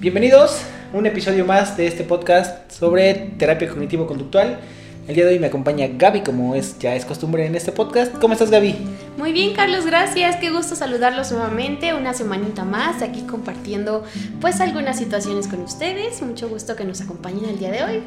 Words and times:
Bienvenidos 0.00 0.62
a 0.94 0.96
un 0.96 1.06
episodio 1.06 1.44
más 1.44 1.76
de 1.76 1.88
este 1.88 2.04
podcast 2.04 2.70
sobre 2.70 3.14
terapia 3.36 3.68
cognitivo-conductual. 3.68 4.60
El 5.08 5.14
día 5.14 5.26
de 5.26 5.32
hoy 5.32 5.38
me 5.40 5.48
acompaña 5.48 5.88
Gaby, 5.90 6.20
como 6.20 6.54
es 6.54 6.78
ya 6.78 6.94
es 6.94 7.04
costumbre 7.04 7.44
en 7.46 7.54
este 7.56 7.72
podcast. 7.72 8.16
¿Cómo 8.18 8.34
estás, 8.34 8.50
Gaby? 8.50 8.76
Muy 9.16 9.32
bien, 9.32 9.54
Carlos, 9.54 9.86
gracias. 9.86 10.36
Qué 10.36 10.50
gusto 10.50 10.76
saludarlos 10.76 11.32
nuevamente, 11.32 11.94
una 11.94 12.14
semanita 12.14 12.64
más 12.64 13.02
aquí 13.02 13.22
compartiendo 13.22 14.04
pues 14.40 14.60
algunas 14.60 14.98
situaciones 14.98 15.48
con 15.48 15.62
ustedes. 15.62 16.22
Mucho 16.22 16.48
gusto 16.48 16.76
que 16.76 16.84
nos 16.84 17.00
acompañen 17.00 17.46
el 17.46 17.58
día 17.58 17.72
de 17.72 17.82
hoy. 17.82 18.02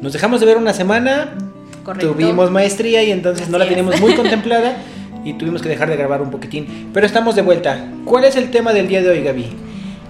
Nos 0.00 0.12
dejamos 0.12 0.40
de 0.40 0.46
ver 0.46 0.56
una 0.56 0.72
semana. 0.72 1.34
Correcto. 1.84 2.14
Tuvimos 2.14 2.50
maestría 2.50 3.04
y 3.04 3.12
entonces 3.12 3.48
no 3.48 3.58
la 3.58 3.64
es. 3.64 3.68
teníamos 3.70 4.00
muy 4.00 4.14
contemplada 4.16 4.76
y 5.24 5.34
tuvimos 5.34 5.62
que 5.62 5.68
dejar 5.68 5.88
de 5.88 5.96
grabar 5.96 6.22
un 6.22 6.30
poquitín. 6.30 6.90
Pero 6.92 7.06
estamos 7.06 7.34
de 7.36 7.42
vuelta. 7.42 7.86
¿Cuál 8.04 8.24
es 8.24 8.36
el 8.36 8.50
tema 8.50 8.72
del 8.72 8.88
día 8.88 9.02
de 9.02 9.10
hoy, 9.10 9.22
Gaby? 9.22 9.46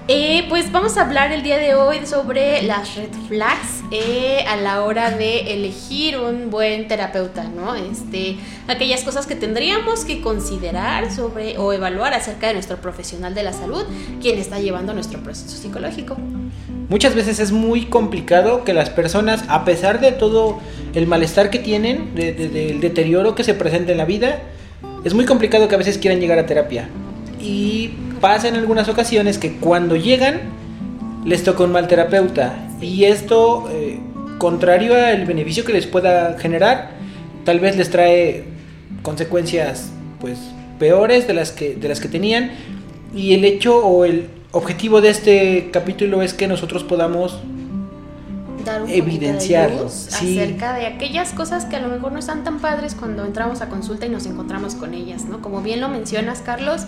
Eh, 0.08 0.44
pues 0.48 0.72
vamos 0.72 0.96
a 0.98 1.02
hablar 1.02 1.30
el 1.30 1.44
día 1.44 1.58
de 1.58 1.76
hoy 1.76 1.98
sobre 2.06 2.60
las 2.62 2.96
red 2.96 3.08
flags 3.28 3.84
eh, 3.92 4.44
a 4.48 4.56
la 4.56 4.82
hora 4.82 5.12
de 5.12 5.52
elegir 5.54 6.18
un 6.18 6.50
buen 6.50 6.88
terapeuta, 6.88 7.44
¿no? 7.44 7.76
Este, 7.76 8.36
aquellas 8.66 9.04
cosas 9.04 9.26
que 9.26 9.36
tendríamos 9.36 10.04
que 10.04 10.20
considerar 10.20 11.12
sobre 11.12 11.56
o 11.56 11.72
evaluar 11.72 12.14
acerca 12.14 12.48
de 12.48 12.54
nuestro 12.54 12.78
profesional 12.78 13.32
de 13.32 13.44
la 13.44 13.52
salud, 13.52 13.84
quien 14.20 14.38
está 14.40 14.58
llevando 14.58 14.92
nuestro 14.92 15.20
proceso 15.22 15.56
psicológico. 15.56 16.16
Muchas 16.88 17.14
veces 17.14 17.38
es 17.38 17.52
muy 17.52 17.84
complicado 17.86 18.64
que 18.64 18.74
las 18.74 18.90
personas, 18.90 19.44
a 19.48 19.64
pesar 19.64 20.00
de 20.00 20.10
todo 20.10 20.58
el 20.94 21.06
malestar 21.06 21.48
que 21.48 21.60
tienen, 21.60 22.12
de- 22.16 22.32
de- 22.32 22.48
del 22.48 22.80
deterioro 22.80 23.36
que 23.36 23.44
se 23.44 23.54
presenta 23.54 23.92
en 23.92 23.98
la 23.98 24.04
vida, 24.04 24.42
es 25.04 25.14
muy 25.14 25.24
complicado 25.24 25.68
que 25.68 25.74
a 25.74 25.78
veces 25.78 25.98
quieran 25.98 26.20
llegar 26.20 26.38
a 26.38 26.46
terapia. 26.46 26.88
Y 27.40 27.90
pasa 28.20 28.48
en 28.48 28.54
algunas 28.54 28.88
ocasiones 28.88 29.38
que 29.38 29.56
cuando 29.56 29.96
llegan 29.96 30.40
les 31.24 31.42
toca 31.42 31.64
un 31.64 31.72
mal 31.72 31.88
terapeuta. 31.88 32.68
Y 32.80 33.04
esto, 33.04 33.68
eh, 33.72 33.98
contrario 34.38 34.94
al 34.94 35.24
beneficio 35.24 35.64
que 35.64 35.72
les 35.72 35.86
pueda 35.86 36.38
generar, 36.38 36.90
tal 37.44 37.60
vez 37.60 37.76
les 37.76 37.90
trae 37.90 38.44
consecuencias 39.02 39.90
pues 40.20 40.38
peores 40.78 41.26
de 41.26 41.34
las 41.34 41.50
que, 41.50 41.74
de 41.74 41.88
las 41.88 42.00
que 42.00 42.08
tenían. 42.08 42.52
Y 43.14 43.34
el 43.34 43.44
hecho 43.44 43.84
o 43.84 44.04
el 44.04 44.26
objetivo 44.52 45.00
de 45.00 45.10
este 45.10 45.70
capítulo 45.72 46.22
es 46.22 46.34
que 46.34 46.46
nosotros 46.46 46.84
podamos 46.84 47.40
dar 48.70 48.82
un 48.82 48.90
Evidenciarlo, 48.90 49.84
poquito 49.84 49.94
de 49.94 50.06
luz 50.06 50.06
sí. 50.10 50.38
acerca 50.38 50.74
de 50.74 50.86
aquellas 50.86 51.32
cosas 51.32 51.64
que 51.64 51.76
a 51.76 51.80
lo 51.80 51.88
mejor 51.88 52.12
no 52.12 52.18
están 52.18 52.44
tan 52.44 52.58
padres 52.58 52.94
cuando 52.94 53.24
entramos 53.24 53.60
a 53.60 53.68
consulta 53.68 54.06
y 54.06 54.08
nos 54.08 54.26
encontramos 54.26 54.74
con 54.74 54.94
ellas, 54.94 55.24
¿no? 55.24 55.40
Como 55.40 55.62
bien 55.62 55.80
lo 55.80 55.88
mencionas, 55.88 56.40
Carlos, 56.40 56.82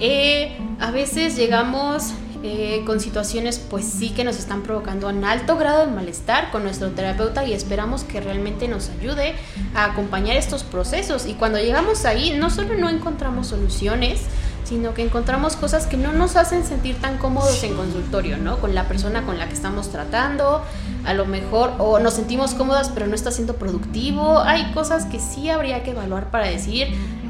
eh, 0.00 0.56
a 0.80 0.90
veces 0.90 1.36
llegamos 1.36 2.14
eh, 2.46 2.82
con 2.84 3.00
situaciones, 3.00 3.58
pues 3.58 3.86
sí 3.86 4.10
que 4.10 4.22
nos 4.22 4.36
están 4.38 4.62
provocando 4.62 5.08
un 5.08 5.24
alto 5.24 5.56
grado 5.56 5.86
de 5.86 5.92
malestar 5.92 6.50
con 6.50 6.62
nuestro 6.62 6.90
terapeuta 6.90 7.46
y 7.46 7.54
esperamos 7.54 8.04
que 8.04 8.20
realmente 8.20 8.68
nos 8.68 8.90
ayude 8.90 9.32
a 9.74 9.86
acompañar 9.86 10.36
estos 10.36 10.62
procesos. 10.62 11.24
Y 11.24 11.32
cuando 11.34 11.58
llegamos 11.58 12.04
ahí, 12.04 12.36
no 12.38 12.50
solo 12.50 12.74
no 12.74 12.90
encontramos 12.90 13.46
soluciones, 13.46 14.20
sino 14.64 14.94
que 14.94 15.02
encontramos 15.02 15.56
cosas 15.56 15.86
que 15.86 15.96
no 15.96 16.12
nos 16.12 16.36
hacen 16.36 16.64
sentir 16.64 16.96
tan 16.96 17.18
cómodos 17.18 17.62
en 17.64 17.74
consultorio, 17.74 18.36
¿no? 18.38 18.58
Con 18.58 18.74
la 18.74 18.88
persona 18.88 19.22
con 19.24 19.38
la 19.38 19.46
que 19.48 19.54
estamos 19.54 19.90
tratando, 19.90 20.62
a 21.04 21.14
lo 21.14 21.26
mejor, 21.26 21.72
o 21.78 21.98
nos 22.00 22.14
sentimos 22.14 22.54
cómodas 22.54 22.90
pero 22.90 23.06
no 23.06 23.14
está 23.14 23.30
siendo 23.30 23.56
productivo. 23.56 24.40
Hay 24.40 24.72
cosas 24.72 25.04
que 25.06 25.20
sí 25.20 25.50
habría 25.50 25.82
que 25.82 25.90
evaluar 25.92 26.30
para 26.30 26.48
decir, 26.48 26.88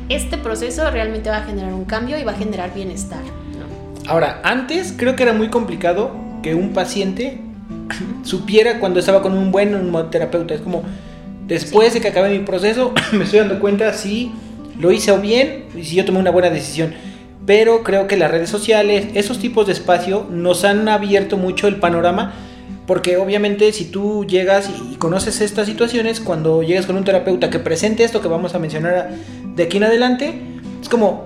este 0.08 0.38
proceso 0.38 0.90
realmente 0.90 1.30
va 1.30 1.38
a 1.38 1.42
generar 1.44 1.72
un 1.72 1.84
cambio 1.84 2.18
y 2.18 2.24
va 2.24 2.32
a 2.32 2.36
generar 2.36 2.72
bienestar, 2.74 3.20
¿no? 3.22 4.10
Ahora, 4.10 4.40
antes 4.44 4.94
creo 4.96 5.16
que 5.16 5.22
era 5.22 5.32
muy 5.32 5.48
complicado 5.48 6.12
que 6.42 6.54
un 6.54 6.72
paciente 6.72 7.40
supiera 8.22 8.78
cuando 8.78 9.00
estaba 9.00 9.22
con 9.22 9.32
un 9.32 9.50
buen 9.50 9.74
un 9.74 10.10
terapeuta. 10.10 10.54
Es 10.54 10.60
como, 10.60 10.82
después 11.46 11.88
Sí. 11.88 11.94
de 11.94 12.00
que 12.02 12.08
acabe 12.08 12.30
mi 12.30 12.44
proceso, 12.44 12.92
me 13.12 13.24
estoy 13.24 13.40
dando 13.40 13.58
cuenta 13.60 13.92
si 13.92 14.30
lo 14.78 14.92
hice 14.92 15.12
o 15.12 15.20
bien 15.20 15.66
y 15.76 15.84
si 15.84 15.96
yo 15.96 16.04
tomé 16.04 16.18
una 16.18 16.30
buena 16.30 16.50
decisión. 16.50 16.94
Pero 17.46 17.82
creo 17.82 18.06
que 18.06 18.16
las 18.16 18.30
redes 18.30 18.48
sociales, 18.48 19.08
esos 19.14 19.38
tipos 19.38 19.66
de 19.66 19.72
espacio, 19.72 20.26
nos 20.30 20.64
han 20.64 20.88
abierto 20.88 21.36
mucho 21.36 21.68
el 21.68 21.76
panorama. 21.76 22.34
Porque 22.86 23.16
obviamente 23.16 23.72
si 23.72 23.86
tú 23.86 24.26
llegas 24.26 24.70
y 24.92 24.96
conoces 24.96 25.40
estas 25.40 25.66
situaciones, 25.66 26.20
cuando 26.20 26.62
llegas 26.62 26.84
con 26.84 26.96
un 26.96 27.04
terapeuta 27.04 27.48
que 27.48 27.58
presente 27.58 28.04
esto 28.04 28.20
que 28.20 28.28
vamos 28.28 28.54
a 28.54 28.58
mencionar 28.58 29.10
de 29.56 29.62
aquí 29.62 29.78
en 29.78 29.84
adelante, 29.84 30.38
es 30.82 30.88
como, 30.90 31.24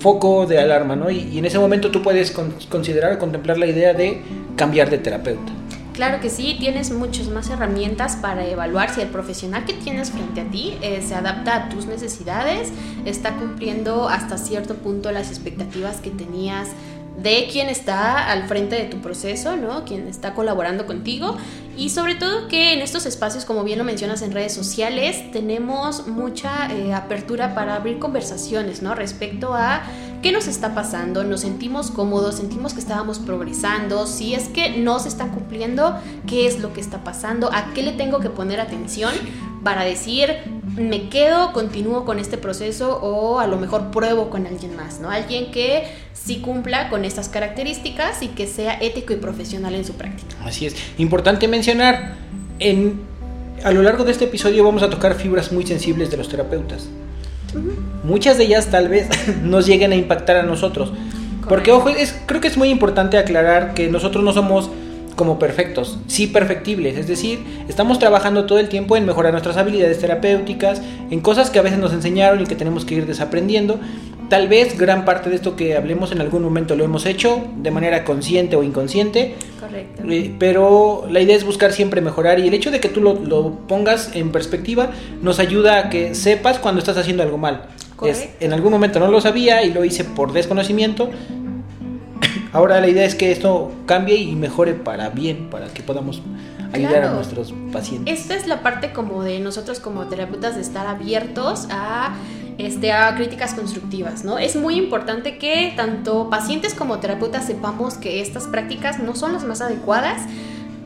foco 0.00 0.44
de 0.44 0.58
alarma, 0.58 0.94
¿no? 0.94 1.10
Y, 1.10 1.20
y 1.32 1.38
en 1.38 1.46
ese 1.46 1.58
momento 1.58 1.90
tú 1.90 2.02
puedes 2.02 2.30
con- 2.30 2.52
considerar 2.68 3.14
o 3.14 3.18
contemplar 3.18 3.56
la 3.56 3.66
idea 3.66 3.94
de 3.94 4.20
cambiar 4.56 4.90
de 4.90 4.98
terapeuta. 4.98 5.52
Claro 5.94 6.20
que 6.20 6.28
sí, 6.28 6.56
tienes 6.58 6.90
muchas 6.90 7.28
más 7.28 7.48
herramientas 7.50 8.16
para 8.16 8.44
evaluar 8.44 8.92
si 8.92 9.00
el 9.00 9.08
profesional 9.08 9.64
que 9.64 9.74
tienes 9.74 10.10
frente 10.10 10.40
a 10.40 10.44
ti 10.50 10.76
eh, 10.82 11.00
se 11.06 11.14
adapta 11.14 11.54
a 11.54 11.68
tus 11.68 11.86
necesidades, 11.86 12.72
está 13.04 13.36
cumpliendo 13.36 14.08
hasta 14.08 14.36
cierto 14.36 14.74
punto 14.74 15.12
las 15.12 15.30
expectativas 15.30 15.98
que 15.98 16.10
tenías 16.10 16.70
de 17.16 17.48
quien 17.50 17.68
está 17.68 18.28
al 18.28 18.48
frente 18.48 18.74
de 18.74 18.86
tu 18.86 19.00
proceso, 19.00 19.56
¿no? 19.56 19.84
Quien 19.84 20.08
está 20.08 20.34
colaborando 20.34 20.84
contigo 20.84 21.36
y 21.76 21.90
sobre 21.90 22.16
todo 22.16 22.48
que 22.48 22.72
en 22.72 22.80
estos 22.80 23.06
espacios, 23.06 23.44
como 23.44 23.62
bien 23.62 23.78
lo 23.78 23.84
mencionas 23.84 24.20
en 24.22 24.32
redes 24.32 24.52
sociales, 24.52 25.30
tenemos 25.30 26.08
mucha 26.08 26.72
eh, 26.72 26.92
apertura 26.92 27.54
para 27.54 27.76
abrir 27.76 28.00
conversaciones, 28.00 28.82
¿no? 28.82 28.96
Respecto 28.96 29.54
a 29.54 29.84
qué 30.24 30.32
nos 30.32 30.46
está 30.46 30.74
pasando, 30.74 31.22
nos 31.22 31.42
sentimos 31.42 31.90
cómodos, 31.90 32.36
sentimos 32.36 32.72
que 32.72 32.80
estábamos 32.80 33.18
progresando, 33.18 34.06
si 34.06 34.32
es 34.32 34.48
que 34.48 34.70
no 34.70 34.98
se 34.98 35.08
están 35.08 35.28
cumpliendo, 35.28 35.98
qué 36.26 36.46
es 36.46 36.60
lo 36.60 36.72
que 36.72 36.80
está 36.80 37.04
pasando, 37.04 37.52
a 37.52 37.74
qué 37.74 37.82
le 37.82 37.92
tengo 37.92 38.20
que 38.20 38.30
poner 38.30 38.58
atención 38.58 39.12
para 39.62 39.84
decir, 39.84 40.30
me 40.78 41.10
quedo, 41.10 41.52
continúo 41.52 42.06
con 42.06 42.18
este 42.18 42.38
proceso 42.38 43.00
o 43.02 43.38
a 43.38 43.46
lo 43.46 43.58
mejor 43.58 43.90
pruebo 43.90 44.30
con 44.30 44.46
alguien 44.46 44.74
más, 44.74 44.98
¿no? 44.98 45.10
Alguien 45.10 45.50
que 45.50 45.88
sí 46.14 46.38
cumpla 46.38 46.88
con 46.88 47.04
estas 47.04 47.28
características 47.28 48.22
y 48.22 48.28
que 48.28 48.46
sea 48.46 48.78
ético 48.80 49.12
y 49.12 49.16
profesional 49.16 49.74
en 49.74 49.84
su 49.84 49.92
práctica. 49.92 50.36
Así 50.42 50.64
es. 50.64 50.74
Importante 50.96 51.48
mencionar, 51.48 52.14
en, 52.60 52.98
a 53.62 53.70
lo 53.72 53.82
largo 53.82 54.04
de 54.04 54.12
este 54.12 54.24
episodio 54.24 54.64
vamos 54.64 54.82
a 54.82 54.88
tocar 54.88 55.16
fibras 55.16 55.52
muy 55.52 55.66
sensibles 55.66 56.10
de 56.10 56.16
los 56.16 56.30
terapeutas. 56.30 56.88
Muchas 58.02 58.38
de 58.38 58.44
ellas 58.44 58.66
tal 58.70 58.88
vez 58.88 59.08
nos 59.42 59.66
lleguen 59.66 59.92
a 59.92 59.96
impactar 59.96 60.36
a 60.36 60.42
nosotros. 60.42 60.92
Porque, 61.48 61.72
ojo, 61.72 61.90
es, 61.90 62.18
creo 62.26 62.40
que 62.40 62.48
es 62.48 62.56
muy 62.56 62.70
importante 62.70 63.18
aclarar 63.18 63.74
que 63.74 63.88
nosotros 63.88 64.24
no 64.24 64.32
somos 64.32 64.70
como 65.16 65.38
perfectos, 65.38 65.98
sí 66.06 66.26
perfectibles. 66.26 66.96
Es 66.96 67.06
decir, 67.06 67.44
estamos 67.68 67.98
trabajando 67.98 68.46
todo 68.46 68.58
el 68.58 68.68
tiempo 68.68 68.96
en 68.96 69.06
mejorar 69.06 69.32
nuestras 69.32 69.56
habilidades 69.56 69.98
terapéuticas, 69.98 70.82
en 71.10 71.20
cosas 71.20 71.50
que 71.50 71.58
a 71.58 71.62
veces 71.62 71.78
nos 71.78 71.92
enseñaron 71.92 72.40
y 72.40 72.46
que 72.46 72.56
tenemos 72.56 72.84
que 72.84 72.96
ir 72.96 73.06
desaprendiendo. 73.06 73.78
Tal 74.34 74.48
vez 74.48 74.76
gran 74.76 75.04
parte 75.04 75.30
de 75.30 75.36
esto 75.36 75.54
que 75.54 75.76
hablemos 75.76 76.10
en 76.10 76.20
algún 76.20 76.42
momento 76.42 76.74
lo 76.74 76.82
hemos 76.82 77.06
hecho 77.06 77.40
de 77.58 77.70
manera 77.70 78.02
consciente 78.02 78.56
o 78.56 78.64
inconsciente, 78.64 79.36
Correcto. 79.60 80.02
eh, 80.10 80.34
pero 80.40 81.06
la 81.08 81.20
idea 81.20 81.36
es 81.36 81.44
buscar 81.44 81.72
siempre 81.72 82.00
mejorar 82.00 82.40
y 82.40 82.48
el 82.48 82.52
hecho 82.52 82.72
de 82.72 82.80
que 82.80 82.88
tú 82.88 83.00
lo, 83.00 83.14
lo 83.14 83.52
pongas 83.68 84.10
en 84.16 84.32
perspectiva 84.32 84.90
nos 85.22 85.38
ayuda 85.38 85.78
a 85.78 85.88
que 85.88 86.16
sepas 86.16 86.58
cuando 86.58 86.80
estás 86.80 86.96
haciendo 86.96 87.22
algo 87.22 87.38
mal. 87.38 87.66
Es, 88.04 88.28
en 88.40 88.52
algún 88.52 88.72
momento 88.72 88.98
no 88.98 89.06
lo 89.06 89.20
sabía 89.20 89.62
y 89.62 89.72
lo 89.72 89.84
hice 89.84 90.02
por 90.02 90.32
desconocimiento. 90.32 91.10
Ahora 92.52 92.80
la 92.80 92.88
idea 92.88 93.04
es 93.04 93.14
que 93.14 93.30
esto 93.30 93.70
cambie 93.86 94.16
y 94.16 94.34
mejore 94.34 94.74
para 94.74 95.10
bien, 95.10 95.48
para 95.48 95.68
que 95.68 95.84
podamos 95.84 96.22
ayudar 96.72 97.04
a 97.04 97.10
nuestros 97.12 97.54
pacientes. 97.72 98.18
Esta 98.18 98.34
es 98.34 98.48
la 98.48 98.64
parte 98.64 98.92
como 98.92 99.22
de 99.22 99.38
nosotros 99.38 99.78
como 99.78 100.06
terapeutas 100.06 100.56
de 100.56 100.62
estar 100.62 100.88
abiertos 100.88 101.68
a, 101.70 102.16
este, 102.58 102.92
a 102.92 103.14
críticas 103.16 103.54
constructivas, 103.54 104.24
¿no? 104.24 104.38
Es 104.38 104.56
muy 104.56 104.76
importante 104.76 105.38
que 105.38 105.72
tanto 105.76 106.30
pacientes 106.30 106.74
como 106.74 106.98
terapeutas 106.98 107.46
sepamos 107.46 107.94
que 107.94 108.20
estas 108.20 108.44
prácticas 108.44 108.98
no 108.98 109.14
son 109.16 109.32
las 109.32 109.44
más 109.44 109.60
adecuadas 109.60 110.22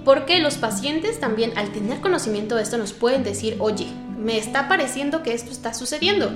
porque 0.04 0.38
los 0.38 0.56
pacientes 0.56 1.20
también 1.20 1.52
al 1.58 1.70
tener 1.70 2.00
conocimiento 2.00 2.54
de 2.54 2.62
esto 2.62 2.78
nos 2.78 2.94
pueden 2.94 3.24
decir, 3.24 3.56
oye, 3.58 3.88
me 4.18 4.38
está 4.38 4.66
pareciendo 4.66 5.22
que 5.22 5.34
esto 5.34 5.50
está 5.50 5.74
sucediendo. 5.74 6.30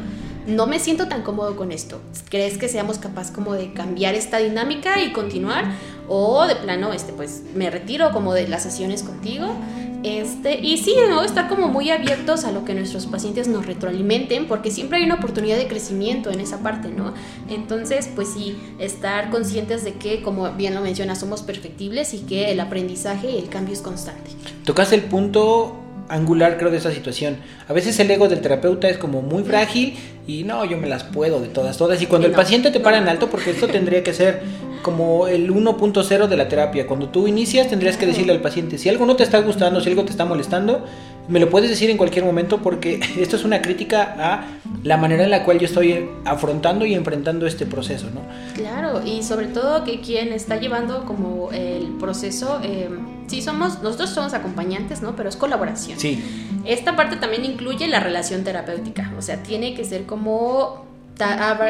No 0.46 0.67
me 0.67 0.79
siento 0.79 1.08
tan 1.08 1.23
cómodo 1.23 1.56
con 1.56 1.73
esto. 1.73 2.00
¿Crees 2.28 2.58
que 2.58 2.69
seamos 2.69 2.99
capaz 2.99 3.32
como 3.32 3.55
de 3.55 3.73
cambiar 3.73 4.14
esta 4.14 4.38
dinámica 4.38 5.00
y 5.02 5.12
continuar? 5.12 5.73
O 6.08 6.46
de 6.46 6.56
plano, 6.56 6.93
este, 6.93 7.12
pues 7.12 7.43
me 7.55 7.70
retiro 7.70 8.11
como 8.12 8.35
de 8.35 8.49
las 8.49 8.62
sesiones 8.64 9.02
contigo. 9.02 9.55
Este, 10.02 10.60
y 10.60 10.78
sí, 10.78 10.94
¿no? 11.08 11.22
Estar 11.22 11.49
como 11.49 11.69
muy 11.69 11.90
abiertos 11.90 12.44
a 12.44 12.52
lo 12.52 12.64
que 12.64 12.75
nuestros 12.75 13.06
pacientes 13.06 13.49
nos 13.49 13.66
retroalimenten, 13.66 14.46
porque 14.46 14.70
siempre 14.70 14.99
hay 14.99 15.04
una 15.04 15.14
oportunidad 15.14 15.56
de 15.56 15.69
crecimiento 15.69 16.31
en 16.31 16.40
esa 16.40 16.58
parte, 16.58 16.88
¿no? 16.88 17.14
Entonces, 17.49 18.08
pues 18.14 18.28
sí, 18.28 18.56
estar 18.78 19.31
conscientes 19.31 19.84
de 19.84 19.94
que, 19.94 20.22
como 20.22 20.50
bien 20.52 20.75
lo 20.75 20.81
mencionas, 20.81 21.20
somos 21.20 21.43
perfectibles 21.43 22.14
y 22.14 22.19
que 22.20 22.50
el 22.50 22.60
aprendizaje 22.60 23.31
y 23.31 23.38
el 23.38 23.49
cambio 23.49 23.75
es 23.75 23.81
constante. 23.81 24.31
Tocaste 24.64 24.96
el 24.96 25.04
punto 25.04 25.76
angular, 26.08 26.58
creo, 26.58 26.70
de 26.70 26.76
esta 26.76 26.93
situación. 26.93 27.37
A 27.69 27.72
veces 27.72 27.99
el 28.00 28.10
ego 28.10 28.28
del 28.28 28.40
terapeuta 28.40 28.88
es 28.88 28.99
como 28.99 29.22
muy 29.22 29.44
frágil 29.44 29.96
y 30.26 30.44
no, 30.44 30.64
yo 30.64 30.76
me 30.76 30.88
las 30.88 31.04
puedo 31.04 31.40
de 31.40 31.49
todas, 31.49 31.76
todas. 31.76 32.00
Y 32.02 32.06
cuando 32.06 32.26
Y 32.26 32.31
el 32.31 32.37
paciente 32.37 32.70
te 32.70 32.81
para 32.81 32.99
en 32.99 33.08
alto, 33.08 33.28
porque 33.28 33.50
esto 33.50 33.69
tendría 33.69 34.02
que 34.02 34.12
ser 34.12 34.43
como 34.82 35.28
el 35.28 35.50
1.0 35.50 36.26
de 36.26 36.37
la 36.37 36.49
terapia. 36.49 36.87
Cuando 36.87 37.08
tú 37.08 37.26
inicias, 37.26 37.69
tendrías 37.69 37.96
que 37.96 38.06
decirle 38.06 38.32
al 38.32 38.40
paciente, 38.40 38.78
si 38.78 38.88
algo 38.88 39.06
no 39.06 39.16
te 39.16 39.22
está 39.22 39.38
gustando, 39.38 39.81
si 39.81 39.88
algo 39.88 40.04
te 40.04 40.10
está 40.10 40.25
molestando, 40.25 40.84
me 41.28 41.40
lo 41.40 41.50
puedes 41.50 41.70
decir 41.70 41.90
en 41.90 41.96
cualquier 41.96 42.24
momento 42.24 42.58
porque 42.62 43.00
esto 43.19 43.36
es 43.36 43.44
una 43.44 43.62
crítica 43.62 44.14
a 44.19 44.46
la 44.82 44.96
manera 44.96 45.24
en 45.24 45.30
la 45.30 45.44
cual 45.44 45.58
yo 45.58 45.66
estoy 45.66 46.08
afrontando 46.24 46.84
y 46.84 46.94
enfrentando 46.94 47.46
este 47.46 47.66
proceso, 47.66 48.08
¿no? 48.12 48.20
Claro, 48.54 49.02
y 49.04 49.22
sobre 49.22 49.46
todo 49.46 49.84
que 49.84 50.00
quien 50.00 50.32
está 50.32 50.56
llevando 50.56 51.04
como 51.04 51.50
el 51.52 51.92
proceso, 51.98 52.60
eh, 52.62 52.88
sí 53.28 53.42
somos, 53.42 53.82
nosotros 53.82 54.10
somos 54.10 54.34
acompañantes, 54.34 55.02
¿no? 55.02 55.14
Pero 55.14 55.28
es 55.28 55.36
colaboración. 55.36 55.98
Sí, 55.98 56.22
Esta 56.64 56.96
parte 56.96 57.16
también 57.16 57.44
incluye 57.44 57.86
la 57.88 58.00
relación 58.00 58.44
terapéutica, 58.44 59.12
o 59.16 59.22
sea, 59.22 59.42
tiene 59.42 59.75
que 59.75 59.84
ser 59.84 60.04
como, 60.04 60.84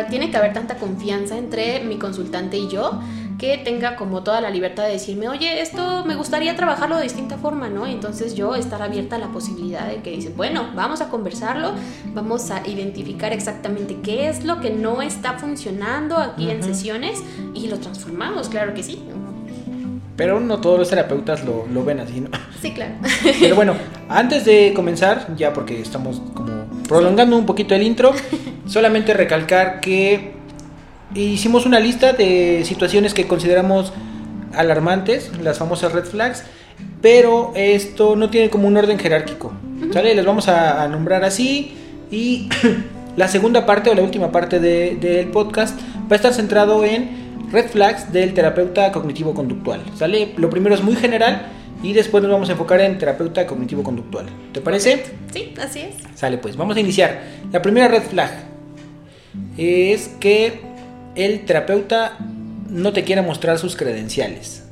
tiene 0.08 0.30
que 0.30 0.36
haber 0.36 0.54
tanta 0.54 0.76
confianza 0.76 1.36
entre 1.36 1.84
mi 1.84 1.96
consultante 1.96 2.56
y 2.56 2.68
yo 2.68 3.00
que 3.42 3.58
tenga 3.58 3.96
como 3.96 4.22
toda 4.22 4.40
la 4.40 4.50
libertad 4.50 4.84
de 4.84 4.92
decirme, 4.92 5.28
oye, 5.28 5.60
esto 5.60 6.04
me 6.04 6.14
gustaría 6.14 6.54
trabajarlo 6.54 6.96
de 6.96 7.02
distinta 7.02 7.36
forma, 7.38 7.68
¿no? 7.68 7.88
Entonces 7.88 8.36
yo 8.36 8.54
estar 8.54 8.80
abierta 8.80 9.16
a 9.16 9.18
la 9.18 9.32
posibilidad 9.32 9.88
de 9.88 9.96
que 9.96 10.12
dice, 10.12 10.32
bueno, 10.36 10.70
vamos 10.76 11.00
a 11.00 11.08
conversarlo, 11.08 11.72
vamos 12.14 12.52
a 12.52 12.64
identificar 12.68 13.32
exactamente 13.32 13.96
qué 14.00 14.28
es 14.28 14.44
lo 14.44 14.60
que 14.60 14.70
no 14.70 15.02
está 15.02 15.40
funcionando 15.40 16.18
aquí 16.18 16.50
en 16.50 16.62
sesiones 16.62 17.20
y 17.52 17.66
lo 17.66 17.80
transformamos, 17.80 18.48
claro 18.48 18.74
que 18.74 18.84
sí. 18.84 19.02
pero 20.14 20.38
no 20.38 20.60
todos 20.60 20.78
los 20.78 20.90
terapeutas 20.90 21.44
lo, 21.44 21.66
lo 21.66 21.84
ven 21.84 21.98
así, 21.98 22.20
¿no? 22.20 22.30
Sí, 22.60 22.72
claro. 22.72 22.94
Pero 23.40 23.56
bueno, 23.56 23.74
antes 24.08 24.44
de 24.44 24.72
comenzar, 24.72 25.34
ya 25.36 25.52
porque 25.52 25.80
estamos 25.80 26.22
como 26.32 26.66
prolongando 26.88 27.36
un 27.36 27.44
poquito 27.44 27.74
el 27.74 27.82
intro, 27.82 28.12
solamente 28.66 29.14
recalcar 29.14 29.80
que 29.80 30.41
hicimos 31.14 31.66
una 31.66 31.80
lista 31.80 32.12
de 32.12 32.62
situaciones 32.64 33.14
que 33.14 33.26
consideramos 33.26 33.92
alarmantes, 34.54 35.30
las 35.42 35.58
famosas 35.58 35.92
red 35.92 36.04
flags, 36.04 36.44
pero 37.00 37.52
esto 37.54 38.16
no 38.16 38.30
tiene 38.30 38.50
como 38.50 38.68
un 38.68 38.76
orden 38.76 38.98
jerárquico, 38.98 39.52
¿sale? 39.92 40.14
Les 40.14 40.24
vamos 40.24 40.48
a, 40.48 40.82
a 40.82 40.88
nombrar 40.88 41.24
así 41.24 41.72
y 42.10 42.48
la 43.16 43.28
segunda 43.28 43.66
parte 43.66 43.90
o 43.90 43.94
la 43.94 44.02
última 44.02 44.30
parte 44.32 44.60
de- 44.60 44.96
del 44.96 45.28
podcast 45.28 45.78
va 45.80 46.10
a 46.10 46.14
estar 46.16 46.32
centrado 46.34 46.84
en 46.84 47.22
red 47.50 47.66
flags 47.68 48.12
del 48.12 48.34
terapeuta 48.34 48.92
cognitivo-conductual, 48.92 49.80
¿sale? 49.96 50.32
Lo 50.36 50.48
primero 50.50 50.74
es 50.74 50.82
muy 50.82 50.96
general 50.96 51.46
y 51.82 51.92
después 51.92 52.22
nos 52.22 52.32
vamos 52.32 52.48
a 52.48 52.52
enfocar 52.52 52.80
en 52.80 52.96
terapeuta 52.98 53.46
cognitivo-conductual. 53.46 54.26
¿Te 54.52 54.60
parece? 54.60 55.02
Sí, 55.32 55.52
así 55.60 55.80
es. 55.80 55.96
Sale 56.14 56.38
pues, 56.38 56.56
vamos 56.56 56.76
a 56.76 56.80
iniciar. 56.80 57.20
La 57.52 57.60
primera 57.60 57.88
red 57.88 58.02
flag 58.02 58.30
es 59.58 60.08
que 60.20 60.60
el 61.14 61.44
terapeuta 61.44 62.16
no 62.68 62.92
te 62.92 63.04
quiera 63.04 63.22
mostrar 63.22 63.58
sus 63.58 63.76
credenciales. 63.76 64.64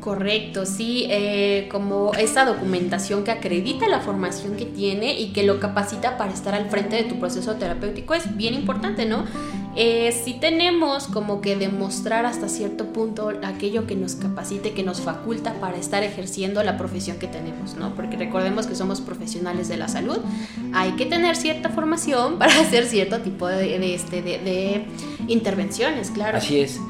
Correcto, 0.00 0.64
sí, 0.64 1.06
eh, 1.10 1.68
como 1.70 2.14
esa 2.14 2.44
documentación 2.44 3.24
que 3.24 3.32
acredita 3.32 3.88
la 3.88 4.00
formación 4.00 4.56
que 4.56 4.64
tiene 4.64 5.18
y 5.18 5.32
que 5.32 5.42
lo 5.42 5.58
capacita 5.58 6.16
para 6.16 6.32
estar 6.32 6.54
al 6.54 6.70
frente 6.70 6.96
de 6.96 7.04
tu 7.04 7.18
proceso 7.18 7.56
terapéutico 7.56 8.14
es 8.14 8.36
bien 8.36 8.54
importante, 8.54 9.06
¿no? 9.06 9.24
Eh, 9.76 10.12
si 10.24 10.34
tenemos 10.34 11.08
como 11.08 11.40
que 11.40 11.56
demostrar 11.56 12.26
hasta 12.26 12.48
cierto 12.48 12.86
punto 12.86 13.32
aquello 13.44 13.86
que 13.86 13.96
nos 13.96 14.14
capacite, 14.14 14.72
que 14.72 14.82
nos 14.82 15.00
faculta 15.00 15.54
para 15.54 15.76
estar 15.76 16.02
ejerciendo 16.02 16.62
la 16.62 16.78
profesión 16.78 17.18
que 17.18 17.26
tenemos, 17.26 17.74
¿no? 17.74 17.94
Porque 17.94 18.16
recordemos 18.16 18.66
que 18.66 18.76
somos 18.76 19.00
profesionales 19.00 19.68
de 19.68 19.76
la 19.76 19.88
salud, 19.88 20.18
hay 20.74 20.92
que 20.92 21.06
tener 21.06 21.36
cierta 21.36 21.68
formación 21.70 22.38
para 22.38 22.52
hacer 22.60 22.86
cierto 22.86 23.18
tipo 23.20 23.46
de, 23.46 23.94
este, 23.94 24.22
de 24.22 24.86
intervenciones, 25.26 26.10
claro. 26.10 26.38
Así 26.38 26.60
es. 26.60 26.80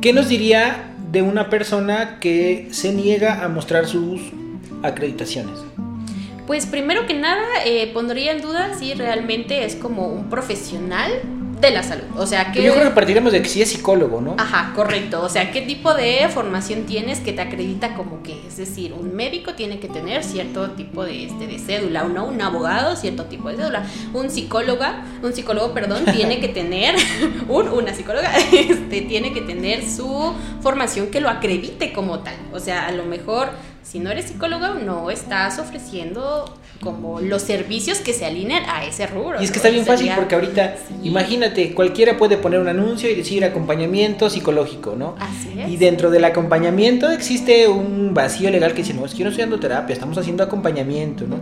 ¿Qué 0.00 0.12
nos 0.12 0.28
diría 0.28 0.94
de 1.10 1.22
una 1.22 1.50
persona 1.50 2.18
que 2.20 2.68
se 2.70 2.92
niega 2.92 3.44
a 3.44 3.48
mostrar 3.48 3.86
sus 3.86 4.20
acreditaciones? 4.82 5.58
Pues 6.46 6.66
primero 6.66 7.06
que 7.06 7.14
nada 7.14 7.44
eh, 7.64 7.90
pondría 7.92 8.32
en 8.32 8.40
duda 8.40 8.74
si 8.74 8.94
realmente 8.94 9.64
es 9.64 9.76
como 9.76 10.08
un 10.08 10.30
profesional 10.30 11.12
de 11.60 11.70
la 11.70 11.82
salud. 11.82 12.04
O 12.16 12.26
sea, 12.26 12.52
que... 12.52 12.62
Yo 12.62 12.72
creo 12.72 12.84
que 12.84 12.94
partiremos 12.94 13.32
de 13.32 13.42
que 13.42 13.48
sí 13.48 13.62
es 13.62 13.70
psicólogo, 13.70 14.20
¿no? 14.20 14.36
Ajá, 14.38 14.72
correcto. 14.74 15.22
O 15.22 15.28
sea, 15.28 15.50
¿qué 15.50 15.62
tipo 15.62 15.94
de 15.94 16.28
formación 16.32 16.84
tienes 16.84 17.20
que 17.20 17.32
te 17.32 17.40
acredita 17.40 17.94
como 17.94 18.22
que? 18.22 18.46
Es 18.46 18.56
decir, 18.56 18.92
un 18.92 19.14
médico 19.14 19.54
tiene 19.54 19.80
que 19.80 19.88
tener 19.88 20.24
cierto 20.24 20.70
tipo 20.72 21.04
de, 21.04 21.24
este, 21.24 21.46
de 21.46 21.58
cédula, 21.58 22.04
o 22.04 22.08
no, 22.08 22.26
un 22.26 22.40
abogado, 22.40 22.96
cierto 22.96 23.24
tipo 23.24 23.48
de 23.48 23.56
cédula. 23.56 23.86
Un 24.12 24.30
psicóloga, 24.30 25.04
un 25.22 25.32
psicólogo, 25.32 25.72
perdón, 25.74 26.04
tiene 26.12 26.40
que 26.40 26.48
tener, 26.48 26.94
un, 27.48 27.68
una 27.68 27.94
psicóloga, 27.94 28.32
este, 28.52 29.02
tiene 29.02 29.32
que 29.32 29.40
tener 29.40 29.88
su 29.88 30.34
formación 30.60 31.08
que 31.08 31.20
lo 31.20 31.28
acredite 31.28 31.92
como 31.92 32.20
tal. 32.20 32.36
O 32.52 32.60
sea, 32.60 32.86
a 32.86 32.92
lo 32.92 33.04
mejor, 33.04 33.50
si 33.88 34.00
no 34.00 34.10
eres 34.10 34.26
psicólogo, 34.26 34.74
no 34.74 35.10
estás 35.10 35.58
ofreciendo 35.58 36.54
como 36.80 37.20
los 37.20 37.42
servicios 37.42 37.98
que 37.98 38.12
se 38.12 38.26
alineen 38.26 38.62
a 38.68 38.84
ese 38.84 39.06
rubro. 39.06 39.40
Y 39.40 39.44
es 39.44 39.50
que 39.50 39.56
¿no? 39.56 39.62
está 39.64 39.70
bien 39.70 39.86
fácil 39.86 40.12
porque 40.14 40.34
ahorita, 40.34 40.76
Sí. 40.86 40.94
imagínate, 41.08 41.72
cualquiera 41.74 42.18
puede 42.18 42.36
poner 42.36 42.60
un 42.60 42.68
anuncio 42.68 43.10
y 43.10 43.14
decir 43.14 43.44
acompañamiento 43.44 44.28
psicológico, 44.28 44.94
¿no? 44.94 45.16
Así 45.18 45.58
es. 45.58 45.70
Y 45.70 45.76
dentro 45.78 46.10
del 46.10 46.24
acompañamiento 46.24 47.10
existe 47.10 47.66
un 47.66 48.12
vacío 48.14 48.50
legal 48.50 48.72
que 48.72 48.82
dice, 48.82 48.92
no, 48.94 49.06
es 49.06 49.12
que 49.12 49.18
yo 49.18 49.24
no 49.24 49.30
estoy 49.30 49.42
dando 49.44 49.58
terapia, 49.58 49.92
estamos 49.94 50.18
haciendo 50.18 50.44
acompañamiento, 50.44 51.26
¿no? 51.26 51.40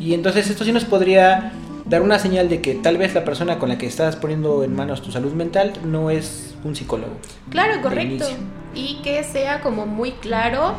Y 0.00 0.14
entonces 0.14 0.48
esto 0.48 0.64
sí 0.64 0.70
nos 0.72 0.84
podría 0.84 1.52
dar 1.84 2.02
una 2.02 2.18
señal 2.18 2.48
de 2.48 2.60
que 2.60 2.74
tal 2.74 2.96
vez 2.96 3.14
la 3.14 3.24
persona 3.24 3.58
con 3.58 3.68
la 3.70 3.76
que 3.76 3.86
estás 3.86 4.14
poniendo 4.14 4.62
en 4.62 4.74
manos 4.74 5.02
tu 5.02 5.10
salud 5.10 5.32
mental 5.32 5.72
no 5.84 6.10
es 6.10 6.54
un 6.64 6.76
psicólogo. 6.76 7.12
Claro, 7.50 7.82
correcto. 7.82 8.14
inicio. 8.14 8.36
Y 8.74 9.00
que 9.02 9.24
sea 9.24 9.60
como 9.62 9.86
muy 9.86 10.12
claro, 10.12 10.74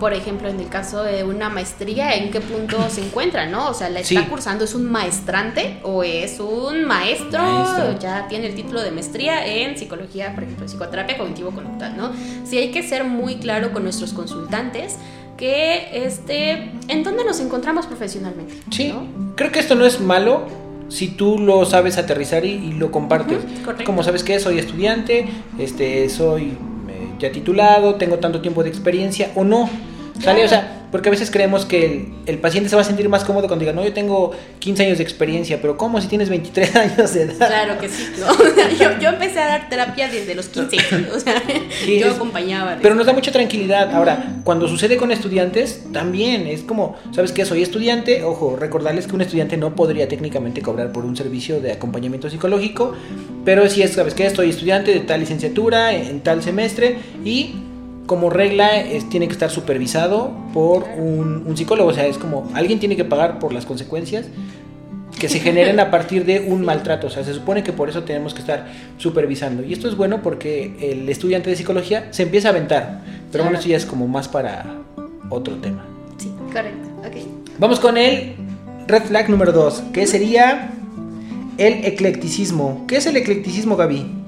por 0.00 0.12
ejemplo, 0.12 0.48
en 0.48 0.58
el 0.60 0.68
caso 0.68 1.02
de 1.02 1.22
una 1.24 1.48
maestría, 1.48 2.14
en 2.16 2.30
qué 2.30 2.40
punto 2.40 2.88
se 2.90 3.04
encuentra, 3.04 3.46
¿no? 3.46 3.68
O 3.68 3.74
sea, 3.74 3.88
la 3.90 4.00
está 4.00 4.20
Sí. 4.22 4.26
cursando, 4.28 4.64
¿es 4.64 4.74
un 4.74 4.90
maestrante 4.90 5.78
o 5.82 6.02
es 6.02 6.40
un 6.40 6.84
maestro? 6.84 7.42
Maestro. 7.42 7.98
Ya 8.00 8.26
tiene 8.28 8.46
el 8.48 8.54
título 8.54 8.82
de 8.82 8.90
maestría 8.90 9.46
en 9.46 9.78
psicología, 9.78 10.34
por 10.34 10.44
ejemplo, 10.44 10.66
psicoterapia 10.68 11.16
cognitivo-conductual, 11.18 11.96
¿no? 11.96 12.10
Sí 12.44 12.58
hay 12.58 12.70
que 12.70 12.82
ser 12.82 13.04
muy 13.04 13.36
claro 13.36 13.72
con 13.72 13.84
nuestros 13.84 14.12
consultantes 14.12 14.96
que, 15.36 15.88
este, 16.06 16.70
¿en 16.88 17.02
dónde 17.02 17.24
nos 17.24 17.40
encontramos 17.40 17.86
profesionalmente? 17.86 18.54
Sí, 18.70 18.88
¿no? 18.88 19.06
creo 19.36 19.50
que 19.50 19.58
esto 19.60 19.74
no 19.74 19.84
es 19.84 20.00
malo 20.00 20.42
si 20.88 21.08
tú 21.08 21.38
lo 21.38 21.64
sabes 21.64 21.98
aterrizar 21.98 22.44
y, 22.44 22.50
y 22.52 22.72
lo 22.72 22.90
compartes. 22.90 23.38
Correcto. 23.64 23.84
Como 23.84 24.02
sabes 24.02 24.22
que 24.22 24.38
soy 24.38 24.58
estudiante, 24.58 25.26
este, 25.58 26.08
soy 26.08 26.56
ya 27.18 27.32
titulado, 27.32 27.96
tengo 27.96 28.18
tanto 28.18 28.40
tiempo 28.40 28.62
de 28.62 28.70
experiencia 28.70 29.30
o 29.34 29.44
no. 29.44 29.68
¿Sale? 30.20 30.44
O 30.44 30.48
sea, 30.48 30.83
porque 30.94 31.08
a 31.08 31.10
veces 31.10 31.28
creemos 31.32 31.66
que 31.66 31.84
el, 31.86 32.06
el 32.26 32.38
paciente 32.38 32.70
se 32.70 32.76
va 32.76 32.82
a 32.82 32.84
sentir 32.84 33.08
más 33.08 33.24
cómodo 33.24 33.48
cuando 33.48 33.64
diga, 33.64 33.72
no, 33.72 33.82
yo 33.84 33.92
tengo 33.92 34.30
15 34.60 34.84
años 34.84 34.98
de 34.98 35.02
experiencia, 35.02 35.60
pero 35.60 35.76
¿cómo 35.76 36.00
si 36.00 36.06
tienes 36.06 36.28
23 36.28 36.76
años 36.76 37.12
de 37.14 37.22
edad? 37.22 37.48
Claro 37.48 37.80
que 37.80 37.88
sí, 37.88 38.10
¿no? 38.20 38.26
Yo, 38.78 39.00
yo 39.00 39.08
empecé 39.08 39.40
a 39.40 39.46
dar 39.48 39.68
terapia 39.68 40.08
desde 40.08 40.36
los 40.36 40.46
15, 40.46 40.76
o 41.16 41.18
sea, 41.18 41.42
Sí, 41.84 41.98
yo 41.98 42.06
es- 42.06 42.14
acompañaba. 42.14 42.78
Pero 42.80 42.94
nos 42.94 43.06
da 43.06 43.12
mucha 43.12 43.32
tranquilidad. 43.32 43.92
Ahora, 43.92 44.36
cuando 44.44 44.68
sucede 44.68 44.96
con 44.96 45.10
estudiantes, 45.10 45.82
también 45.92 46.46
es 46.46 46.62
como, 46.62 46.94
¿sabes 47.10 47.32
qué? 47.32 47.44
Soy 47.44 47.62
estudiante. 47.64 48.22
Ojo, 48.22 48.54
recordarles 48.54 49.08
que 49.08 49.16
un 49.16 49.22
estudiante 49.22 49.56
no 49.56 49.74
podría 49.74 50.06
técnicamente 50.06 50.62
cobrar 50.62 50.92
por 50.92 51.04
un 51.04 51.16
servicio 51.16 51.60
de 51.60 51.72
acompañamiento 51.72 52.30
psicológico. 52.30 52.94
Pero 53.44 53.68
si 53.68 53.82
es, 53.82 53.94
¿sabes 53.94 54.14
qué? 54.14 54.26
Estoy 54.26 54.50
estudiante 54.50 54.92
de 54.94 55.00
tal 55.00 55.18
licenciatura 55.18 55.92
en 55.92 56.20
tal 56.20 56.40
semestre 56.40 56.98
y 57.24 57.56
como 58.06 58.30
regla 58.30 58.80
es, 58.80 59.08
tiene 59.08 59.26
que 59.26 59.32
estar 59.32 59.50
supervisado 59.50 60.32
por 60.52 60.84
un, 60.96 61.44
un 61.46 61.56
psicólogo. 61.56 61.90
O 61.90 61.94
sea, 61.94 62.06
es 62.06 62.18
como 62.18 62.50
alguien 62.54 62.78
tiene 62.78 62.96
que 62.96 63.04
pagar 63.04 63.38
por 63.38 63.52
las 63.52 63.66
consecuencias 63.66 64.26
que 65.18 65.28
se 65.28 65.40
generen 65.40 65.80
a 65.80 65.90
partir 65.90 66.24
de 66.24 66.40
un 66.40 66.64
maltrato. 66.64 67.06
O 67.06 67.10
sea, 67.10 67.24
se 67.24 67.32
supone 67.34 67.62
que 67.62 67.72
por 67.72 67.88
eso 67.88 68.02
tenemos 68.02 68.34
que 68.34 68.40
estar 68.40 68.66
supervisando. 68.98 69.64
Y 69.64 69.72
esto 69.72 69.88
es 69.88 69.96
bueno 69.96 70.22
porque 70.22 70.74
el 70.80 71.08
estudiante 71.08 71.50
de 71.50 71.56
psicología 71.56 72.08
se 72.10 72.24
empieza 72.24 72.48
a 72.48 72.50
aventar. 72.50 73.02
Pero 73.30 73.44
bueno, 73.44 73.58
esto 73.58 73.70
ya 73.70 73.76
es 73.76 73.86
como 73.86 74.06
más 74.08 74.28
para 74.28 74.66
otro 75.30 75.56
tema. 75.56 75.84
Sí, 76.18 76.32
correcto, 76.52 76.88
ok. 76.98 77.58
Vamos 77.58 77.80
con 77.80 77.96
el 77.96 78.34
red 78.86 79.02
flag 79.02 79.30
número 79.30 79.52
2, 79.52 79.84
que 79.92 80.06
sería 80.06 80.72
el 81.58 81.84
eclecticismo. 81.84 82.84
¿Qué 82.86 82.96
es 82.96 83.06
el 83.06 83.16
eclecticismo, 83.16 83.76
Gaby? 83.76 84.23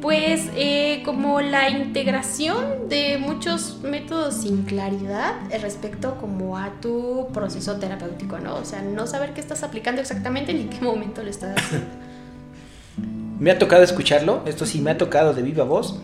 Pues 0.00 0.48
eh, 0.56 1.02
como 1.04 1.40
la 1.40 1.68
integración 1.68 2.88
de 2.88 3.18
muchos 3.18 3.80
métodos 3.82 4.34
sin 4.34 4.62
claridad 4.62 5.34
eh, 5.50 5.58
respecto 5.58 6.16
como 6.18 6.56
a 6.56 6.70
tu 6.80 7.28
proceso 7.34 7.76
terapéutico, 7.76 8.38
¿no? 8.38 8.56
O 8.56 8.64
sea, 8.64 8.80
no 8.80 9.06
saber 9.06 9.34
qué 9.34 9.40
estás 9.40 9.62
aplicando 9.62 10.00
exactamente 10.00 10.54
ni 10.54 10.62
en 10.62 10.70
qué 10.70 10.80
momento 10.80 11.22
lo 11.22 11.28
estás 11.28 11.56
haciendo. 11.56 11.86
Me 13.38 13.50
ha 13.50 13.58
tocado 13.58 13.82
escucharlo, 13.82 14.42
esto 14.44 14.66
sí 14.66 14.82
me 14.82 14.90
ha 14.90 14.98
tocado 14.98 15.32
de 15.32 15.40
viva 15.40 15.64
voz. 15.64 15.98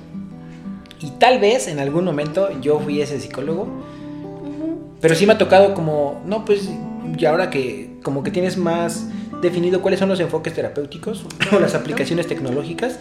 Y 1.03 1.11
tal 1.19 1.39
vez 1.39 1.69
en 1.69 1.79
algún 1.79 2.07
momento 2.07 2.49
yo 2.63 2.81
fui 2.81 3.03
ese 3.03 3.21
psicólogo, 3.21 3.69
pero 5.03 5.15
sí 5.15 5.27
me 5.27 5.35
ha 5.35 5.39
tocado 5.39 5.75
como, 5.75 6.23
no, 6.25 6.47
pues 6.47 6.71
y 7.19 7.25
ahora 7.25 7.51
que 7.51 7.99
como 8.03 8.23
que 8.23 8.31
tienes 8.31 8.57
más 8.57 9.07
definido 9.43 9.83
cuáles 9.83 10.01
son 10.01 10.09
los 10.09 10.21
enfoques 10.21 10.55
terapéuticos 10.55 11.27
o 11.55 11.61
las 11.61 11.75
aplicaciones 11.75 12.27
tecnológicas, 12.27 12.99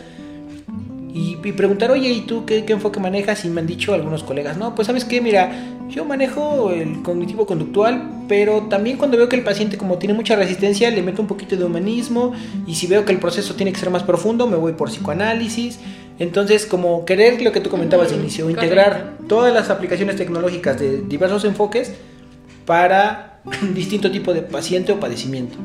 y, 1.17 1.37
preguntar, 1.53 1.91
oye, 1.91 2.09
¿y 2.09 2.21
tú 2.21 2.45
qué, 2.45 2.65
enfoque 2.67 2.99
manejas? 2.99 3.45
Y 3.45 3.49
me 3.49 3.61
han 3.61 3.67
dicho 3.67 3.93
algunos 3.93 4.21
colegas, 4.21 4.57
no, 4.57 4.75
pues 4.75 4.87
sabes 4.87 5.05
qué, 5.05 5.21
mira, 5.21 5.49
yo 5.89 6.03
manejo 6.03 6.71
el 6.71 7.03
cognitivo 7.03 7.45
conductual, 7.45 8.25
pero 8.27 8.63
también 8.63 8.97
cuando 8.97 9.15
veo 9.15 9.29
que 9.29 9.37
el 9.37 9.43
paciente 9.43 9.77
como 9.77 9.97
tiene 9.97 10.13
mucha 10.13 10.35
resistencia, 10.35 10.91
le 10.91 11.01
meto 11.01 11.21
un 11.21 11.29
poquito 11.29 11.55
de 11.55 11.63
humanismo, 11.63 12.33
y 12.67 12.75
si 12.75 12.87
veo 12.87 13.05
que 13.05 13.13
el 13.13 13.19
proceso 13.19 13.55
tiene 13.55 13.71
que 13.71 13.79
ser 13.79 13.91
más 13.91 14.03
profundo, 14.03 14.45
me 14.45 14.57
voy 14.57 14.73
por 14.73 14.89
psicoanálisis. 14.89 15.79
Entonces, 16.19 16.65
como 16.65 17.05
querer 17.05 17.41
lo 17.41 17.53
que 17.53 17.61
tú 17.61 17.69
comentabas 17.69 18.09
de 18.09 18.17
inicio, 18.17 18.49
integrar 18.49 19.13
todas 19.29 19.53
las 19.53 19.69
aplicaciones 19.69 20.17
tecnológicas 20.17 20.77
de 20.77 21.01
diversos 21.01 21.45
enfoques 21.45 21.93
para 22.65 23.34
distinto 23.73 24.11
tipo 24.11 24.33
de 24.33 24.41
paciente 24.41 24.91
o 24.91 24.99
padecimiento. 24.99 25.57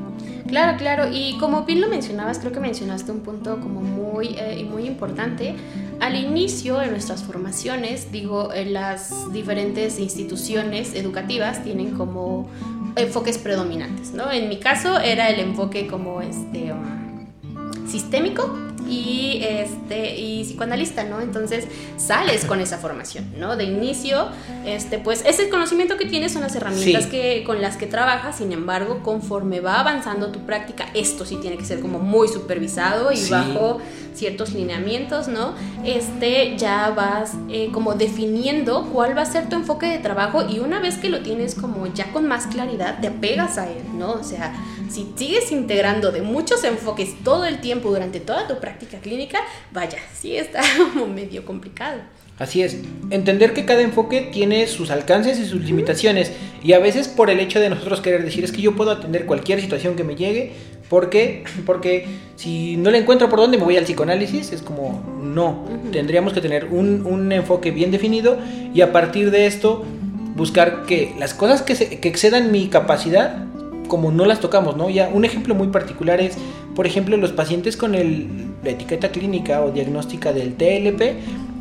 Claro, 0.46 0.76
claro, 0.76 1.08
y 1.12 1.36
como 1.38 1.64
bien 1.64 1.80
lo 1.80 1.88
mencionabas, 1.88 2.40
creo 2.40 2.50
que 2.50 2.58
mencionaste 2.58 3.12
un 3.12 3.20
punto 3.20 3.60
como 3.60 3.82
muy, 3.82 4.34
eh, 4.36 4.66
muy 4.68 4.84
importante. 4.84 5.54
Al 6.00 6.16
inicio 6.16 6.78
de 6.78 6.88
nuestras 6.88 7.22
formaciones, 7.22 8.10
digo, 8.10 8.52
en 8.52 8.72
las 8.72 9.32
diferentes 9.32 10.00
instituciones 10.00 10.94
educativas 10.94 11.62
tienen 11.62 11.92
como 11.92 12.48
enfoques 12.96 13.38
predominantes, 13.38 14.12
¿no? 14.12 14.32
En 14.32 14.48
mi 14.48 14.58
caso 14.58 14.98
era 14.98 15.28
el 15.28 15.38
enfoque 15.38 15.86
como 15.86 16.20
este 16.20 16.72
um, 16.72 17.86
sistémico 17.86 18.69
y, 18.88 19.40
este, 19.42 20.18
y 20.18 20.44
psicoanalista, 20.44 21.04
¿no? 21.04 21.20
Entonces 21.20 21.66
sales 21.96 22.44
con 22.44 22.60
esa 22.60 22.78
formación, 22.78 23.32
¿no? 23.38 23.56
De 23.56 23.64
inicio, 23.64 24.28
este, 24.64 24.98
pues 24.98 25.22
ese 25.26 25.48
conocimiento 25.48 25.96
que 25.96 26.06
tienes 26.06 26.32
son 26.32 26.42
las 26.42 26.54
herramientas 26.54 27.06
que, 27.06 27.44
con 27.44 27.60
las 27.60 27.76
que 27.76 27.86
trabajas, 27.86 28.38
sin 28.38 28.52
embargo, 28.52 29.00
conforme 29.02 29.60
va 29.60 29.80
avanzando 29.80 30.28
tu 30.28 30.40
práctica, 30.40 30.86
esto 30.94 31.24
sí 31.24 31.36
tiene 31.36 31.56
que 31.56 31.64
ser 31.64 31.80
como 31.80 31.98
muy 31.98 32.28
supervisado 32.28 33.12
y 33.12 33.28
bajo 33.28 33.80
ciertos 34.14 34.52
lineamientos, 34.52 35.28
¿no? 35.28 35.54
Este, 35.84 36.56
ya 36.56 36.90
vas 36.90 37.32
eh, 37.48 37.70
como 37.72 37.94
definiendo 37.94 38.88
cuál 38.92 39.16
va 39.16 39.22
a 39.22 39.26
ser 39.26 39.48
tu 39.48 39.56
enfoque 39.56 39.86
de 39.86 39.98
trabajo 39.98 40.48
y 40.48 40.58
una 40.58 40.80
vez 40.80 40.98
que 40.98 41.08
lo 41.08 41.20
tienes 41.20 41.54
como 41.54 41.86
ya 41.86 42.12
con 42.12 42.26
más 42.26 42.46
claridad, 42.46 43.00
te 43.00 43.08
apegas 43.08 43.58
a 43.58 43.70
él, 43.70 43.82
¿no? 43.94 44.12
O 44.12 44.24
sea, 44.24 44.52
si 44.88 45.12
sigues 45.14 45.52
integrando 45.52 46.10
de 46.10 46.22
muchos 46.22 46.64
enfoques 46.64 47.22
todo 47.22 47.44
el 47.44 47.60
tiempo 47.60 47.90
durante 47.90 48.20
toda 48.20 48.48
tu 48.48 48.58
práctica 48.58 48.69
clínica, 49.02 49.38
vaya, 49.72 49.98
sí 50.14 50.36
está 50.36 50.60
como 50.92 51.06
medio 51.06 51.44
complicado. 51.44 52.00
Así 52.38 52.62
es, 52.62 52.78
entender 53.10 53.52
que 53.52 53.66
cada 53.66 53.82
enfoque 53.82 54.30
tiene 54.32 54.66
sus 54.66 54.90
alcances 54.90 55.38
y 55.38 55.44
sus 55.44 55.62
limitaciones 55.62 56.32
y 56.62 56.72
a 56.72 56.78
veces 56.78 57.06
por 57.06 57.28
el 57.28 57.38
hecho 57.38 57.60
de 57.60 57.68
nosotros 57.68 58.00
querer 58.00 58.24
decir 58.24 58.44
es 58.44 58.50
que 58.50 58.62
yo 58.62 58.74
puedo 58.74 58.92
atender 58.92 59.26
cualquier 59.26 59.60
situación 59.60 59.94
que 59.94 60.04
me 60.04 60.16
llegue, 60.16 60.52
¿por 60.88 61.10
qué? 61.10 61.44
Porque 61.66 62.06
si 62.36 62.78
no 62.78 62.90
le 62.90 62.96
encuentro 62.96 63.28
por 63.28 63.40
dónde 63.40 63.58
me 63.58 63.64
voy 63.64 63.76
al 63.76 63.84
psicoanálisis, 63.84 64.52
es 64.52 64.62
como 64.62 65.04
no, 65.22 65.66
tendríamos 65.92 66.32
que 66.32 66.40
tener 66.40 66.64
un, 66.64 67.04
un, 67.04 67.30
enfoque 67.30 67.72
bien 67.72 67.90
definido 67.90 68.38
y 68.72 68.80
a 68.80 68.90
partir 68.90 69.30
de 69.30 69.46
esto 69.46 69.84
buscar 70.34 70.86
que 70.86 71.14
las 71.18 71.34
cosas 71.34 71.60
que, 71.60 71.74
se, 71.74 72.00
que 72.00 72.08
excedan 72.08 72.50
mi 72.50 72.68
capacidad 72.68 73.44
como 73.90 74.10
no 74.12 74.24
las 74.24 74.40
tocamos, 74.40 74.76
¿no? 74.78 74.88
Ya 74.88 75.10
un 75.12 75.26
ejemplo 75.26 75.54
muy 75.54 75.68
particular 75.68 76.20
es, 76.22 76.38
por 76.74 76.86
ejemplo, 76.86 77.16
los 77.16 77.32
pacientes 77.32 77.76
con 77.76 77.94
el, 77.94 78.28
la 78.62 78.70
etiqueta 78.70 79.10
clínica 79.10 79.62
o 79.62 79.70
diagnóstica 79.70 80.32
del 80.32 80.54
TLP, 80.54 80.98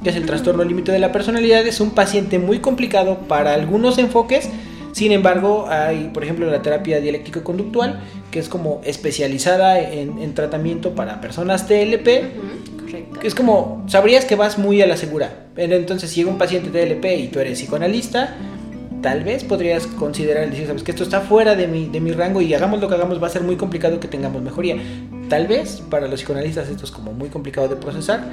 que 0.04 0.10
es 0.10 0.16
el 0.16 0.26
trastorno 0.26 0.64
límite 0.64 0.92
de 0.92 1.00
la 1.00 1.12
personalidad, 1.12 1.66
es 1.66 1.82
un 1.82 1.92
paciente 1.92 2.40
muy 2.40 2.60
complicado 2.60 3.20
para 3.28 3.54
algunos 3.54 3.98
enfoques. 3.98 4.50
Sin 4.92 5.12
embargo, 5.12 5.68
hay, 5.70 6.10
por 6.14 6.24
ejemplo, 6.24 6.50
la 6.50 6.62
terapia 6.62 7.00
dialéctico-conductual, 7.00 8.02
que 8.32 8.40
es 8.40 8.50
como 8.50 8.82
especializada 8.84 9.80
en, 9.80 10.34
tratamiento 10.34 10.96
para 10.96 11.22
personas 11.22 11.68
TLP. 11.68 12.06
que 13.20 13.28
es 13.28 13.36
como, 13.36 13.84
sabrías 13.88 14.26
que 14.26 14.36
vas 14.36 14.58
muy 14.58 14.82
a 14.82 14.88
la 14.88 14.98
segura. 14.98 15.48
Entonces, 15.58 16.10
si 16.10 16.18
llega 16.18 16.32
un 16.32 16.38
paciente 16.38 16.70
TLP 16.70 17.06
y 17.20 17.28
tú 17.28 17.40
eres 17.40 17.60
psicoanalista, 17.60 18.36
tal 19.02 19.24
vez 19.24 19.44
podrías 19.44 19.88
considerar 19.88 20.44
el 20.44 20.52
decir, 20.52 20.68
sabes 20.68 20.84
que 20.84 20.92
esto 20.92 21.04
está 21.04 21.22
fuera 21.22 21.56
de 21.56 21.68
mi, 21.68 21.88
de 21.88 22.00
mi 22.00 22.12
rango 22.12 22.42
y 22.42 22.54
hagamos 22.54 22.82
lo 22.82 22.88
que 22.88 22.96
hagamos, 22.96 23.22
va 23.22 23.28
a 23.28 23.30
ser 23.30 23.44
muy 23.44 23.56
complicado 23.56 24.00
que 24.00 24.08
tengamos 24.08 24.42
mejoría. 24.42 24.78
Tal 25.30 25.48
vez 25.48 25.82
para 25.90 26.08
los 26.08 26.20
psicoanalistas 26.20 26.70
esto 26.70 26.86
es 26.86 26.92
como 26.92 27.14
muy 27.14 27.30
complicado 27.30 27.68
de 27.68 27.76
procesar, 27.76 28.24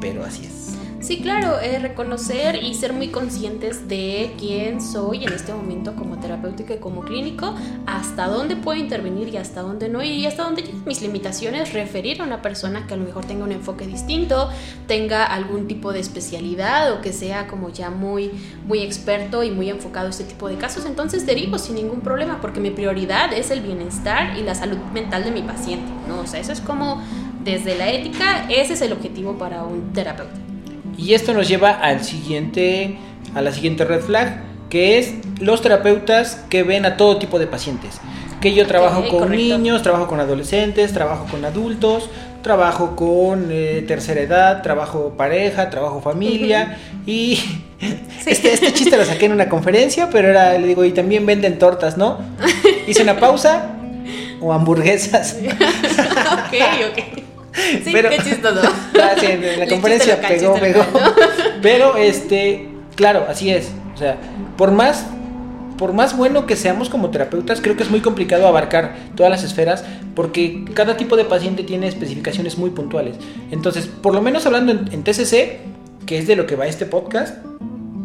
pero 0.00 0.24
así 0.24 0.46
es. 0.46 0.67
Sí, 1.00 1.20
claro, 1.20 1.60
eh, 1.60 1.78
reconocer 1.78 2.56
y 2.60 2.74
ser 2.74 2.92
muy 2.92 3.08
conscientes 3.08 3.86
de 3.86 4.34
quién 4.36 4.80
soy 4.80 5.24
en 5.24 5.32
este 5.32 5.54
momento 5.54 5.94
como 5.94 6.18
terapéutico 6.18 6.74
y 6.74 6.78
como 6.78 7.02
clínico, 7.02 7.54
hasta 7.86 8.26
dónde 8.26 8.56
puedo 8.56 8.80
intervenir 8.80 9.28
y 9.28 9.36
hasta 9.36 9.62
dónde 9.62 9.88
no, 9.88 10.02
y 10.02 10.26
hasta 10.26 10.42
dónde 10.42 10.64
mis 10.86 11.00
limitaciones, 11.00 11.72
referir 11.72 12.20
a 12.20 12.24
una 12.24 12.42
persona 12.42 12.88
que 12.88 12.94
a 12.94 12.96
lo 12.96 13.04
mejor 13.04 13.24
tenga 13.26 13.44
un 13.44 13.52
enfoque 13.52 13.86
distinto, 13.86 14.50
tenga 14.88 15.24
algún 15.24 15.68
tipo 15.68 15.92
de 15.92 16.00
especialidad 16.00 16.92
o 16.92 17.00
que 17.00 17.12
sea 17.12 17.46
como 17.46 17.70
ya 17.70 17.90
muy, 17.90 18.32
muy 18.66 18.80
experto 18.80 19.44
y 19.44 19.52
muy 19.52 19.70
enfocado 19.70 20.08
a 20.08 20.10
este 20.10 20.24
tipo 20.24 20.48
de 20.48 20.56
casos, 20.56 20.84
entonces 20.84 21.24
derivo 21.26 21.58
sin 21.58 21.76
ningún 21.76 22.00
problema 22.00 22.40
porque 22.40 22.58
mi 22.58 22.70
prioridad 22.70 23.32
es 23.32 23.52
el 23.52 23.60
bienestar 23.60 24.36
y 24.36 24.42
la 24.42 24.56
salud 24.56 24.78
mental 24.92 25.22
de 25.22 25.30
mi 25.30 25.42
paciente, 25.42 25.86
¿no? 26.08 26.22
O 26.22 26.26
sea, 26.26 26.40
eso 26.40 26.50
es 26.50 26.60
como 26.60 27.00
desde 27.44 27.78
la 27.78 27.88
ética, 27.88 28.48
ese 28.50 28.72
es 28.72 28.82
el 28.82 28.92
objetivo 28.92 29.38
para 29.38 29.62
un 29.62 29.92
terapeuta. 29.92 30.47
Y 30.98 31.14
esto 31.14 31.32
nos 31.32 31.48
lleva 31.48 31.70
al 31.70 32.04
siguiente, 32.04 32.98
a 33.34 33.40
la 33.40 33.52
siguiente 33.52 33.84
red 33.84 34.00
flag, 34.00 34.42
que 34.68 34.98
es 34.98 35.14
los 35.40 35.62
terapeutas 35.62 36.44
que 36.50 36.64
ven 36.64 36.84
a 36.84 36.96
todo 36.96 37.18
tipo 37.18 37.38
de 37.38 37.46
pacientes. 37.46 38.00
Que 38.40 38.52
yo 38.52 38.66
trabajo 38.66 39.08
con 39.08 39.30
niños, 39.30 39.82
trabajo 39.82 40.08
con 40.08 40.20
adolescentes, 40.20 40.92
trabajo 40.92 41.26
con 41.30 41.44
adultos, 41.44 42.10
trabajo 42.42 42.96
con 42.96 43.48
eh, 43.50 43.84
tercera 43.86 44.20
edad, 44.20 44.62
trabajo 44.62 45.14
pareja, 45.16 45.70
trabajo 45.70 46.00
familia 46.00 46.78
y 47.06 47.38
este, 48.26 48.52
este, 48.52 48.72
chiste 48.72 48.96
lo 48.96 49.04
saqué 49.04 49.26
en 49.26 49.32
una 49.32 49.48
conferencia, 49.48 50.08
pero 50.10 50.28
era, 50.28 50.56
le 50.58 50.66
digo, 50.66 50.84
y 50.84 50.92
también 50.92 51.26
venden 51.26 51.58
tortas, 51.58 51.96
¿no? 51.96 52.18
Hice 52.86 53.02
una 53.02 53.18
pausa 53.18 53.76
o 54.40 54.52
hamburguesas. 54.52 55.36
ok, 55.46 56.54
ok. 56.90 57.27
Sí, 57.84 57.90
pero, 57.92 58.10
qué 58.10 58.18
chistoso. 58.18 58.60
en 59.22 59.60
la 59.60 59.66
conferencia 59.66 60.20
pegó, 60.20 60.54
pegó. 60.54 60.84
Pero, 61.62 61.96
este, 61.96 62.68
claro, 62.94 63.26
así 63.28 63.50
es. 63.50 63.70
O 63.94 63.98
sea, 63.98 64.16
por 64.56 64.70
más, 64.70 65.06
por 65.76 65.92
más 65.92 66.16
bueno 66.16 66.46
que 66.46 66.56
seamos 66.56 66.88
como 66.88 67.10
terapeutas, 67.10 67.60
creo 67.60 67.76
que 67.76 67.82
es 67.82 67.90
muy 67.90 68.00
complicado 68.00 68.46
abarcar 68.46 68.96
todas 69.16 69.30
las 69.30 69.44
esferas 69.44 69.84
porque 70.14 70.64
cada 70.74 70.96
tipo 70.96 71.16
de 71.16 71.24
paciente 71.24 71.62
tiene 71.62 71.88
especificaciones 71.88 72.58
muy 72.58 72.70
puntuales. 72.70 73.16
Entonces, 73.50 73.86
por 73.86 74.14
lo 74.14 74.22
menos 74.22 74.46
hablando 74.46 74.72
en, 74.72 75.02
TCC, 75.04 75.60
que 76.06 76.18
es 76.18 76.26
de 76.26 76.36
lo 76.36 76.46
que 76.46 76.56
va 76.56 76.66
este 76.66 76.86
podcast, 76.86 77.36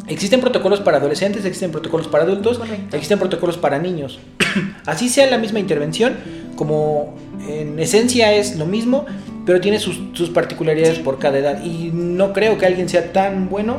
Existen 0.06 0.42
protocolos 0.42 0.82
para 0.82 0.98
adolescentes, 0.98 1.46
existen 1.46 1.72
protocolos 1.72 2.10
para 2.10 2.26
adultos, 2.26 2.60
existen 2.92 3.20
protocolos 3.20 3.58
para 3.58 3.80
niños. 3.80 4.20
Así 4.86 5.08
sea 5.08 5.28
la 5.28 5.38
misma 5.38 5.60
intervención, 5.60 6.18
como 6.58 7.16
en 7.48 7.80
esencia 7.80 8.34
es 8.34 8.58
lo 8.58 8.66
mismo, 8.66 9.06
pero 9.46 9.60
tiene 9.60 9.80
sus, 9.80 10.30
particularidades 10.30 11.00
por 11.00 11.20
cada 11.20 11.38
edad. 11.38 11.64
Y 11.64 11.92
no 11.94 12.34
creo 12.34 12.58
que 12.58 12.66
alguien 12.66 12.90
sea 12.90 13.12
tan 13.12 13.50
bueno 13.50 13.78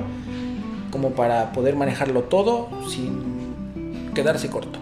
como 0.91 1.11
para 1.11 1.53
poder 1.53 1.77
manejarlo 1.77 2.25
todo 2.25 2.69
sin 2.89 4.15
quedarse 4.15 4.49
corto. 4.49 4.79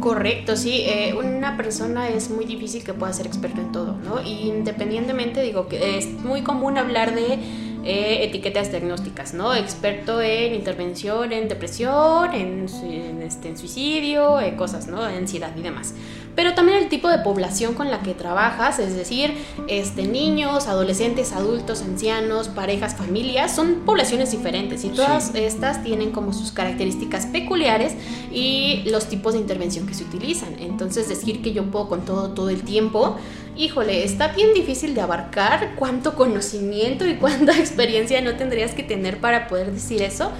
Correcto, 0.00 0.56
sí. 0.56 0.82
Eh, 0.86 1.14
una 1.14 1.56
persona 1.56 2.08
es 2.08 2.30
muy 2.30 2.44
difícil 2.44 2.84
que 2.84 2.94
pueda 2.94 3.12
ser 3.12 3.26
experto 3.26 3.60
en 3.60 3.72
todo, 3.72 3.96
¿no? 4.04 4.22
independientemente, 4.22 5.42
digo 5.42 5.66
que 5.66 5.98
es 5.98 6.06
muy 6.06 6.42
común 6.42 6.78
hablar 6.78 7.14
de 7.14 7.38
eh, 7.84 8.24
etiquetas 8.24 8.70
diagnósticas, 8.70 9.34
¿no? 9.34 9.54
Experto 9.54 10.20
en 10.20 10.54
intervención 10.54 11.32
en 11.32 11.48
depresión, 11.48 12.34
en, 12.34 13.22
este, 13.22 13.48
en 13.48 13.58
suicidio, 13.58 14.40
eh, 14.40 14.56
cosas, 14.56 14.88
¿no? 14.88 15.02
Ansiedad 15.02 15.52
y 15.56 15.62
demás. 15.62 15.94
Pero 16.34 16.54
también 16.54 16.78
el 16.78 16.88
tipo 16.88 17.08
de 17.08 17.18
población 17.18 17.74
con 17.74 17.90
la 17.90 18.00
que 18.02 18.14
trabajas, 18.14 18.78
es 18.78 18.94
decir, 18.94 19.34
este, 19.66 20.04
niños, 20.04 20.68
adolescentes, 20.68 21.32
adultos, 21.32 21.82
ancianos, 21.82 22.48
parejas, 22.48 22.94
familias, 22.94 23.54
son 23.54 23.80
poblaciones 23.84 24.30
diferentes 24.30 24.84
y 24.84 24.90
todas 24.90 25.34
estas 25.34 25.82
tienen 25.82 26.12
como 26.12 26.32
sus 26.32 26.52
características 26.52 27.26
peculiares 27.26 27.94
y 28.32 28.84
los 28.86 29.08
tipos 29.08 29.34
de 29.34 29.40
intervención 29.40 29.86
que 29.86 29.94
se 29.94 30.04
utilizan. 30.04 30.54
Entonces 30.60 31.08
decir 31.08 31.42
que 31.42 31.52
yo 31.52 31.64
puedo 31.64 31.88
con 31.88 32.04
todo 32.04 32.30
todo 32.30 32.50
el 32.50 32.62
tiempo 32.62 33.16
híjole, 33.58 34.04
está 34.04 34.28
bien 34.28 34.54
difícil 34.54 34.94
de 34.94 35.00
abarcar 35.00 35.74
cuánto 35.76 36.14
conocimiento 36.14 37.04
y 37.06 37.16
cuánta 37.16 37.52
experiencia 37.68 38.20
no 38.20 38.36
tendrías 38.36 38.72
que 38.72 38.82
tener 38.82 39.18
para 39.18 39.48
poder 39.48 39.72
decir 39.72 40.02
eso. 40.02 40.30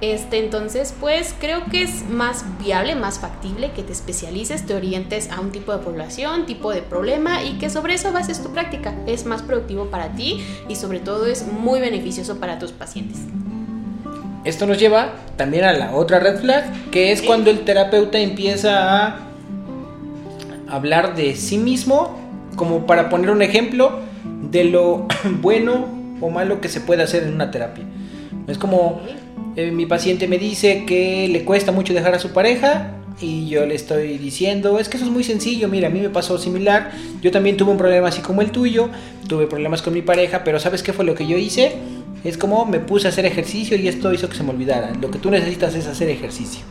Este, 0.00 0.38
entonces, 0.38 0.92
pues 0.98 1.32
creo 1.38 1.64
que 1.70 1.82
es 1.82 2.04
más 2.08 2.44
viable, 2.58 2.96
más 2.96 3.20
factible 3.20 3.70
que 3.70 3.84
te 3.84 3.92
especialices, 3.92 4.66
te 4.66 4.74
orientes 4.74 5.30
a 5.30 5.40
un 5.40 5.52
tipo 5.52 5.70
de 5.70 5.78
población, 5.78 6.44
tipo 6.44 6.72
de 6.72 6.82
problema 6.82 7.44
y 7.44 7.52
que 7.58 7.70
sobre 7.70 7.94
eso 7.94 8.10
bases 8.10 8.42
tu 8.42 8.52
práctica. 8.52 8.92
Es 9.06 9.26
más 9.26 9.42
productivo 9.42 9.86
para 9.86 10.08
ti 10.08 10.44
y 10.68 10.74
sobre 10.74 10.98
todo 10.98 11.26
es 11.26 11.46
muy 11.46 11.78
beneficioso 11.78 12.40
para 12.40 12.58
tus 12.58 12.72
pacientes. 12.72 13.20
Esto 14.44 14.66
nos 14.66 14.80
lleva 14.80 15.12
también 15.36 15.62
a 15.62 15.72
la 15.72 15.94
otra 15.94 16.18
red 16.18 16.40
flag, 16.40 16.90
que 16.90 17.12
es 17.12 17.22
cuando 17.22 17.50
el 17.50 17.60
terapeuta 17.60 18.18
empieza 18.18 19.06
a 19.06 19.20
hablar 20.68 21.14
de 21.14 21.36
sí 21.36 21.58
mismo 21.58 22.18
como 22.56 22.86
para 22.86 23.08
poner 23.08 23.30
un 23.30 23.40
ejemplo 23.40 24.00
de 24.50 24.64
lo 24.64 25.06
bueno 25.40 26.01
o 26.22 26.30
malo 26.30 26.60
que 26.60 26.70
se 26.70 26.80
puede 26.80 27.02
hacer 27.02 27.24
en 27.24 27.34
una 27.34 27.50
terapia. 27.50 27.84
Es 28.46 28.56
como 28.56 29.02
eh, 29.56 29.70
mi 29.70 29.84
paciente 29.84 30.28
me 30.28 30.38
dice 30.38 30.84
que 30.86 31.28
le 31.28 31.44
cuesta 31.44 31.72
mucho 31.72 31.92
dejar 31.92 32.14
a 32.14 32.18
su 32.18 32.30
pareja 32.30 32.92
y 33.20 33.48
yo 33.48 33.66
le 33.66 33.74
estoy 33.74 34.16
diciendo, 34.16 34.78
es 34.78 34.88
que 34.88 34.96
eso 34.96 35.06
es 35.06 35.12
muy 35.12 35.24
sencillo, 35.24 35.68
mira, 35.68 35.88
a 35.88 35.90
mí 35.90 36.00
me 36.00 36.08
pasó 36.08 36.38
similar, 36.38 36.92
yo 37.20 37.30
también 37.30 37.56
tuve 37.58 37.70
un 37.70 37.76
problema 37.76 38.08
así 38.08 38.22
como 38.22 38.40
el 38.40 38.50
tuyo, 38.50 38.88
tuve 39.28 39.46
problemas 39.46 39.82
con 39.82 39.92
mi 39.92 40.00
pareja, 40.00 40.42
pero 40.44 40.58
¿sabes 40.58 40.82
qué 40.82 40.94
fue 40.94 41.04
lo 41.04 41.14
que 41.14 41.26
yo 41.26 41.36
hice? 41.36 41.76
Es 42.24 42.38
como 42.38 42.64
me 42.64 42.80
puse 42.80 43.08
a 43.08 43.10
hacer 43.10 43.26
ejercicio 43.26 43.76
y 43.76 43.88
esto 43.88 44.12
hizo 44.12 44.28
que 44.28 44.36
se 44.36 44.42
me 44.42 44.50
olvidara. 44.50 44.92
Lo 45.00 45.10
que 45.10 45.18
tú 45.18 45.30
necesitas 45.30 45.74
es 45.74 45.86
hacer 45.86 46.08
ejercicio. 46.08 46.64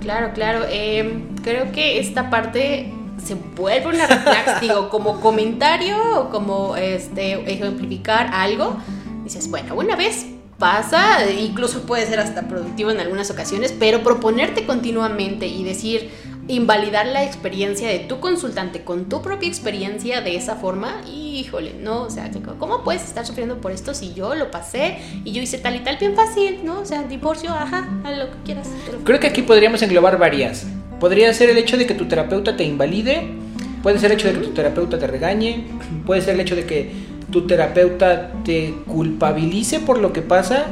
Claro, 0.00 0.32
claro. 0.34 0.64
Em, 0.70 1.36
creo 1.44 1.70
que 1.72 2.00
esta 2.00 2.30
parte 2.30 2.90
se 3.24 3.34
vuelve 3.34 3.88
una 3.88 4.06
reflex, 4.06 4.60
digo, 4.60 4.88
como 4.88 5.20
comentario 5.20 5.96
o 6.20 6.30
como 6.30 6.76
este, 6.76 7.32
ejemplificar 7.50 8.30
algo. 8.32 8.76
Dices, 9.24 9.50
bueno, 9.50 9.74
una 9.74 9.96
vez 9.96 10.26
pasa, 10.58 11.28
incluso 11.30 11.82
puede 11.82 12.06
ser 12.06 12.20
hasta 12.20 12.42
productivo 12.42 12.90
en 12.90 13.00
algunas 13.00 13.30
ocasiones, 13.30 13.74
pero 13.76 14.02
proponerte 14.02 14.64
continuamente 14.64 15.46
y 15.46 15.64
decir, 15.64 16.10
invalidar 16.48 17.06
la 17.06 17.24
experiencia 17.24 17.88
de 17.88 18.00
tu 18.00 18.20
consultante 18.20 18.84
con 18.84 19.08
tu 19.08 19.22
propia 19.22 19.48
experiencia 19.48 20.20
de 20.20 20.36
esa 20.36 20.56
forma, 20.56 21.00
híjole, 21.12 21.74
no, 21.74 22.02
o 22.02 22.10
sea, 22.10 22.30
¿cómo 22.58 22.84
puedes 22.84 23.02
estar 23.02 23.26
sufriendo 23.26 23.60
por 23.60 23.72
esto 23.72 23.94
si 23.94 24.12
yo 24.14 24.34
lo 24.34 24.50
pasé 24.50 24.98
y 25.24 25.32
yo 25.32 25.42
hice 25.42 25.58
tal 25.58 25.76
y 25.76 25.80
tal 25.80 25.96
bien 25.96 26.14
fácil, 26.14 26.60
¿no? 26.64 26.80
O 26.80 26.84
sea, 26.84 27.02
divorcio, 27.04 27.50
ajá, 27.50 27.88
a 28.04 28.12
lo 28.12 28.30
que 28.30 28.36
quieras. 28.44 28.68
Creo 29.04 29.20
que 29.20 29.26
aquí 29.26 29.42
podríamos 29.42 29.82
englobar 29.82 30.18
varias. 30.18 30.66
Podría 31.02 31.34
ser 31.34 31.50
el 31.50 31.58
hecho 31.58 31.76
de 31.76 31.84
que 31.84 31.94
tu 31.94 32.06
terapeuta 32.06 32.56
te 32.56 32.62
invalide, 32.62 33.26
puede 33.82 33.98
ser 33.98 34.12
el 34.12 34.18
hecho 34.18 34.28
de 34.28 34.34
que 34.34 34.46
tu 34.46 34.50
terapeuta 34.50 35.00
te 35.00 35.08
regañe, 35.08 35.66
puede 36.06 36.22
ser 36.22 36.34
el 36.34 36.40
hecho 36.42 36.54
de 36.54 36.64
que 36.64 36.92
tu 37.32 37.44
terapeuta 37.44 38.30
te 38.44 38.72
culpabilice 38.86 39.80
por 39.80 39.98
lo 39.98 40.12
que 40.12 40.22
pasa, 40.22 40.66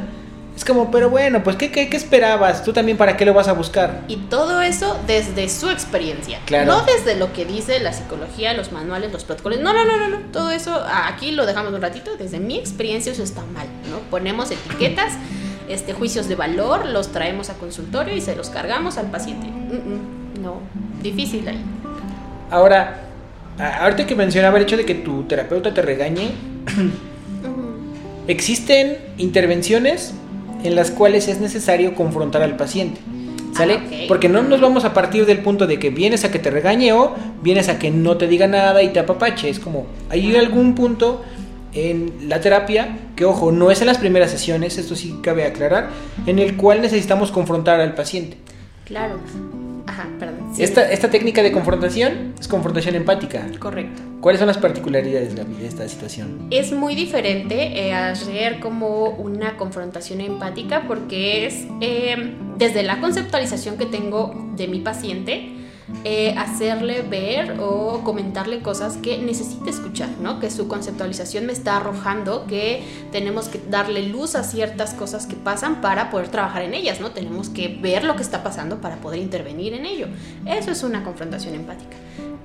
es 0.55 0.63
como, 0.63 0.89
pero 0.89 1.09
bueno, 1.09 1.43
pues 1.43 1.57
¿qué, 1.57 1.69
qué, 1.69 1.89
esperabas? 1.97 2.63
¿Tú 2.63 2.71
también 2.71 2.97
para 2.97 3.17
qué 3.17 3.25
lo 3.25 3.33
vas 3.33 3.49
a 3.49 3.51
buscar? 3.51 4.05
Y 4.07 4.15
todo 4.29 4.61
eso 4.61 4.97
desde 5.05 5.49
su 5.49 5.69
experiencia. 5.69 6.39
Claro. 6.45 6.71
No 6.71 6.85
desde 6.85 7.17
lo 7.17 7.33
que 7.33 7.43
dice 7.43 7.81
la 7.81 7.91
psicología, 7.91 8.53
los 8.53 8.71
manuales, 8.71 9.11
los 9.11 9.25
protocolos. 9.25 9.59
No, 9.59 9.73
no, 9.73 9.83
no, 9.83 9.97
no, 9.97 10.07
no. 10.07 10.19
Todo 10.31 10.51
eso 10.51 10.81
aquí 10.89 11.31
lo 11.31 11.45
dejamos 11.45 11.73
un 11.73 11.81
ratito. 11.81 12.15
Desde 12.15 12.39
mi 12.39 12.57
experiencia 12.57 13.11
eso 13.11 13.23
está 13.23 13.43
mal, 13.53 13.67
¿no? 13.89 13.99
Ponemos 14.09 14.49
etiquetas, 14.49 15.11
este, 15.67 15.91
juicios 15.91 16.29
de 16.29 16.35
valor, 16.35 16.85
los 16.85 17.11
traemos 17.11 17.49
a 17.49 17.55
consultorio 17.55 18.15
y 18.15 18.21
se 18.21 18.33
los 18.37 18.49
cargamos 18.49 18.97
al 18.97 19.11
paciente. 19.11 19.47
No, 20.41 20.59
difícil 21.01 21.47
ahí. 21.47 21.61
Ahora, 22.49 23.01
ahorita 23.57 24.07
que 24.07 24.15
mencionaba 24.15 24.57
el 24.57 24.63
hecho 24.63 24.77
de 24.77 24.85
que 24.85 24.95
tu 24.95 25.23
terapeuta 25.23 25.73
te 25.73 25.81
regañe, 25.81 26.31
existen 28.27 28.97
intervenciones 29.17 30.13
en 30.63 30.75
las 30.75 30.91
cuales 30.91 31.27
es 31.27 31.39
necesario 31.39 31.95
confrontar 31.95 32.41
al 32.41 32.55
paciente. 32.57 33.01
¿Sale? 33.55 33.73
Ah, 33.73 34.05
Porque 34.07 34.29
no 34.29 34.41
nos 34.43 34.61
vamos 34.61 34.85
a 34.85 34.93
partir 34.93 35.25
del 35.25 35.39
punto 35.39 35.67
de 35.67 35.77
que 35.77 35.89
vienes 35.89 36.23
a 36.23 36.31
que 36.31 36.39
te 36.39 36.49
regañe 36.49 36.93
o 36.93 37.15
vienes 37.41 37.67
a 37.67 37.79
que 37.79 37.91
no 37.91 38.15
te 38.15 38.27
diga 38.27 38.47
nada 38.47 38.81
y 38.81 38.89
te 38.89 38.99
apapache. 38.99 39.49
Es 39.49 39.59
como, 39.59 39.87
hay 40.09 40.35
algún 40.37 40.73
punto 40.73 41.21
en 41.73 42.29
la 42.29 42.39
terapia, 42.39 42.97
que 43.15 43.25
ojo, 43.25 43.51
no 43.51 43.71
es 43.71 43.81
en 43.81 43.87
las 43.87 43.97
primeras 43.97 44.31
sesiones, 44.31 44.77
esto 44.77 44.95
sí 44.95 45.19
cabe 45.21 45.45
aclarar, 45.45 45.89
en 46.25 46.39
el 46.39 46.57
cual 46.57 46.81
necesitamos 46.81 47.31
confrontar 47.31 47.79
al 47.79 47.93
paciente. 47.93 48.37
Claro. 48.85 49.15
Ajá, 49.91 50.07
perdón. 50.17 50.53
Esta, 50.57 51.09
técnica 51.09 51.43
de 51.43 51.51
confrontación 51.51 52.33
es 52.39 52.47
confrontación 52.47 52.95
empática. 52.95 53.45
Correcto. 53.59 54.01
¿Cuáles 54.21 54.39
son 54.39 54.47
las 54.47 54.57
particularidades 54.57 55.35
de 55.35 55.67
esta 55.67 55.85
situación? 55.89 56.47
Es 56.49 56.71
muy 56.71 56.95
diferente 56.95 57.87
eh, 57.87 57.93
hacer 57.93 58.61
como 58.61 59.09
una 59.09 59.57
confrontación 59.57 60.21
empática 60.21 60.83
porque 60.87 61.45
es 61.45 61.65
eh, 61.81 62.35
desde 62.57 62.83
la 62.83 63.01
conceptualización 63.01 63.77
que 63.77 63.85
tengo 63.85 64.53
de 64.55 64.69
mi 64.69 64.79
paciente, 64.79 65.49
eh, 66.03 66.33
hacerle 66.37 67.01
ver 67.01 67.57
o 67.59 68.01
comentarle 68.03 68.61
cosas 68.61 68.97
que 68.97 69.17
necesita 69.17 69.69
escuchar, 69.69 70.09
¿no? 70.21 70.39
Que 70.39 70.49
su 70.49 70.67
conceptualización 70.67 71.45
me 71.45 71.53
está 71.53 71.77
arrojando, 71.77 72.47
que 72.47 72.83
tenemos 73.11 73.49
que 73.49 73.61
darle 73.69 74.07
luz 74.07 74.35
a 74.35 74.43
ciertas 74.43 74.93
cosas 74.93 75.27
que 75.27 75.35
pasan 75.35 75.81
para 75.81 76.09
poder 76.09 76.29
trabajar 76.29 76.63
en 76.63 76.73
ellas, 76.73 76.99
¿no? 77.01 77.11
Tenemos 77.11 77.49
que 77.49 77.67
ver 77.67 78.03
lo 78.03 78.15
que 78.15 78.23
está 78.23 78.43
pasando 78.43 78.79
para 78.79 78.97
poder 78.97 79.19
intervenir 79.21 79.73
en 79.73 79.85
ello. 79.85 80.07
Eso 80.45 80.71
es 80.71 80.83
una 80.83 81.03
confrontación 81.03 81.55
empática. 81.55 81.97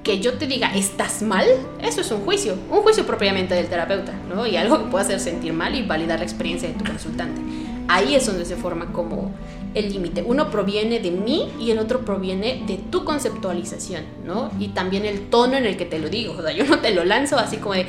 Que 0.02 0.20
yo 0.20 0.34
te 0.34 0.46
diga, 0.46 0.74
estás 0.74 1.22
mal, 1.22 1.46
eso 1.82 2.00
es 2.00 2.10
un 2.10 2.24
juicio, 2.24 2.56
un 2.70 2.82
juicio 2.82 3.06
propiamente 3.06 3.54
del 3.54 3.68
terapeuta, 3.68 4.12
¿no? 4.28 4.46
Y 4.46 4.56
algo 4.56 4.78
que 4.78 4.90
puede 4.90 5.04
hacer 5.04 5.20
sentir 5.20 5.52
mal 5.52 5.74
y 5.74 5.82
validar 5.82 6.18
la 6.18 6.24
experiencia 6.24 6.68
de 6.68 6.74
tu 6.74 6.84
consultante. 6.84 7.40
Ahí 7.88 8.14
es 8.14 8.26
donde 8.26 8.44
se 8.44 8.56
forma 8.56 8.92
como 8.92 9.32
el 9.74 9.92
límite. 9.92 10.22
Uno 10.26 10.50
proviene 10.50 11.00
de 11.00 11.10
mí 11.10 11.52
y 11.60 11.70
el 11.70 11.78
otro 11.78 12.04
proviene 12.04 12.64
de 12.66 12.78
tu 12.78 13.04
conceptualización, 13.04 14.04
¿no? 14.24 14.50
Y 14.58 14.68
también 14.68 15.04
el 15.04 15.28
tono 15.28 15.56
en 15.56 15.66
el 15.66 15.76
que 15.76 15.84
te 15.84 15.98
lo 15.98 16.08
digo. 16.08 16.34
O 16.38 16.42
sea, 16.42 16.52
yo 16.52 16.64
no 16.64 16.80
te 16.80 16.92
lo 16.94 17.04
lanzo 17.04 17.36
así 17.36 17.58
como 17.58 17.74
de, 17.74 17.86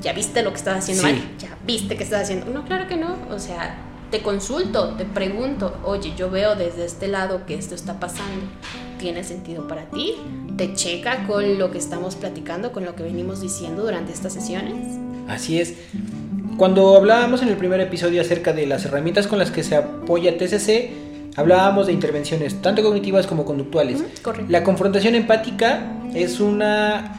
ya 0.00 0.12
viste 0.12 0.42
lo 0.42 0.50
que 0.50 0.56
estás 0.56 0.78
haciendo 0.78 1.02
mal, 1.02 1.16
ya 1.38 1.56
viste 1.66 1.96
que 1.96 2.04
estás 2.04 2.22
haciendo. 2.22 2.46
No, 2.46 2.64
claro 2.64 2.86
que 2.86 2.96
no. 2.96 3.16
O 3.30 3.38
sea, 3.38 3.76
te 4.10 4.22
consulto, 4.22 4.94
te 4.96 5.04
pregunto, 5.04 5.76
oye, 5.84 6.12
yo 6.16 6.30
veo 6.30 6.56
desde 6.56 6.84
este 6.84 7.08
lado 7.08 7.46
que 7.46 7.54
esto 7.54 7.74
está 7.74 7.98
pasando. 7.98 8.46
¿Tiene 8.98 9.24
sentido 9.24 9.66
para 9.66 9.86
ti? 9.86 10.16
¿Te 10.58 10.74
checa 10.74 11.26
con 11.26 11.58
lo 11.58 11.70
que 11.70 11.78
estamos 11.78 12.16
platicando, 12.16 12.70
con 12.70 12.84
lo 12.84 12.94
que 12.94 13.02
venimos 13.02 13.40
diciendo 13.40 13.82
durante 13.82 14.12
estas 14.12 14.34
sesiones? 14.34 14.98
Así 15.26 15.58
es. 15.58 15.74
Cuando 16.60 16.94
hablábamos 16.94 17.40
en 17.40 17.48
el 17.48 17.56
primer 17.56 17.80
episodio 17.80 18.20
acerca 18.20 18.52
de 18.52 18.66
las 18.66 18.84
herramientas 18.84 19.26
con 19.26 19.38
las 19.38 19.50
que 19.50 19.64
se 19.64 19.76
apoya 19.76 20.36
TCC, 20.36 20.90
hablábamos 21.34 21.86
de 21.86 21.94
intervenciones 21.94 22.60
tanto 22.60 22.82
cognitivas 22.82 23.26
como 23.26 23.46
conductuales. 23.46 24.04
La 24.46 24.62
confrontación 24.62 25.14
empática 25.14 25.90
es 26.12 26.38
una 26.38 27.18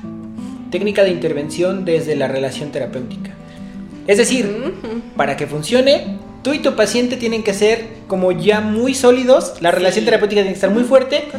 técnica 0.69 1.03
de 1.03 1.09
intervención 1.09 1.85
desde 1.85 2.15
la 2.15 2.27
relación 2.27 2.71
terapéutica. 2.71 3.31
Es 4.05 4.19
decir, 4.19 4.75
para 5.17 5.35
que 5.37 5.47
funcione, 5.47 6.19
tú 6.43 6.53
y 6.53 6.59
tu 6.59 6.75
paciente 6.75 7.17
tienen 7.17 7.41
que 7.41 7.55
ser 7.55 7.87
como 8.05 8.31
ya 8.31 8.61
muy 8.61 8.93
sólidos, 8.93 9.55
la 9.59 9.71
relación 9.71 10.05
terapéutica 10.05 10.41
tiene 10.41 10.51
que 10.51 10.57
estar 10.57 10.69
muy 10.69 10.83
fuerte 10.83 11.29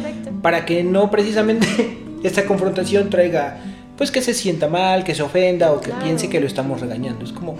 para 0.41 0.65
que 0.65 0.83
no 0.83 1.09
precisamente 1.09 1.99
esta 2.23 2.43
confrontación 2.43 3.09
traiga 3.09 3.61
pues 3.97 4.11
que 4.11 4.21
se 4.21 4.33
sienta 4.33 4.67
mal, 4.67 5.03
que 5.03 5.13
se 5.15 5.21
ofenda 5.21 5.71
o 5.71 5.79
que 5.79 5.91
piense 5.91 6.29
que 6.29 6.39
lo 6.39 6.47
estamos 6.47 6.81
regañando. 6.81 7.23
Es 7.23 7.31
como 7.31 7.55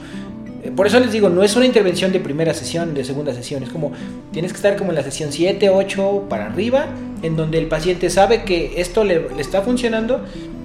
por 0.72 0.88
eso 0.88 1.00
les 1.00 1.12
digo, 1.12 1.30
no 1.30 1.44
es 1.44 1.56
una 1.56 1.66
intervención 1.66 2.12
de 2.12 2.20
primera 2.20 2.54
sesión, 2.54 2.94
de 2.94 3.04
segunda 3.04 3.34
sesión, 3.34 3.64
es 3.64 3.70
como 3.70 3.92
tienes 4.32 4.52
que 4.52 4.58
estar 4.58 4.78
como 4.78 4.92
en 4.92 4.96
la 4.96 5.04
sesión 5.04 5.32
7, 5.32 5.70
8 5.70 6.26
para 6.30 6.46
arriba, 6.46 6.88
en 7.22 7.36
donde 7.36 7.58
el 7.58 7.68
paciente 7.68 8.10
sabe 8.10 8.44
que 8.44 8.74
esto 8.78 9.04
le, 9.04 9.28
está 9.40 9.62
funcionando 9.62 10.24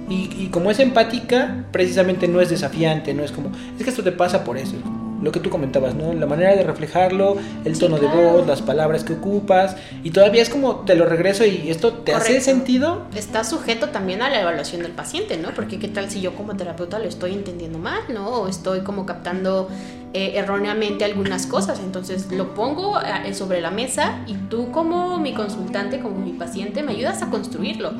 y, 0.09 0.29
y, 0.37 0.47
como 0.51 0.71
es 0.71 0.79
empática, 0.79 1.65
precisamente 1.71 2.27
no 2.27 2.41
es 2.41 2.49
desafiante, 2.49 3.13
no 3.13 3.23
es 3.23 3.31
como, 3.31 3.51
es 3.77 3.83
que 3.83 3.89
esto 3.89 4.03
te 4.03 4.11
pasa 4.11 4.43
por 4.43 4.57
eso 4.57 4.75
lo 5.21 5.31
que 5.31 5.39
tú 5.39 5.49
comentabas, 5.49 5.95
¿no? 5.95 6.13
La 6.13 6.25
manera 6.25 6.55
de 6.55 6.63
reflejarlo, 6.63 7.37
el 7.65 7.77
tono 7.77 7.97
de 7.97 8.07
voz, 8.07 8.47
las 8.47 8.61
palabras 8.61 9.03
que 9.03 9.13
ocupas, 9.13 9.75
y 10.03 10.11
todavía 10.11 10.41
es 10.41 10.49
como 10.49 10.77
te 10.77 10.95
lo 10.95 11.05
regreso 11.05 11.45
y 11.45 11.69
esto 11.69 11.93
te 11.93 12.13
hace 12.13 12.41
sentido. 12.41 13.03
Está 13.15 13.43
sujeto 13.43 13.89
también 13.89 14.21
a 14.21 14.29
la 14.29 14.41
evaluación 14.41 14.81
del 14.81 14.91
paciente, 14.91 15.37
¿no? 15.37 15.49
Porque 15.55 15.79
qué 15.79 15.87
tal 15.87 16.09
si 16.09 16.21
yo 16.21 16.35
como 16.35 16.55
terapeuta 16.55 16.99
lo 16.99 17.05
estoy 17.05 17.33
entendiendo 17.33 17.79
mal, 17.79 18.01
¿no? 18.13 18.27
O 18.29 18.47
estoy 18.47 18.81
como 18.81 19.05
captando 19.05 19.69
eh, 20.13 20.33
erróneamente 20.35 21.05
algunas 21.05 21.45
cosas, 21.45 21.79
entonces 21.79 22.31
lo 22.31 22.53
pongo 22.55 22.99
eh, 22.99 23.33
sobre 23.33 23.61
la 23.61 23.71
mesa 23.71 24.23
y 24.27 24.33
tú 24.33 24.71
como 24.71 25.19
mi 25.19 25.33
consultante, 25.33 25.99
como 25.99 26.19
mi 26.19 26.33
paciente, 26.33 26.81
me 26.81 26.93
ayudas 26.93 27.21
a 27.21 27.29
construirlo 27.29 27.91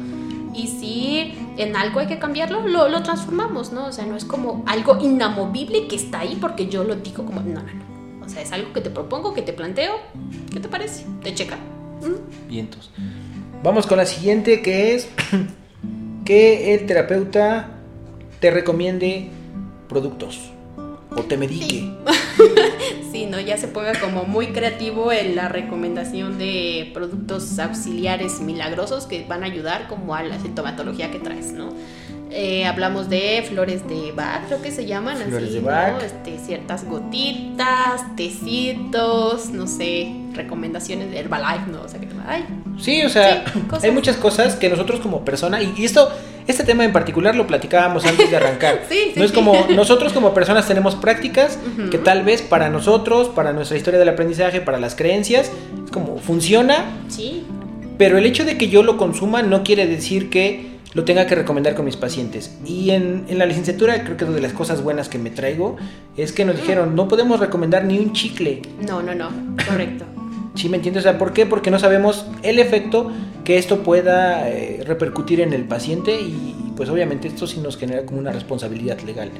y 0.53 0.67
si 0.67 1.33
en 1.57 1.75
algo 1.75 1.99
hay 1.99 2.07
que 2.07 2.19
cambiarlo, 2.19 2.67
lo, 2.67 2.89
lo, 2.89 3.03
transformamos, 3.03 3.71
¿no? 3.71 3.87
O 3.87 3.91
sea, 3.91 4.05
no 4.05 4.15
es 4.15 4.25
como 4.25 4.63
algo 4.65 4.97
inamovible 5.01 5.87
que 5.87 5.95
está 5.95 6.19
ahí 6.19 6.37
porque 6.39 6.67
yo 6.67 6.83
lo 6.83 6.95
digo 6.95 7.25
como, 7.25 7.41
no, 7.41 7.61
no, 7.61 7.61
no. 7.61 8.25
O 8.25 8.29
sea, 8.29 8.41
es 8.41 8.51
algo 8.51 8.73
que 8.73 8.81
te 8.81 8.89
propongo, 8.89 9.33
que 9.33 9.41
te 9.41 9.53
planteo. 9.53 9.93
¿Qué 10.51 10.59
te 10.59 10.67
parece? 10.67 11.05
Te 11.23 11.33
checa. 11.33 11.57
¿Mm? 11.57 12.47
Vientos. 12.47 12.91
Vamos 13.63 13.87
con 13.87 13.97
la 13.97 14.05
siguiente 14.05 14.61
que 14.61 14.95
es 14.95 15.09
que 16.25 16.73
el 16.73 16.85
terapeuta 16.85 17.71
te 18.39 18.51
recomiende 18.51 19.29
productos 19.87 20.51
o 21.15 21.23
te 21.23 21.37
medique. 21.37 21.67
Sí. 21.67 21.97
¿no? 23.11 23.39
Ya 23.39 23.57
se 23.57 23.67
ponga 23.67 23.93
como 23.99 24.23
muy 24.23 24.47
creativo 24.47 25.11
en 25.11 25.35
la 25.35 25.49
recomendación 25.49 26.37
de 26.37 26.91
productos 26.93 27.57
auxiliares 27.57 28.39
milagrosos 28.39 29.07
que 29.07 29.25
van 29.27 29.43
a 29.43 29.47
ayudar 29.47 29.87
como 29.87 30.15
a 30.15 30.23
la 30.23 30.39
sintomatología 30.39 31.09
que 31.11 31.19
traes, 31.19 31.51
¿no? 31.51 31.73
Eh, 32.31 32.65
hablamos 32.65 33.09
de 33.09 33.43
flores 33.47 33.87
de 33.89 34.11
Bach, 34.11 34.45
creo 34.45 34.61
que 34.61 34.71
se 34.71 34.85
llaman 34.85 35.17
Flores 35.17 35.49
así, 35.49 35.53
de 35.55 35.59
Bach. 35.61 35.93
¿no? 35.93 36.01
Este, 36.01 36.37
ciertas 36.37 36.85
gotitas, 36.85 38.15
tecitos, 38.15 39.49
no 39.49 39.65
sé, 39.65 40.13
recomendaciones 40.33 41.09
de 41.09 41.19
Herbalife, 41.19 41.71
¿no? 41.71 41.81
O 41.81 41.87
sea, 41.87 41.99
que 41.99 42.05
te 42.05 42.15
ay, 42.27 42.45
Sí, 42.77 43.01
o 43.01 43.09
sea, 43.09 43.43
Sí, 43.51 43.61
hay 43.83 43.91
muchas 43.91 44.15
cosas 44.17 44.55
que 44.55 44.69
nosotros 44.69 44.99
como 44.99 45.25
persona, 45.25 45.61
y, 45.63 45.73
y 45.75 45.85
esto, 45.85 46.11
este 46.45 46.63
tema 46.63 46.85
en 46.85 46.93
particular 46.93 47.35
lo 47.35 47.47
platicábamos 47.47 48.05
antes 48.05 48.29
de 48.29 48.37
arrancar. 48.37 48.81
Sí, 48.89 49.11
sí, 49.13 49.19
no 49.19 49.25
es 49.25 49.31
como 49.31 49.55
nosotros 49.75 50.13
como 50.13 50.33
personas 50.33 50.67
tenemos 50.67 50.95
prácticas 50.95 51.57
que 51.91 51.97
tal 51.97 52.23
vez 52.23 52.43
para 52.43 52.69
nosotros, 52.69 53.29
para 53.29 53.53
nuestra 53.53 53.75
historia 53.75 53.99
del 53.99 54.09
aprendizaje, 54.09 54.61
para 54.61 54.77
las 54.77 54.93
creencias, 54.93 55.51
es 55.83 55.91
como 55.91 56.17
funciona, 56.19 56.85
sí, 57.07 57.43
pero 57.97 58.17
el 58.17 58.25
hecho 58.25 58.45
de 58.45 58.57
que 58.57 58.69
yo 58.69 58.83
lo 58.83 58.97
consuma 58.97 59.41
no 59.41 59.63
quiere 59.63 59.87
decir 59.87 60.29
que 60.29 60.78
lo 60.93 61.05
tenga 61.05 61.27
que 61.27 61.35
recomendar 61.35 61.75
con 61.75 61.85
mis 61.85 61.97
pacientes. 61.97 62.57
Y 62.65 62.91
en, 62.91 63.25
en 63.27 63.37
la 63.37 63.45
licenciatura 63.45 64.03
creo 64.03 64.17
que 64.17 64.25
una 64.25 64.35
de 64.35 64.41
las 64.41 64.53
cosas 64.53 64.83
buenas 64.83 65.09
que 65.09 65.19
me 65.19 65.29
traigo 65.29 65.77
es 66.17 66.31
que 66.31 66.45
nos 66.45 66.55
dijeron, 66.55 66.95
no 66.95 67.07
podemos 67.07 67.39
recomendar 67.39 67.85
ni 67.85 67.99
un 67.99 68.13
chicle. 68.13 68.61
no, 68.87 69.01
no, 69.01 69.13
no, 69.13 69.29
correcto. 69.67 70.05
¿Sí 70.55 70.67
me 70.67 70.77
entiendes? 70.77 71.05
O 71.05 71.09
sea, 71.09 71.17
¿por 71.17 71.31
qué? 71.31 71.45
Porque 71.45 71.71
no 71.71 71.79
sabemos 71.79 72.25
el 72.43 72.59
efecto 72.59 73.11
que 73.45 73.57
esto 73.57 73.81
pueda 73.81 74.49
eh, 74.49 74.83
repercutir 74.85 75.39
en 75.41 75.53
el 75.53 75.63
paciente 75.63 76.19
y 76.19 76.73
pues 76.75 76.89
obviamente 76.89 77.27
esto 77.27 77.47
sí 77.47 77.59
nos 77.59 77.77
genera 77.77 78.05
como 78.05 78.19
una 78.19 78.31
responsabilidad 78.31 78.99
legal. 79.01 79.31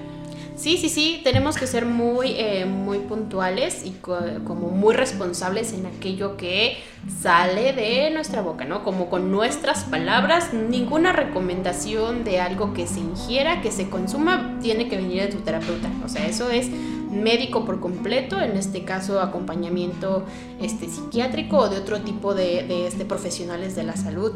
Sí, 0.60 0.76
sí, 0.78 0.90
sí, 0.90 1.22
tenemos 1.24 1.56
que 1.56 1.68
ser 1.68 1.86
muy, 1.86 2.32
eh, 2.36 2.66
muy 2.66 2.98
puntuales 3.00 3.86
y 3.86 3.92
co- 3.92 4.18
como 4.46 4.68
muy 4.72 4.94
responsables 4.94 5.72
en 5.72 5.86
aquello 5.86 6.36
que 6.36 6.78
sale 7.22 7.72
de 7.72 8.10
nuestra 8.12 8.42
boca, 8.42 8.66
¿no? 8.66 8.84
Como 8.84 9.10
con 9.10 9.32
nuestras 9.32 9.86
palabras, 9.86 10.54
ninguna 10.54 11.14
recomendación 11.14 12.26
de 12.26 12.42
algo 12.42 12.74
que 12.74 12.88
se 12.88 13.00
ingiera, 13.00 13.62
que 13.62 13.72
se 13.72 13.90
consuma, 13.90 14.60
tiene 14.62 14.90
que 14.90 14.98
venir 14.98 15.22
de 15.22 15.28
tu 15.30 15.38
terapeuta. 15.38 15.90
O 16.04 16.10
sea, 16.10 16.28
eso 16.28 16.50
es 16.50 16.68
médico 16.70 17.64
por 17.64 17.80
completo, 17.80 18.38
en 18.42 18.58
este 18.58 18.84
caso 18.84 19.22
acompañamiento 19.22 20.26
este, 20.62 20.90
psiquiátrico 20.90 21.58
o 21.58 21.70
de 21.70 21.78
otro 21.78 22.02
tipo 22.02 22.34
de, 22.36 22.64
de, 22.64 22.86
este, 22.86 23.06
profesionales 23.06 23.78
de 23.78 23.84
la 23.84 23.96
salud 23.96 24.34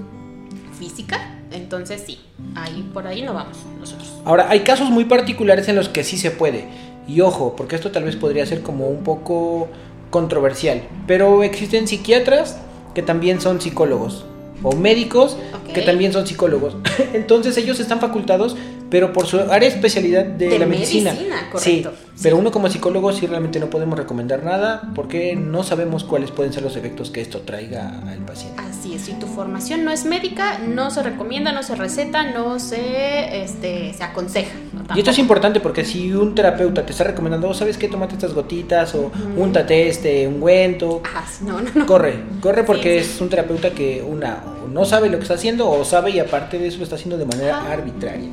física. 0.79 1.42
Entonces 1.53 2.03
sí, 2.05 2.19
ahí 2.55 2.89
por 2.93 3.07
ahí 3.07 3.21
no 3.21 3.33
vamos 3.33 3.57
nosotros. 3.79 4.11
Ahora, 4.25 4.47
hay 4.49 4.61
casos 4.61 4.89
muy 4.89 5.05
particulares 5.05 5.67
en 5.69 5.75
los 5.75 5.87
que 5.87 6.03
sí 6.03 6.17
se 6.17 6.31
puede. 6.31 6.65
Y 7.07 7.21
ojo, 7.21 7.55
porque 7.55 7.75
esto 7.75 7.91
tal 7.91 8.03
vez 8.03 8.15
podría 8.15 8.45
ser 8.45 8.61
como 8.61 8.87
un 8.87 9.03
poco 9.03 9.67
controversial. 10.09 10.81
Pero 11.05 11.43
existen 11.43 11.87
psiquiatras 11.87 12.57
que 12.95 13.03
también 13.03 13.39
son 13.39 13.61
psicólogos. 13.61 14.25
O 14.63 14.75
médicos 14.75 15.37
que 15.73 15.81
también 15.81 16.13
son 16.13 16.25
psicólogos. 16.25 16.75
Entonces 17.13 17.57
ellos 17.57 17.79
están 17.79 17.99
facultados, 17.99 18.55
pero 18.89 19.11
por 19.13 19.25
su 19.25 19.39
área 19.39 19.59
de 19.69 19.75
especialidad 19.75 20.25
de, 20.25 20.49
De 20.49 20.59
la 20.59 20.65
medicina. 20.65 21.11
medicina, 21.13 21.37
Sí, 21.57 21.81
correcto. 21.83 21.93
pero 22.21 22.37
uno 22.37 22.51
como 22.51 22.69
psicólogo 22.69 23.11
sí 23.11 23.25
realmente 23.25 23.59
no 23.59 23.67
podemos 23.69 23.97
recomendar 23.97 24.43
nada 24.43 24.91
porque 24.93 25.35
no 25.35 25.63
sabemos 25.63 26.03
cuáles 26.03 26.29
pueden 26.31 26.53
ser 26.53 26.61
los 26.63 26.75
efectos 26.75 27.09
que 27.09 27.21
esto 27.21 27.41
traiga 27.41 28.01
al 28.07 28.19
paciente. 28.19 28.61
Así 28.61 28.93
es, 28.93 29.01
si 29.01 29.13
tu 29.13 29.25
formación 29.27 29.83
no 29.83 29.91
es 29.91 30.05
médica, 30.05 30.59
no 30.59 30.91
se 30.91 31.01
recomienda, 31.03 31.51
no 31.51 31.63
se 31.63 31.75
receta, 31.75 32.31
no 32.31 32.59
se, 32.59 33.43
este, 33.43 33.93
se 33.93 34.03
aconseja. 34.03 34.51
¿no? 34.73 34.83
Y 34.95 34.99
esto 34.99 35.11
es 35.11 35.19
importante 35.19 35.59
porque 35.59 35.85
si 35.85 36.11
un 36.13 36.35
terapeuta 36.35 36.85
te 36.85 36.91
está 36.91 37.03
recomendando, 37.05 37.49
"Oh, 37.49 37.53
¿sabes 37.53 37.77
qué? 37.77 37.87
Tómate 37.87 38.13
estas 38.15 38.33
gotitas 38.33 38.93
o 38.95 39.11
úntate 39.37 39.87
este 39.87 40.27
ungüento. 40.27 41.01
Ajá, 41.03 41.23
sí, 41.31 41.45
no, 41.45 41.61
no, 41.61 41.69
no. 41.73 41.85
Corre, 41.85 42.15
corre 42.41 42.63
porque 42.63 42.99
Sí, 42.99 43.05
sí. 43.05 43.11
es 43.15 43.21
un 43.21 43.29
terapeuta 43.29 43.71
que 43.71 44.03
una 44.07 44.43
no 44.71 44.85
sabe 44.85 45.09
lo 45.09 45.17
que 45.17 45.23
está 45.23 45.35
haciendo 45.35 45.69
o 45.69 45.85
sabe 45.85 46.11
y 46.11 46.19
aparte 46.19 46.57
de 46.57 46.67
eso 46.67 46.77
lo 46.79 46.83
está 46.83 46.95
haciendo 46.95 47.17
de 47.17 47.25
manera 47.25 47.71
arbitraria. 47.71 48.29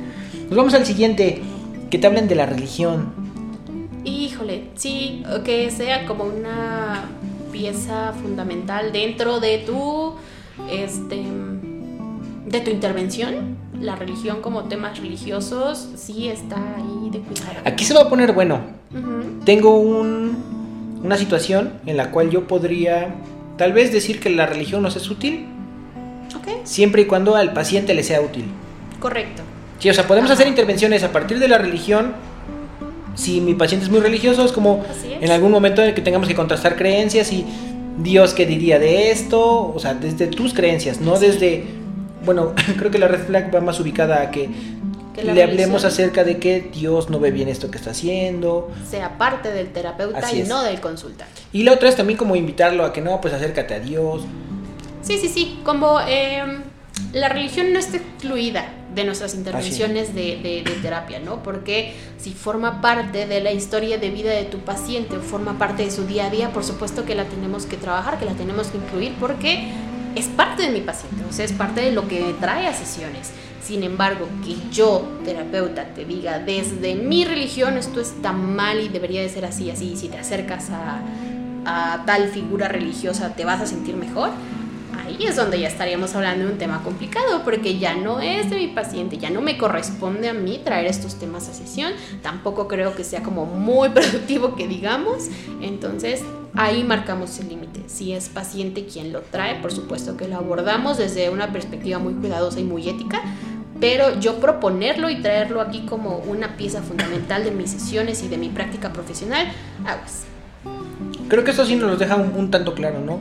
Nos 0.51 0.57
vamos 0.57 0.73
al 0.73 0.85
siguiente, 0.85 1.41
que 1.89 1.97
te 1.97 2.07
hablen 2.07 2.27
de 2.27 2.35
la 2.35 2.45
religión. 2.45 3.13
Híjole, 4.03 4.65
sí, 4.75 5.23
que 5.45 5.71
sea 5.71 6.05
como 6.05 6.25
una 6.25 7.05
pieza 7.53 8.11
fundamental 8.21 8.91
dentro 8.91 9.39
de 9.39 9.59
tu, 9.59 10.13
este, 10.69 11.23
de 12.47 12.59
tu 12.59 12.69
intervención. 12.69 13.55
La 13.79 13.95
religión 13.95 14.41
como 14.41 14.65
temas 14.65 14.99
religiosos 14.99 15.87
sí 15.95 16.27
está 16.27 16.57
ahí 16.75 17.09
de 17.11 17.19
cuidado. 17.19 17.61
Aquí 17.63 17.85
se 17.85 17.93
va 17.93 18.01
a 18.01 18.09
poner 18.09 18.33
bueno. 18.33 18.59
Tengo 19.45 19.79
un- 19.79 20.99
una 21.01 21.15
situación 21.17 21.73
en 21.85 21.95
la 21.95 22.11
cual 22.11 22.29
yo 22.29 22.45
podría 22.45 23.15
tal 23.57 23.71
vez 23.71 23.93
decir 23.93 24.19
que 24.19 24.29
la 24.29 24.45
religión 24.47 24.83
nos 24.83 24.97
es 24.97 25.09
útil 25.09 25.45
Ok, 26.35 26.47
siempre 26.65 27.03
y 27.03 27.05
cuando 27.05 27.35
al 27.37 27.53
paciente 27.53 27.93
le 27.93 28.03
sea 28.03 28.19
útil. 28.21 28.43
correcto. 28.99 29.43
Sí, 29.81 29.89
o 29.89 29.93
sea, 29.93 30.05
podemos 30.07 30.29
Ajá. 30.29 30.35
hacer 30.35 30.47
intervenciones 30.47 31.03
a 31.03 31.11
partir 31.11 31.39
de 31.39 31.47
la 31.47 31.57
religión. 31.57 32.13
Si 33.15 33.41
mi 33.41 33.55
paciente 33.55 33.85
es 33.85 33.91
muy 33.91 33.99
religioso, 33.99 34.45
es 34.45 34.51
como 34.51 34.85
es. 34.89 35.21
en 35.23 35.31
algún 35.31 35.51
momento 35.51 35.81
en 35.81 35.89
el 35.89 35.93
que 35.95 36.01
tengamos 36.01 36.27
que 36.27 36.35
contrastar 36.35 36.75
creencias 36.77 37.31
y 37.33 37.45
Dios 37.97 38.33
qué 38.33 38.45
diría 38.45 38.79
de 38.79 39.11
esto, 39.11 39.73
o 39.73 39.79
sea, 39.79 39.93
desde 39.95 40.27
tus 40.27 40.53
creencias, 40.53 41.01
no 41.01 41.17
Sí. 41.17 41.25
desde, 41.25 41.65
bueno, 42.23 42.53
creo 42.77 42.89
que 42.91 42.99
la 42.99 43.07
red 43.07 43.25
flag 43.25 43.53
va 43.53 43.59
más 43.59 43.79
ubicada 43.79 44.21
a 44.21 44.31
que, 44.31 44.49
Que 45.13 45.23
le 45.25 45.43
hablemos 45.43 45.83
acerca 45.83 46.23
de 46.23 46.37
que 46.37 46.61
Dios 46.73 47.09
no 47.09 47.19
ve 47.19 47.31
bien 47.31 47.49
esto 47.49 47.69
que 47.69 47.77
está 47.77 47.89
haciendo. 47.91 48.71
sea 48.89 49.17
parte 49.17 49.51
del 49.51 49.73
terapeuta 49.73 50.19
Así 50.19 50.37
y 50.37 50.41
es. 50.41 50.47
no 50.47 50.61
del 50.63 50.79
consultante. 50.79 51.41
Y 51.51 51.63
la 51.63 51.73
otra 51.73 51.89
es 51.89 51.95
también 51.97 52.17
como 52.17 52.35
invitarlo 52.37 52.85
a 52.85 52.93
que 52.93 53.01
no, 53.01 53.19
pues 53.19 53.33
acércate 53.33 53.73
a 53.73 53.79
Dios. 53.81 54.21
Sí, 55.01 55.17
sí, 55.17 55.27
sí, 55.27 55.59
como 55.65 55.99
eh, 56.07 56.43
la 57.11 57.27
religión 57.29 57.73
no 57.73 57.79
está 57.79 57.97
excluida 57.97 58.69
de 58.93 59.03
nuestras 59.05 59.33
intervenciones 59.35 60.13
de, 60.13 60.37
de- 60.43 60.63
de 60.65 60.75
terapia, 60.81 61.19
¿no? 61.19 61.41
Porque 61.43 61.93
si 62.19 62.31
forma 62.33 62.81
parte 62.81 63.25
de 63.25 63.39
la 63.41 63.51
historia 63.51 63.97
de 63.97 64.09
vida 64.09 64.31
de 64.31 64.43
tu 64.43 64.59
paciente, 64.59 65.17
forma 65.19 65.57
parte 65.57 65.83
de 65.85 65.91
su 65.91 66.05
día 66.05 66.25
a 66.25 66.29
día, 66.29 66.51
por 66.51 66.63
supuesto 66.63 67.05
que 67.05 67.15
la 67.15 67.25
tenemos 67.25 67.65
que 67.65 67.77
trabajar, 67.77 68.19
que 68.19 68.25
la 68.25 68.33
tenemos 68.33 68.67
que 68.67 68.77
incluir, 68.77 69.13
porque 69.19 69.69
es 70.15 70.27
parte 70.27 70.63
de 70.63 70.69
mi 70.69 70.81
paciente, 70.81 71.23
o 71.29 71.31
sea, 71.31 71.45
es 71.45 71.53
parte 71.53 71.79
de 71.81 71.91
lo 71.93 72.07
que 72.09 72.19
me 72.19 72.33
trae 72.33 72.67
a 72.67 72.73
sesiones. 72.73 73.31
Sin 73.63 73.83
embargo, 73.83 74.27
que 74.43 74.55
yo, 74.73 75.07
terapeuta, 75.23 75.85
te 75.95 76.03
diga 76.03 76.39
desde 76.39 76.95
mi 76.95 77.23
religión 77.23 77.77
esto 77.77 78.01
está 78.01 78.33
mal 78.33 78.81
y 78.81 78.89
debería 78.89 79.21
de 79.21 79.29
ser 79.29 79.45
así, 79.45 79.69
así, 79.71 79.95
si 79.95 80.09
te 80.09 80.17
acercas 80.17 80.69
a, 80.71 80.99
a 81.65 82.03
tal 82.05 82.27
figura 82.29 82.67
religiosa 82.67 83.35
te 83.35 83.45
vas 83.45 83.61
a 83.61 83.65
sentir 83.67 83.95
mejor, 83.95 84.31
ahí 85.21 85.27
es 85.27 85.35
donde 85.35 85.59
ya 85.59 85.67
estaríamos 85.67 86.15
hablando 86.15 86.45
de 86.45 86.51
un 86.51 86.57
tema 86.57 86.81
complicado, 86.83 87.43
porque 87.43 87.77
ya 87.77 87.95
no 87.95 88.19
es 88.19 88.49
de 88.49 88.55
mi 88.55 88.67
paciente, 88.67 89.17
ya 89.17 89.29
no 89.29 89.41
me 89.41 89.57
corresponde 89.57 90.29
a 90.29 90.33
mí 90.33 90.59
traer 90.63 90.87
estos 90.87 91.19
temas 91.19 91.47
a 91.47 91.53
sesión, 91.53 91.93
tampoco 92.21 92.67
creo 92.67 92.95
que 92.95 93.03
sea 93.03 93.21
como 93.21 93.45
muy 93.45 93.89
productivo 93.93 94.55
que 94.55 94.67
digamos, 94.67 95.27
entonces 95.61 96.23
ahí 96.55 96.83
marcamos 96.83 97.39
el 97.39 97.49
límite. 97.49 97.83
Si 97.87 98.13
es 98.13 98.29
paciente 98.29 98.85
quien 98.85 99.13
lo 99.13 99.21
trae, 99.21 99.61
por 99.61 99.71
supuesto 99.71 100.17
que 100.17 100.27
lo 100.27 100.37
abordamos 100.37 100.97
desde 100.97 101.29
una 101.29 101.51
perspectiva 101.51 101.99
muy 101.99 102.13
cuidadosa 102.13 102.59
y 102.59 102.63
muy 102.63 102.89
ética, 102.89 103.21
pero 103.79 104.19
yo 104.19 104.39
proponerlo 104.39 105.09
y 105.09 105.21
traerlo 105.21 105.61
aquí 105.61 105.85
como 105.85 106.17
una 106.17 106.55
pieza 106.55 106.81
fundamental 106.81 107.43
de 107.43 107.51
mis 107.51 107.71
sesiones 107.71 108.23
y 108.23 108.27
de 108.27 108.37
mi 108.37 108.49
práctica 108.49 108.93
profesional, 108.93 109.47
aguas. 109.85 110.25
Creo 111.27 111.43
que 111.43 111.51
eso 111.51 111.65
sí 111.65 111.75
nos 111.75 111.97
deja 111.97 112.15
un, 112.15 112.33
un 112.35 112.51
tanto 112.51 112.73
claro, 112.73 112.99
¿no? 112.99 113.19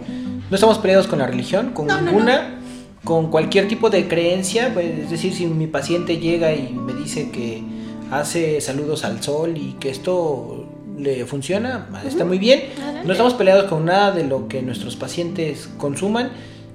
No 0.50 0.56
estamos 0.56 0.78
peleados 0.78 1.06
con 1.06 1.20
la 1.20 1.26
religión, 1.28 1.70
con 1.70 1.86
No, 1.86 2.00
no, 2.00 2.10
ninguna, 2.10 2.58
con 3.04 3.30
cualquier 3.30 3.68
tipo 3.68 3.88
de 3.88 4.08
creencia. 4.08 4.74
pues, 4.74 4.98
es 4.98 5.10
decir, 5.10 5.32
si 5.32 5.46
mi 5.46 5.68
paciente 5.68 6.18
llega 6.18 6.52
y 6.52 6.72
me 6.72 6.92
dice 6.92 7.30
que 7.30 7.62
hace 8.10 8.60
saludos 8.60 9.04
al 9.04 9.22
sol 9.22 9.56
y 9.56 9.76
que 9.78 9.90
esto 9.90 10.66
le 10.98 11.24
funciona, 11.24 11.88
está 12.04 12.24
muy 12.24 12.38
bien. 12.38 12.64
Adelante. 12.76 13.06
No 13.06 13.12
estamos 13.12 13.34
peleados 13.34 13.70
con 13.70 13.84
nada 13.84 14.10
de 14.10 14.24
lo 14.24 14.48
que 14.48 14.60
nuestros 14.60 14.96
pacientes 14.96 15.70
consuman. 15.78 16.30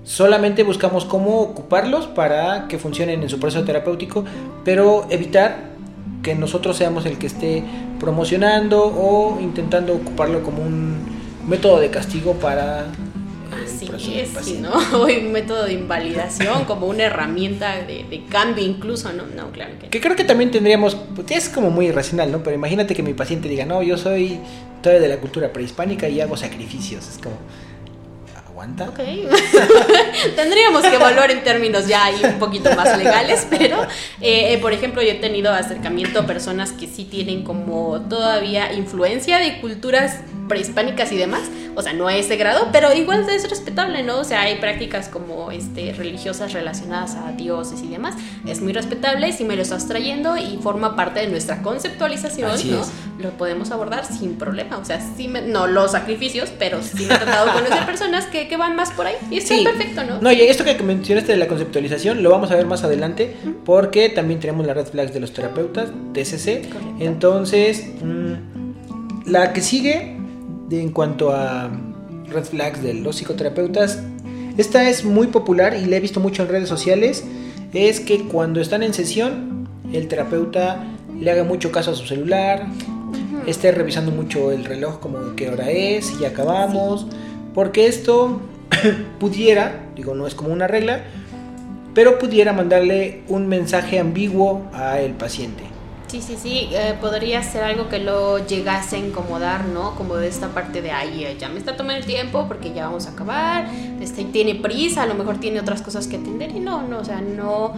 Solamente 0.06 0.64
buscamos 0.64 1.04
cómo 1.04 1.42
ocuparlos 1.42 2.08
para 2.08 2.68
que 2.70 2.78
funcionen 2.80 3.24
en 3.24 3.30
su 3.30 3.40
proceso 3.40 3.66
terapéutico, 3.66 4.24
pero 4.64 5.06
evitar 5.10 5.76
que 6.24 6.34
nosotros 6.34 6.78
seamos 6.78 7.06
el 7.06 7.18
que 7.18 7.28
esté 7.28 7.64
promocionando 8.00 8.86
o 8.86 9.38
intentando 9.42 9.94
ocuparlo 9.94 10.44
como 10.44 10.64
un 10.64 10.96
método 11.48 11.80
de 11.80 11.90
castigo 11.90 12.34
para 12.34 12.86
Así 13.64 13.86
es, 13.86 14.28
sí, 14.30 14.36
paciente. 14.36 14.70
¿no? 14.70 14.74
O 15.00 15.06
un 15.06 15.32
método 15.32 15.66
de 15.66 15.74
invalidación, 15.74 16.66
como 16.66 16.88
una 16.88 17.04
herramienta 17.04 17.76
de, 17.78 18.06
de 18.10 18.24
cambio 18.30 18.64
incluso, 18.64 19.12
¿no? 19.14 19.24
No, 19.26 19.52
claro 19.52 19.74
que. 19.80 19.90
Que 19.90 20.02
creo 20.02 20.16
que 20.16 20.24
también 20.24 20.52
tendríamos, 20.52 20.96
pues, 21.16 21.32
es 21.32 21.50
como 21.50 21.70
muy 21.70 21.88
irracional, 21.88 22.32
¿no? 22.32 22.44
Pero 22.44 22.56
imagínate 22.56 22.96
que 22.96 23.04
mi 23.04 23.14
paciente 23.14 23.48
diga, 23.48 23.66
no, 23.66 23.82
yo 23.84 23.98
soy 23.98 24.40
todavía 24.82 25.02
de 25.02 25.16
la 25.16 25.20
cultura 25.20 25.52
prehispánica 25.52 26.08
y 26.08 26.22
hago 26.22 26.38
sacrificios. 26.38 27.08
Es 27.08 27.18
como, 27.18 27.38
¿aguanta? 28.56 28.88
Ok. 28.90 29.00
Tendríamos 30.36 30.82
que 30.84 30.96
evaluar 30.96 31.30
en 31.32 31.44
términos 31.44 31.88
ya 31.88 32.06
ahí 32.06 32.22
un 32.24 32.40
poquito 32.40 32.74
más 32.76 32.98
legales, 32.98 33.46
pero 33.50 33.84
eh, 34.22 34.54
eh, 34.54 34.58
por 34.60 34.72
ejemplo 34.72 35.02
yo 35.02 35.10
he 35.10 35.16
tenido 35.16 35.52
acercamiento 35.52 36.20
a 36.20 36.26
personas 36.26 36.72
que 36.72 36.88
sí 36.88 37.04
tienen 37.04 37.44
como 37.44 38.00
todavía 38.02 38.72
influencia 38.74 39.40
de 39.40 39.60
culturas 39.60 40.20
prehispánicas 40.48 41.12
y 41.12 41.18
demás, 41.18 41.42
o 41.76 41.82
sea, 41.82 41.94
no 41.94 42.08
a 42.08 42.16
ese 42.16 42.38
grado, 42.38 42.70
pero 42.72 42.94
igual 42.94 43.28
es 43.30 43.50
respetable, 43.50 44.04
¿no? 44.04 44.20
O 44.20 44.24
sea, 44.24 44.42
hay 44.42 44.56
prácticas 44.56 45.10
como 45.10 45.52
este, 45.52 45.94
religiosas 45.94 46.54
relacionadas 46.54 47.16
a 47.16 47.32
dioses 47.34 47.82
y 47.84 47.88
demás, 47.88 48.16
es 48.48 48.62
muy 48.62 48.74
respetable, 48.74 49.32
si 49.32 49.44
me 49.44 49.56
lo 49.56 49.62
estás 49.62 49.88
trayendo 49.88 50.38
y 50.38 50.58
forma 50.62 50.96
parte 50.96 51.20
de 51.20 51.28
nuestra 51.28 51.62
conceptualización, 51.62 52.52
¿no? 52.72 52.82
Lo 53.20 53.30
podemos 53.32 53.72
abordar 53.72 54.06
sin 54.06 54.36
problema, 54.36 54.78
o 54.78 54.86
sea, 54.86 55.00
sí 55.16 55.28
no 55.28 55.68
los 55.68 55.92
sacrificios, 55.92 56.52
pero 56.58 56.82
sí 56.82 57.06
me 57.06 57.16
he 57.16 57.18
tratado 57.18 57.52
con 57.52 57.64
conocer 57.64 57.86
personas 57.86 58.26
que, 58.26 58.48
que, 58.48 58.58
van 58.58 58.76
más 58.76 58.92
por 58.92 59.08
ahí. 59.08 59.16
Y 59.30 59.38
está 59.38 59.56
perfecto, 59.64 60.04
¿no? 60.04 60.22
No, 60.22 60.32
y 60.32 60.42
esto 60.42 60.64
que 60.64 60.76
mencionaste 60.82 61.32
de 61.32 61.38
la 61.38 61.48
conceptualización 61.48 62.24
lo 62.24 62.30
vamos 62.30 62.52
a 62.52 62.56
ver 62.56 62.66
más 62.66 62.84
adelante 62.84 63.36
porque 63.66 64.10
también 64.10 64.40
tenemos 64.40 64.66
la 64.66 64.74
red 64.74 64.86
flags 64.86 65.14
de 65.14 65.20
los 65.20 65.34
terapeutas, 65.34 65.90
TCC, 66.14 66.70
entonces... 67.00 67.86
Mm, 68.02 68.56
la 69.26 69.54
que 69.54 69.62
sigue, 69.62 70.15
en 70.72 70.90
cuanto 70.90 71.32
a 71.32 71.70
red 72.30 72.44
flags 72.44 72.82
de 72.82 72.94
los 72.94 73.18
psicoterapeutas, 73.18 74.02
esta 74.58 74.90
es 74.90 75.04
muy 75.04 75.28
popular 75.28 75.76
y 75.76 75.86
la 75.86 75.98
he 75.98 76.00
visto 76.00 76.20
mucho 76.20 76.44
en 76.44 76.50
redes 76.50 76.70
sociales, 76.70 77.26
es 77.74 78.00
que 78.00 78.24
cuando 78.24 78.62
están 78.62 78.84
en 78.84 78.94
sesión, 78.94 79.68
el 79.92 80.08
terapeuta 80.08 80.84
le 81.20 81.30
haga 81.30 81.44
mucho 81.44 81.72
caso 81.72 81.92
a 81.92 81.96
su 81.96 82.06
celular, 82.06 82.68
esté 83.48 83.72
revisando 83.72 84.12
mucho 84.12 84.52
el 84.52 84.64
reloj 84.64 85.00
como 85.00 85.36
qué 85.36 85.50
hora 85.50 85.70
es, 85.72 86.14
y 86.22 86.26
acabamos, 86.26 87.06
porque 87.54 87.88
esto 87.88 88.40
pudiera, 89.20 89.90
digo, 89.96 90.16
no 90.16 90.26
es 90.26 90.36
como 90.36 90.54
una 90.54 90.68
regla, 90.68 91.04
pero 91.94 92.18
pudiera 92.18 92.54
mandarle 92.54 93.24
un 93.28 93.48
mensaje 93.48 94.00
ambiguo 94.00 94.64
al 94.74 95.12
paciente. 95.12 95.65
Sí, 96.08 96.22
sí, 96.22 96.38
sí, 96.42 96.70
eh, 96.72 96.96
podría 97.02 97.42
ser 97.42 97.64
algo 97.64 97.90
que 97.90 98.00
lo 98.00 98.46
llegase 98.46 98.96
a 98.96 99.00
incomodar, 99.00 99.66
¿no? 99.66 99.96
Como 99.96 100.16
de 100.16 100.28
esta 100.28 100.50
parte 100.50 100.82
de, 100.82 100.92
ay, 100.92 101.36
ya 101.40 101.50
me 101.50 101.58
está 101.58 101.76
tomando 101.76 102.00
el 102.00 102.06
tiempo 102.06 102.46
porque 102.48 102.74
ya 102.74 102.86
vamos 102.86 103.08
a 103.08 103.12
acabar, 103.12 103.68
este, 104.00 104.24
tiene 104.26 104.56
prisa, 104.56 105.04
a 105.04 105.08
lo 105.08 105.16
mejor 105.16 105.40
tiene 105.40 105.60
otras 105.60 105.82
cosas 105.82 106.08
que 106.08 106.18
atender 106.18 106.52
y 106.52 106.60
no, 106.60 106.84
no, 106.84 107.00
o 107.00 107.06
sea, 107.06 107.22
no... 107.22 107.74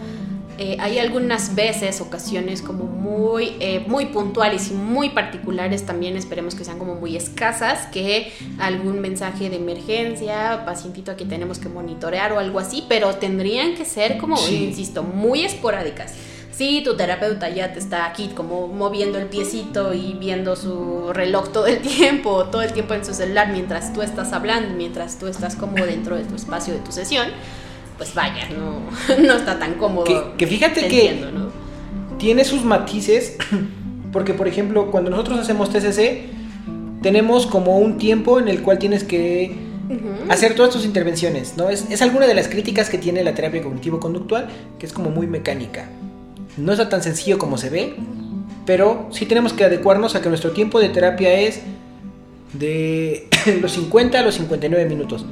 Eh, 0.60 0.76
hay 0.80 0.98
algunas 0.98 1.54
veces, 1.54 2.00
ocasiones 2.00 2.62
como 2.62 2.82
muy, 2.82 3.54
eh, 3.60 3.84
muy 3.86 4.06
puntuales 4.06 4.72
y 4.72 4.74
muy 4.74 5.10
particulares 5.10 5.86
también, 5.86 6.16
esperemos 6.16 6.56
que 6.56 6.64
sean 6.64 6.80
como 6.80 6.96
muy 6.96 7.16
escasas, 7.16 7.86
que 7.92 8.32
algún 8.58 8.98
mensaje 8.98 9.50
de 9.50 9.56
emergencia, 9.56 10.64
pacientito 10.66 11.16
que 11.16 11.24
tenemos 11.24 11.60
que 11.60 11.68
monitorear 11.68 12.32
o 12.32 12.40
algo 12.40 12.58
así, 12.58 12.84
pero 12.88 13.14
tendrían 13.14 13.76
que 13.76 13.84
ser 13.84 14.18
como, 14.18 14.36
insisto, 14.48 15.04
muy 15.04 15.42
esporádicas 15.42 16.14
sí, 16.58 16.82
tu 16.84 16.96
terapeuta 16.96 17.48
ya 17.48 17.72
te 17.72 17.78
está 17.78 18.04
aquí 18.04 18.32
como 18.34 18.66
moviendo 18.66 19.16
el 19.18 19.26
piecito 19.26 19.94
y 19.94 20.14
viendo 20.14 20.56
su 20.56 21.12
reloj 21.12 21.52
todo 21.52 21.68
el 21.68 21.78
tiempo, 21.96 22.46
todo 22.46 22.62
el 22.62 22.72
tiempo 22.72 22.94
en 22.94 23.04
su 23.04 23.14
celular 23.14 23.50
mientras 23.52 23.92
tú 23.92 24.02
estás 24.02 24.32
hablando, 24.32 24.74
mientras 24.76 25.20
tú 25.20 25.28
estás 25.28 25.54
como 25.54 25.76
dentro 25.76 26.16
de 26.16 26.24
tu 26.24 26.34
espacio 26.34 26.74
de 26.74 26.80
tu 26.80 26.90
sesión, 26.90 27.28
pues 27.96 28.12
vaya, 28.12 28.48
no, 28.50 28.80
no 29.22 29.34
está 29.34 29.58
tan 29.60 29.74
cómodo. 29.74 30.36
Que, 30.36 30.46
fíjate 30.48 30.88
que 30.88 31.24
tiene 32.18 32.44
sus 32.44 32.64
matices, 32.64 33.36
porque 34.12 34.34
por 34.34 34.48
ejemplo, 34.48 34.90
cuando 34.90 35.10
nosotros 35.10 35.38
hacemos 35.38 35.70
TCC, 35.70 36.26
tenemos 37.02 37.46
como 37.46 37.78
un 37.78 37.98
tiempo 37.98 38.40
en 38.40 38.48
el 38.48 38.62
cual 38.62 38.80
tienes 38.80 39.04
que 39.04 39.56
hacer 40.28 40.56
todas 40.56 40.72
tus 40.72 40.84
intervenciones, 40.84 41.54
¿no? 41.56 41.70
Es, 41.70 41.86
es 41.88 42.02
alguna 42.02 42.26
de 42.26 42.34
las 42.34 42.48
críticas 42.48 42.90
que 42.90 42.98
tiene 42.98 43.22
la 43.22 43.34
terapia 43.34 43.62
cognitivo-conductual, 43.62 44.48
que 44.80 44.86
es 44.86 44.92
como 44.92 45.10
muy 45.10 45.28
mecánica. 45.28 45.88
No 46.58 46.72
está 46.72 46.88
tan 46.88 47.02
sencillo 47.02 47.38
como 47.38 47.56
se 47.56 47.70
ve, 47.70 47.94
pero 48.66 49.06
sí 49.10 49.26
tenemos 49.26 49.52
que 49.52 49.64
adecuarnos 49.64 50.14
a 50.14 50.20
que 50.20 50.28
nuestro 50.28 50.50
tiempo 50.50 50.80
de 50.80 50.88
terapia 50.88 51.32
es 51.32 51.60
de 52.52 53.28
los 53.62 53.72
50 53.72 54.18
a 54.18 54.22
los 54.22 54.34
59 54.34 54.86
minutos. 54.86 55.24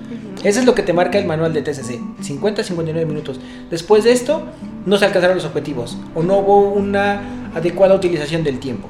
Eso 0.44 0.60
es 0.60 0.66
lo 0.66 0.74
que 0.74 0.82
te 0.82 0.92
marca 0.92 1.18
el 1.18 1.26
manual 1.26 1.52
de 1.52 1.62
TCC, 1.62 2.00
50 2.20 2.62
a 2.62 2.64
59 2.64 3.06
minutos. 3.06 3.40
Después 3.70 4.04
de 4.04 4.12
esto, 4.12 4.42
no 4.84 4.96
se 4.96 5.04
alcanzaron 5.04 5.36
los 5.36 5.44
objetivos 5.44 5.98
o 6.14 6.22
no 6.22 6.38
hubo 6.38 6.70
una 6.70 7.50
adecuada 7.54 7.94
utilización 7.94 8.44
del 8.44 8.60
tiempo. 8.60 8.88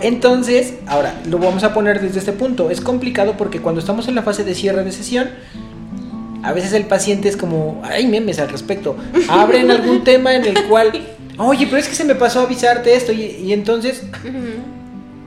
Entonces, 0.00 0.74
ahora 0.86 1.20
lo 1.28 1.38
vamos 1.38 1.64
a 1.64 1.74
poner 1.74 2.00
desde 2.00 2.20
este 2.20 2.32
punto. 2.32 2.70
Es 2.70 2.80
complicado 2.80 3.36
porque 3.36 3.60
cuando 3.60 3.80
estamos 3.80 4.08
en 4.08 4.14
la 4.14 4.22
fase 4.22 4.44
de 4.44 4.54
cierre 4.54 4.84
de 4.84 4.92
sesión, 4.92 5.30
a 6.42 6.52
veces 6.52 6.72
el 6.72 6.84
paciente 6.84 7.28
es 7.28 7.36
como, 7.36 7.80
hay 7.84 8.06
memes 8.06 8.38
al 8.38 8.48
respecto. 8.48 8.96
Abren 9.28 9.70
algún 9.70 10.04
tema 10.04 10.34
en 10.34 10.44
el 10.44 10.64
cual 10.64 10.92
oye, 11.46 11.66
pero 11.66 11.78
es 11.78 11.88
que 11.88 11.94
se 11.94 12.04
me 12.04 12.14
pasó 12.14 12.40
a 12.40 12.42
avisarte 12.44 12.94
esto. 12.94 13.12
Y, 13.12 13.52
entonces, 13.52 14.02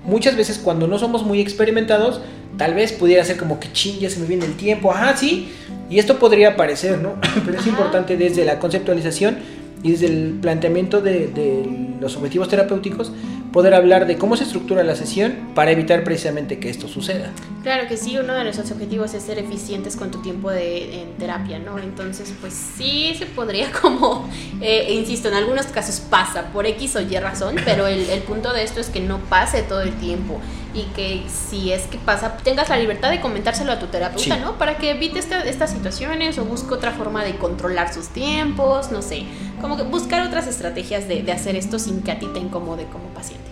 muchas 0.05 0.35
veces 0.35 0.59
cuando 0.59 0.87
no 0.87 0.99
somos 0.99 1.23
muy 1.23 1.41
experimentados, 1.41 2.21
tal 2.57 2.73
vez 2.73 2.91
pudiera 2.93 3.23
ser 3.23 3.37
como 3.37 3.59
que 3.59 3.71
ching, 3.71 3.99
ya 3.99 4.09
se 4.09 4.19
me 4.19 4.25
viene 4.25 4.45
el 4.45 4.55
tiempo, 4.55 4.91
ajá, 4.91 5.15
sí. 5.17 5.49
Y 5.89 5.99
esto 5.99 6.17
podría 6.19 6.55
parecer, 6.55 6.99
¿no? 6.99 7.15
Pero 7.45 7.59
es 7.59 7.67
importante 7.67 8.17
desde 8.17 8.45
la 8.45 8.59
conceptualización 8.59 9.37
y 9.83 9.91
desde 9.91 10.07
el 10.07 10.39
planteamiento 10.41 11.01
de, 11.01 11.93
los 11.99 12.15
objetivos 12.15 12.49
terapéuticos 12.49 13.11
poder 13.51 13.75
hablar 13.75 14.07
de 14.07 14.17
cómo 14.17 14.35
se 14.35 14.45
estructura 14.45 14.83
la 14.83 14.95
sesión 14.95 15.51
para 15.53 15.71
evitar 15.71 16.03
precisamente 16.03 16.57
que 16.59 16.69
esto 16.69 16.87
suceda. 16.87 17.31
Claro 17.61 17.87
que 17.87 17.97
sí, 17.97 18.17
uno 18.17 18.33
de 18.33 18.43
nuestros 18.43 18.71
objetivos 18.71 19.13
es 19.13 19.23
ser 19.23 19.37
eficientes 19.37 19.95
con 19.95 20.09
tu 20.09 20.21
tiempo 20.21 20.49
de 20.49 21.01
en 21.01 21.13
terapia, 21.17 21.59
¿no? 21.59 21.77
Entonces, 21.77 22.33
pues 22.41 22.53
sí 22.53 23.13
se 23.17 23.27
podría 23.27 23.71
como, 23.81 24.27
eh, 24.59 24.93
insisto, 24.93 25.27
en 25.27 25.35
algunos 25.35 25.67
casos 25.67 25.99
pasa 25.99 26.51
por 26.51 26.65
X 26.65 26.95
o 26.95 27.01
Y 27.01 27.15
razón, 27.19 27.55
pero 27.63 27.85
el 27.87 28.21
punto 28.23 28.51
de 28.53 28.63
esto 28.63 28.79
es 28.79 28.89
que 28.89 29.01
no 29.01 29.19
pase 29.19 29.61
todo 29.61 29.81
el 29.81 29.93
tiempo 29.93 30.41
y 30.73 30.83
que 30.95 31.23
si 31.27 31.71
es 31.71 31.83
que 31.83 31.97
pasa, 31.97 32.37
tengas 32.37 32.69
la 32.69 32.77
libertad 32.77 33.11
de 33.11 33.21
comentárselo 33.21 33.71
a 33.71 33.79
tu 33.79 33.87
terapeuta, 33.87 34.37
¿no? 34.37 34.57
Para 34.57 34.77
que 34.77 34.91
evite 34.91 35.19
estas 35.19 35.71
situaciones 35.71 36.37
o 36.39 36.45
busque 36.45 36.73
otra 36.73 36.91
forma 36.91 37.23
de 37.23 37.35
controlar 37.35 37.93
sus 37.93 38.07
tiempos, 38.07 38.91
no 38.91 39.01
sé, 39.01 39.23
como 39.61 39.77
que 39.77 39.83
buscar 39.83 40.25
otras 40.25 40.47
estrategias 40.47 41.07
de, 41.07 41.21
de 41.21 41.31
hacer 41.31 41.55
esto 41.55 41.77
sin 41.77 42.01
que 42.01 42.11
a 42.11 42.19
ti 42.19 42.27
te 42.33 42.39
incomode 42.39 42.85
como 42.85 43.05
paciente. 43.09 43.45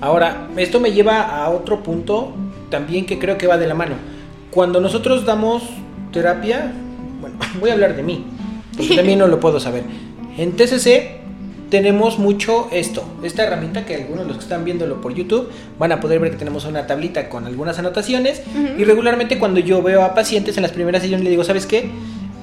Ahora, 0.00 0.48
esto 0.56 0.80
me 0.80 0.92
lleva 0.92 1.20
a 1.20 1.50
otro 1.50 1.82
punto 1.82 2.32
también 2.70 3.04
que 3.04 3.18
creo 3.18 3.36
que 3.36 3.46
va 3.46 3.58
de 3.58 3.66
la 3.66 3.74
mano. 3.74 3.96
Cuando 4.50 4.80
nosotros 4.80 5.26
damos 5.26 5.62
terapia, 6.12 6.72
bueno, 7.20 7.36
voy 7.60 7.70
a 7.70 7.74
hablar 7.74 7.94
de 7.94 8.02
mí, 8.02 8.24
porque 8.76 8.96
también 8.96 9.18
no 9.18 9.26
lo 9.26 9.38
puedo 9.38 9.60
saber. 9.60 9.84
En 10.38 10.52
TCC 10.52 11.19
tenemos 11.70 12.18
mucho 12.18 12.68
esto, 12.72 13.04
esta 13.22 13.44
herramienta 13.44 13.86
que 13.86 13.94
algunos 13.94 14.24
de 14.24 14.28
los 14.28 14.36
que 14.38 14.42
están 14.42 14.64
viéndolo 14.64 15.00
por 15.00 15.14
YouTube 15.14 15.50
van 15.78 15.92
a 15.92 16.00
poder 16.00 16.18
ver 16.18 16.32
que 16.32 16.36
tenemos 16.36 16.64
una 16.64 16.86
tablita 16.86 17.28
con 17.28 17.46
algunas 17.46 17.78
anotaciones 17.78 18.42
y 18.76 18.84
regularmente 18.84 19.38
cuando 19.38 19.60
yo 19.60 19.80
veo 19.80 20.02
a 20.02 20.14
pacientes 20.14 20.56
en 20.56 20.62
las 20.62 20.72
primeras 20.72 21.02
sesiones 21.02 21.24
le 21.24 21.30
digo, 21.30 21.44
¿sabes 21.44 21.66
qué? 21.66 21.88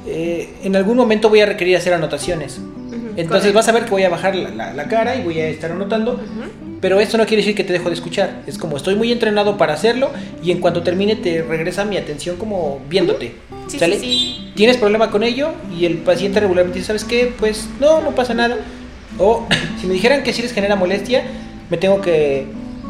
Eh, 0.07 0.53
en 0.63 0.75
algún 0.77 0.95
momento 0.95 1.29
voy 1.29 1.41
a 1.41 1.45
requerir 1.45 1.75
hacer 1.75 1.93
anotaciones. 1.93 2.61
Entonces 3.17 3.51
vas 3.51 3.67
a 3.67 3.71
ver 3.73 3.83
que 3.83 3.89
voy 3.89 4.03
a 4.03 4.09
bajar 4.09 4.35
la, 4.35 4.87
cara 4.87 5.15
y 5.15 5.23
voy 5.23 5.39
a 5.39 5.49
estar 5.49 5.71
anotando. 5.71 6.19
Pero 6.79 6.99
esto 6.99 7.17
no 7.17 7.25
quiere 7.25 7.41
decir 7.41 7.55
que 7.55 7.63
te 7.63 7.73
dejo 7.73 7.89
de 7.89 7.95
escuchar. 7.95 8.43
Es 8.45 8.57
como 8.57 8.77
estoy 8.77 8.95
muy 8.95 9.11
entrenado 9.11 9.57
para 9.57 9.73
hacerlo 9.73 10.11
y 10.43 10.51
en 10.51 10.59
cuanto 10.59 10.83
termine 10.83 11.15
te 11.15 11.41
regresa 11.41 11.83
mi 11.83 11.97
atención 11.97 12.37
como 12.37 12.79
viéndote. 12.87 13.33
¿Sale? 13.67 13.99
¿Tienes 14.55 14.77
problema 14.77 15.11
con 15.11 15.23
ello? 15.23 15.49
Y 15.77 15.85
el 15.85 15.97
paciente 15.97 16.39
regularmente 16.39 16.79
dice, 16.79 16.87
¿sabes 16.87 17.03
qué? 17.03 17.33
Pues 17.37 17.67
no, 17.81 18.01
no 18.01 18.11
pasa 18.11 18.33
nada. 18.33 18.57
O 19.19 19.45
si 19.80 19.88
me 19.88 19.93
dijeran 19.93 20.23
que 20.23 20.34
si 20.34 20.41
les 20.41 20.53
genera 20.53 20.75
molestia, 20.75 21.23
me 21.69 21.77
tengo 21.77 22.01
que, 22.01 22.47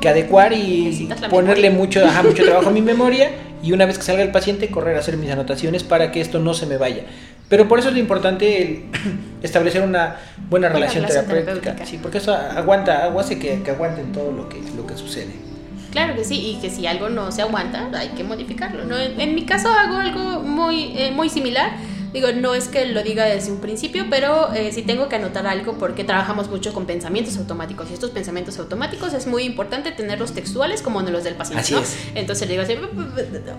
adecuar 0.08 0.54
y 0.54 1.10
ponerle 1.30 1.70
mucho, 1.70 2.00
mucho 2.24 2.46
trabajo 2.46 2.70
a 2.70 2.72
mi 2.72 2.82
memoria 2.94 3.30
y 3.62 3.74
una 3.74 3.86
vez 3.86 3.98
que 3.98 4.06
salga 4.06 4.24
el 4.24 4.32
paciente 4.32 4.70
correr 4.70 4.96
a 4.96 5.00
hacer 5.00 5.18
mis 5.18 5.30
anotaciones 5.30 5.84
para 5.84 6.12
que 6.12 6.22
esto 6.22 6.40
no 6.40 6.54
se 6.54 6.66
me 6.66 6.78
vaya. 6.78 7.04
Pero 7.50 7.68
por 7.68 7.80
eso 7.80 7.90
es 7.90 7.98
importante 7.98 8.86
establecer 9.42 9.82
una 9.82 10.16
buena 10.50 10.70
relación, 10.70 11.06
terapéutica. 11.06 11.76
Sí, 11.86 12.00
porque 12.02 12.20
eso 12.20 12.34
aguanta, 12.34 13.14
hace 13.18 13.40
que, 13.40 13.62
que 13.64 13.72
aguanten 13.72 14.12
todo 14.12 14.32
lo 14.32 14.48
que, 14.48 14.62
lo 14.76 14.86
que 14.86 14.96
sucede. 14.96 15.48
Claro 15.92 16.16
que 16.16 16.24
sí, 16.24 16.52
y 16.52 16.62
que 16.62 16.70
si 16.70 16.86
algo 16.86 17.10
no 17.10 17.32
se 17.32 17.42
aguanta, 17.42 17.90
hay 17.94 18.10
que 18.10 18.24
modificarlo. 18.24 18.86
¿no? 18.86 18.98
En, 18.98 19.34
mi 19.34 19.46
caso 19.46 19.70
hago 19.70 19.98
algo 19.98 20.42
muy, 20.42 20.94
eh, 20.98 21.12
muy 21.12 21.30
similar 21.30 21.72
Digo, 22.14 22.32
no 22.32 22.54
es 22.54 22.68
que 22.68 22.86
lo 22.86 23.04
diga 23.04 23.26
desde 23.26 23.52
un 23.52 23.60
principio, 23.60 24.06
pero 24.10 24.54
eh, 24.54 24.72
sí 24.72 24.82
tengo 24.82 25.10
que 25.10 25.16
anotar 25.16 25.48
algo 25.48 25.78
porque 25.78 26.04
trabajamos 26.04 26.50
mucho 26.50 26.74
con 26.74 26.86
pensamientos 26.86 27.38
automáticos. 27.38 27.90
Y 27.90 27.94
estos 27.94 28.12
pensamientos 28.12 28.58
automáticos 28.60 29.14
es 29.14 29.28
muy 29.28 29.44
importante 29.44 29.92
tenerlos 29.92 30.34
textuales 30.34 30.82
como 30.82 31.02
los 31.02 31.24
del 31.24 31.36
paciente. 31.36 31.62
Así 31.62 31.76
es. 31.76 31.98
Entonces 32.16 32.48
le 32.48 32.54
digo 32.54 32.64
así, 32.64 32.76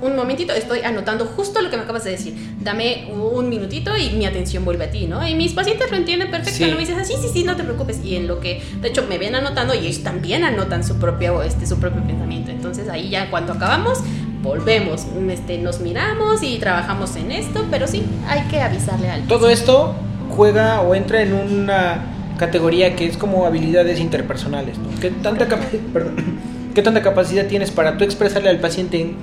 un 0.02 0.16
momentito, 0.16 0.52
estoy 0.52 0.80
anotando 0.80 1.24
justo 1.26 1.60
lo 1.60 1.70
que 1.70 1.76
me 1.76 1.82
acabas 1.82 2.04
de 2.04 2.12
decir. 2.12 2.34
Dame 2.60 3.10
un 3.12 3.48
minutito 3.48 3.96
y 3.96 4.10
mi 4.10 4.26
atención 4.26 4.64
vuelve 4.64 4.84
a 4.84 4.90
ti, 4.90 5.06
¿no? 5.06 5.26
Y 5.26 5.34
mis 5.34 5.52
pacientes 5.52 5.90
lo 5.90 5.96
entienden 5.96 6.30
perfecto. 6.30 6.58
Sí. 6.58 6.70
¿no? 6.70 6.74
Me 6.74 6.80
dices, 6.80 6.98
así, 6.98 7.14
sí, 7.20 7.28
sí, 7.32 7.44
no 7.44 7.56
te 7.56 7.64
preocupes. 7.64 8.04
Y 8.04 8.16
en 8.16 8.26
lo 8.26 8.40
que, 8.40 8.62
de 8.80 8.88
hecho, 8.88 9.06
me 9.08 9.18
ven 9.18 9.34
anotando 9.34 9.74
y 9.74 9.86
ellos 9.86 10.02
también 10.02 10.44
anotan 10.44 10.84
su 10.84 10.96
propio, 10.96 11.42
este, 11.42 11.66
su 11.66 11.78
propio 11.78 12.02
pensamiento. 12.04 12.50
Entonces 12.50 12.88
ahí 12.88 13.08
ya 13.08 13.30
cuando 13.30 13.52
acabamos, 13.52 13.98
volvemos, 14.42 15.06
este, 15.30 15.58
nos 15.58 15.80
miramos 15.80 16.42
y 16.42 16.58
trabajamos 16.58 17.16
en 17.16 17.32
esto, 17.32 17.66
pero 17.70 17.86
sí, 17.86 18.04
hay 18.28 18.42
que 18.42 18.60
avisarle 18.60 19.10
al 19.10 19.22
Todo 19.22 19.48
esto 19.48 19.94
juega 20.30 20.80
o 20.82 20.94
entra 20.94 21.22
en 21.22 21.32
una 21.32 22.04
categoría 22.38 22.94
que 22.94 23.06
es 23.06 23.16
como 23.16 23.46
habilidades 23.46 23.98
interpersonales. 23.98 24.76
¿Qué, 25.00 25.10
tanta 25.10 25.48
¿Qué 26.74 26.82
tanta 26.82 27.02
capacidad 27.02 27.46
tienes 27.46 27.70
para 27.70 27.96
tú 27.96 28.04
expresarle 28.04 28.50
al 28.50 28.60
paciente 28.60 29.14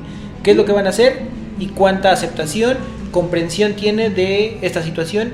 qué 0.43 0.51
es 0.51 0.57
lo 0.57 0.65
que 0.65 0.73
van 0.73 0.87
a 0.87 0.89
hacer 0.89 1.21
y 1.57 1.67
cuánta 1.67 2.11
aceptación, 2.11 2.77
comprensión 3.11 3.73
tiene 3.73 4.09
de 4.09 4.59
esta 4.61 4.83
situación 4.83 5.31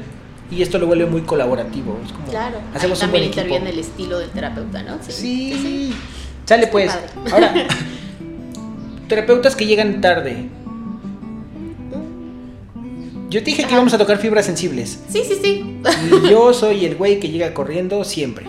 y 0.52 0.62
esto 0.62 0.78
lo 0.78 0.86
vuelve 0.86 1.06
muy 1.06 1.22
colaborativo. 1.22 1.98
Es 2.06 2.12
como 2.12 2.28
Claro, 2.28 2.60
hacemos 2.76 3.02
ahí 3.02 3.06
un 3.06 3.12
buen 3.12 3.24
también 3.24 3.24
equipo. 3.24 3.42
interviene 3.42 3.70
el 3.72 3.80
estilo 3.80 4.20
del 4.20 4.30
terapeuta, 4.30 4.84
¿no? 4.84 4.98
Sí. 5.08 5.94
Sale 6.46 6.68
pues. 6.68 6.92
Ahora, 7.32 7.54
terapeutas 9.12 9.58
que 9.58 9.66
llegan 9.66 10.00
tarde. 10.00 10.48
Yo 13.30 13.40
te 13.40 13.46
dije 13.46 13.64
que 13.64 13.66
Ajá. 13.66 13.76
íbamos 13.76 13.94
a 13.94 13.98
tocar 13.98 14.20
fibras 14.20 14.46
sensibles. 14.46 15.02
Sí, 15.10 15.24
sí, 15.28 15.38
sí. 15.42 15.82
Y 16.08 16.30
yo 16.30 16.54
soy 16.54 16.86
el 16.86 16.96
güey 16.96 17.20
que 17.20 17.28
llega 17.28 17.54
corriendo 17.54 18.06
siempre. 18.06 18.46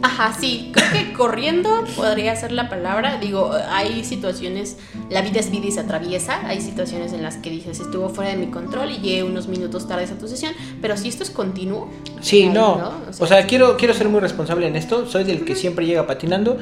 Ajá, 0.00 0.34
sí, 0.40 0.70
creo 0.72 0.90
que 0.90 1.12
corriendo 1.12 1.84
podría 1.96 2.34
ser 2.34 2.52
la 2.52 2.70
palabra. 2.70 3.18
Digo, 3.20 3.52
hay 3.68 4.02
situaciones, 4.02 4.78
la 5.10 5.20
vida 5.20 5.40
es 5.40 5.50
vida 5.50 5.66
y 5.66 5.72
se 5.72 5.80
atraviesa. 5.80 6.46
Hay 6.46 6.62
situaciones 6.62 7.12
en 7.12 7.22
las 7.22 7.36
que 7.36 7.50
dices, 7.50 7.78
estuvo 7.78 8.08
fuera 8.08 8.30
de 8.30 8.38
mi 8.38 8.46
control 8.46 8.90
y 8.92 9.00
llegué 9.00 9.22
unos 9.22 9.48
minutos 9.48 9.86
tarde 9.86 10.04
a 10.04 10.18
tu 10.18 10.28
sesión. 10.28 10.54
Pero 10.80 10.96
si 10.96 11.08
esto 11.08 11.24
es 11.24 11.30
continuo. 11.30 11.90
Sí, 12.22 12.44
ahí, 12.44 12.48
no. 12.48 12.92
O 13.18 13.26
sea, 13.26 13.46
quiero, 13.46 13.76
quiero 13.76 13.92
ser 13.92 14.08
muy 14.08 14.20
responsable 14.20 14.66
en 14.66 14.76
esto. 14.76 15.06
Soy 15.06 15.24
del 15.24 15.44
que 15.44 15.54
siempre 15.54 15.84
llega 15.84 16.06
patinando. 16.06 16.56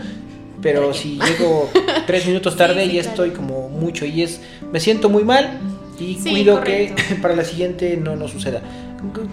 Pero 0.63 0.93
si 0.93 1.19
llego 1.21 1.69
tres 2.07 2.27
minutos 2.27 2.55
Sí, 2.55 2.59
tarde, 2.59 2.83
sí, 2.87 2.93
ya 2.93 3.03
claro. 3.03 3.09
estoy 3.11 3.31
como 3.31 3.69
mucho 3.69 4.05
y 4.05 4.23
es. 4.23 4.41
Me 4.73 4.81
siento 4.81 5.09
muy 5.09 5.25
mal 5.25 5.61
y 5.99 6.15
Sí, 6.17 6.31
cuido 6.31 6.59
correcto. 6.59 7.03
que 7.09 7.15
para 7.23 7.35
la 7.37 7.45
siguiente 7.45 7.97
no 7.97 8.17
nos 8.17 8.31
suceda. 8.33 8.61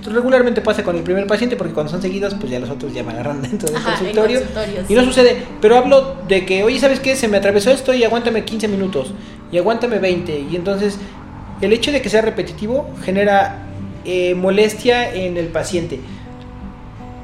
Regularmente 0.06 0.62
pasa 0.62 0.84
con 0.84 0.96
el 0.96 1.02
primer 1.02 1.26
paciente 1.26 1.56
porque 1.56 1.74
cuando 1.74 1.92
son 1.92 2.00
seguidos, 2.02 2.36
pues 2.36 2.52
ya 2.52 2.60
los 2.60 2.70
otros 2.70 2.94
ya 2.94 3.02
me 3.04 3.14
agarran 3.14 3.42
dentro 3.42 3.68
del 3.68 3.78
Ajá, 3.78 3.96
consultorio. 3.98 4.40
consultorio, 4.42 4.84
Y 4.88 4.94
no 4.94 5.02
sí. 5.02 5.08
sucede, 5.08 5.38
pero 5.60 5.78
hablo 5.78 6.18
de 6.28 6.46
que, 6.46 6.64
oye, 6.64 6.80
¿sabes 6.80 7.00
qué? 7.00 7.16
Se 7.16 7.28
me 7.28 7.38
atravesó 7.38 7.72
esto 7.72 7.92
y 7.94 8.04
aguántame 8.04 8.46
15 8.46 8.68
minutos 8.68 9.12
y 9.52 9.58
aguántame 9.58 9.98
20. 9.98 10.46
Y 10.52 10.56
entonces 10.56 11.00
el 11.62 11.74
hecho 11.74 11.92
de 11.92 12.04
que 12.04 12.10
sea 12.10 12.22
repetitivo 12.22 12.88
genera 13.04 13.64
eh, 14.06 14.36
molestia 14.36 15.12
en 15.16 15.36
el 15.38 15.48
paciente. 15.48 16.00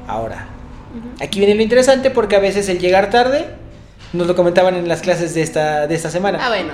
Ahora, 0.08 0.48
aquí 1.22 1.38
viene 1.40 1.54
lo 1.54 1.62
interesante 1.62 2.10
porque 2.10 2.36
a 2.36 2.40
veces 2.40 2.68
el 2.70 2.80
llegar 2.80 3.12
tarde, 3.12 3.46
nos 4.14 4.28
lo 4.28 4.36
comentaban 4.36 4.76
en 4.76 4.88
las 4.88 5.02
clases 5.02 5.34
de 5.34 5.42
esta, 5.42 5.88
de 5.88 5.96
esta 5.96 6.08
Ah, 6.08 6.12
semana. 6.12 6.48
bueno. 6.50 6.74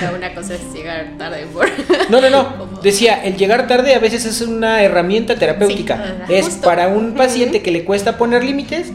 Pero 0.00 0.16
una 0.16 0.34
cosa 0.34 0.54
es 0.54 0.60
llegar 0.72 1.12
tarde 1.18 1.46
por. 1.52 1.66
No, 2.10 2.20
no, 2.20 2.30
no. 2.30 2.80
Decía, 2.82 3.24
el 3.24 3.36
llegar 3.36 3.66
tarde 3.66 3.94
a 3.94 3.98
veces 3.98 4.24
es 4.26 4.40
una 4.42 4.82
herramienta 4.82 5.34
terapéutica. 5.36 6.24
Sí, 6.26 6.34
es 6.34 6.44
justo. 6.46 6.62
para 6.62 6.88
un 6.88 7.14
paciente 7.14 7.62
que 7.62 7.70
le 7.70 7.84
cuesta 7.84 8.16
poner 8.18 8.44
límites. 8.44 8.88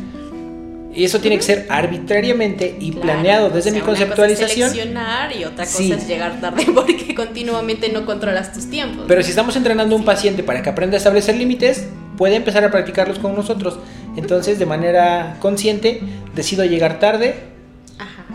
Y 0.95 1.05
eso 1.05 1.19
tiene 1.19 1.37
que 1.37 1.41
ser 1.43 1.65
arbitrariamente 1.69 2.77
y 2.79 2.91
Claro, 2.91 3.01
planeado 3.01 3.45
o 3.47 3.49
desde 3.49 3.63
sea, 3.63 3.71
mi 3.71 3.77
una 3.79 3.85
cosa 3.87 4.03
es 4.03 4.09
conceptualización. 4.09 4.69
seleccionar 4.69 5.35
y 5.35 5.43
otra 5.43 5.65
cosa 5.65 5.77
Sí. 5.77 5.91
es 5.91 6.07
llegar 6.07 6.39
tarde 6.39 6.67
porque 6.75 7.15
continuamente 7.15 7.89
no 7.89 8.05
controlas 8.05 8.53
tus 8.53 8.69
tiempos. 8.69 9.05
Pero 9.07 9.23
si 9.23 9.31
estamos 9.31 9.55
entrenando 9.55 9.95
a 9.95 9.97
un 9.97 10.05
paciente 10.05 10.43
para 10.43 10.61
que 10.61 10.69
aprenda 10.69 10.95
a 10.95 10.99
establecer 10.99 11.35
límites, 11.35 11.87
puede 12.15 12.35
empezar 12.35 12.63
a 12.63 12.69
practicarlos 12.69 13.17
con 13.17 13.35
nosotros. 13.35 13.79
Entonces, 14.15 14.59
de 14.59 14.67
manera 14.67 15.37
consciente, 15.39 16.01
decido 16.35 16.63
llegar 16.63 16.99
tarde. 16.99 17.37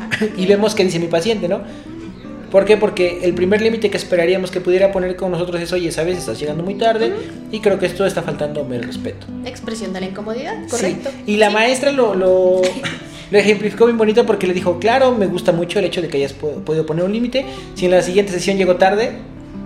y 0.37 0.47
vemos 0.47 0.75
qué 0.75 0.85
dice 0.85 0.99
mi 0.99 1.07
paciente, 1.09 1.49
¿no? 1.49 1.61
¿Por 2.51 2.65
qué? 2.65 2.79
Porque 2.79 3.21
el 3.25 3.35
primer 3.35 3.61
límite 3.61 3.91
que 3.91 3.99
esperaríamos 3.99 4.51
que 4.51 4.61
pudiera 4.63 4.91
poner 4.91 5.17
con 5.17 5.31
nosotros 5.31 5.61
es, 5.61 5.71
oye, 5.75 5.93
sabes, 5.93 6.17
estás 6.17 6.39
llegando 6.41 6.63
muy 6.65 6.77
tarde 6.77 7.13
y 7.53 7.61
creo 7.61 7.79
que 7.79 7.85
esto 7.85 8.07
está 8.07 8.23
faltándome 8.23 8.77
el 8.77 8.85
respeto. 8.85 9.27
Expresión 9.45 9.93
de 9.93 10.01
la 10.01 10.07
incomodidad, 10.07 10.55
Sí. 10.65 10.71
correcto. 10.71 11.11
Y 11.27 11.37
la 11.37 11.49
Sí. 11.49 11.55
maestra 11.55 11.93
lo, 11.93 12.15
lo, 12.15 12.63
lo 13.31 13.39
ejemplificó 13.39 13.85
bien 13.85 13.99
bonito 13.99 14.25
porque 14.25 14.47
le 14.47 14.55
dijo, 14.55 14.79
claro, 14.79 15.13
me 15.15 15.27
gusta 15.27 15.53
mucho 15.53 15.79
el 15.79 15.85
hecho 15.85 16.01
de 16.01 16.09
que 16.09 16.17
hayas 16.17 16.33
po- 16.33 16.53
podido 16.65 16.87
poner 16.87 17.05
un 17.05 17.13
límite. 17.13 17.45
Si 17.75 17.85
en 17.85 17.91
la 17.91 18.01
siguiente 18.01 18.33
sesión 18.33 18.57
llego 18.57 18.77
tarde, 18.77 19.13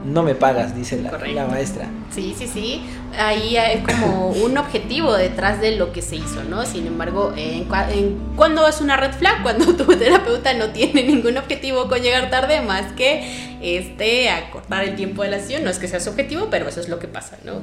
no 0.04 0.22
me 0.22 0.34
pagas, 0.34 0.74
dice 0.76 1.00
la, 1.00 1.10
maestra. 1.46 1.88
Sí, 2.14 2.34
sí, 2.38 2.46
sí. 2.46 2.82
Ahí 3.18 3.56
hay 3.56 3.80
como 3.82 4.28
un 4.28 4.56
objetivo 4.58 5.12
detrás 5.14 5.60
de 5.60 5.76
lo 5.76 5.92
que 5.92 6.02
se 6.02 6.16
hizo, 6.16 6.42
¿no? 6.48 6.64
Sin 6.66 6.86
embargo, 6.86 7.32
en, 7.36 7.68
cua- 7.68 7.90
en- 7.92 8.18
¿cuándo 8.36 8.66
es 8.68 8.80
una 8.80 8.96
red 8.96 9.12
flag? 9.12 9.42
Cuando 9.42 9.74
tu 9.76 9.84
terapeuta 9.96 10.54
no 10.54 10.70
tiene 10.70 11.04
ningún 11.04 11.36
objetivo 11.36 11.88
con 11.88 12.00
llegar 12.00 12.30
tarde 12.30 12.60
más 12.60 12.92
que 12.92 13.52
este 13.62 14.28
acortar 14.30 14.84
el 14.84 14.96
tiempo 14.96 15.22
de 15.22 15.30
la 15.30 15.38
sesión. 15.40 15.64
No 15.64 15.70
es 15.70 15.78
que 15.78 15.88
sea 15.88 16.00
su 16.00 16.10
objetivo, 16.10 16.48
pero 16.50 16.68
eso 16.68 16.80
es 16.80 16.88
lo 16.88 16.98
que 16.98 17.08
pasa, 17.08 17.38
¿no? 17.44 17.62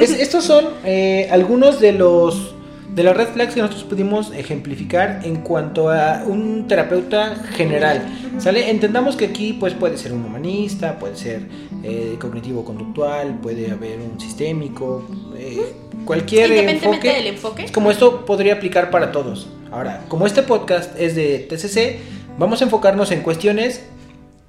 Es- 0.00 0.10
estos 0.12 0.44
son 0.44 0.64
eh, 0.84 1.28
algunos 1.30 1.80
de 1.80 1.92
los 1.92 2.54
de 2.98 3.04
las 3.04 3.16
red 3.16 3.28
flags 3.28 3.54
que 3.54 3.60
nosotros 3.60 3.84
pudimos 3.84 4.32
ejemplificar 4.32 5.20
en 5.22 5.36
cuanto 5.36 5.88
a 5.88 6.24
un 6.26 6.66
terapeuta 6.66 7.36
general. 7.52 8.02
¿Sale? 8.38 8.70
Entendamos 8.70 9.14
que 9.14 9.26
aquí 9.26 9.52
pues 9.52 9.72
puede 9.72 9.96
ser 9.96 10.12
un 10.12 10.24
humanista, 10.24 10.98
puede 10.98 11.14
ser 11.14 11.42
eh, 11.84 12.16
cognitivo-conductual, 12.20 13.38
puede 13.40 13.70
haber 13.70 14.00
un 14.00 14.18
sistémico, 14.18 15.06
eh, 15.36 15.74
cualquier 16.04 16.50
Independientemente 16.50 17.06
enfoque. 17.08 17.22
del 17.22 17.26
enfoque. 17.34 17.66
Como 17.72 17.92
esto 17.92 18.26
podría 18.26 18.54
aplicar 18.54 18.90
para 18.90 19.12
todos. 19.12 19.48
Ahora, 19.70 20.04
como 20.08 20.26
este 20.26 20.42
podcast 20.42 20.98
es 20.98 21.14
de 21.14 21.46
TCC, 21.48 22.00
vamos 22.36 22.62
a 22.62 22.64
enfocarnos 22.64 23.12
en 23.12 23.20
cuestiones 23.20 23.84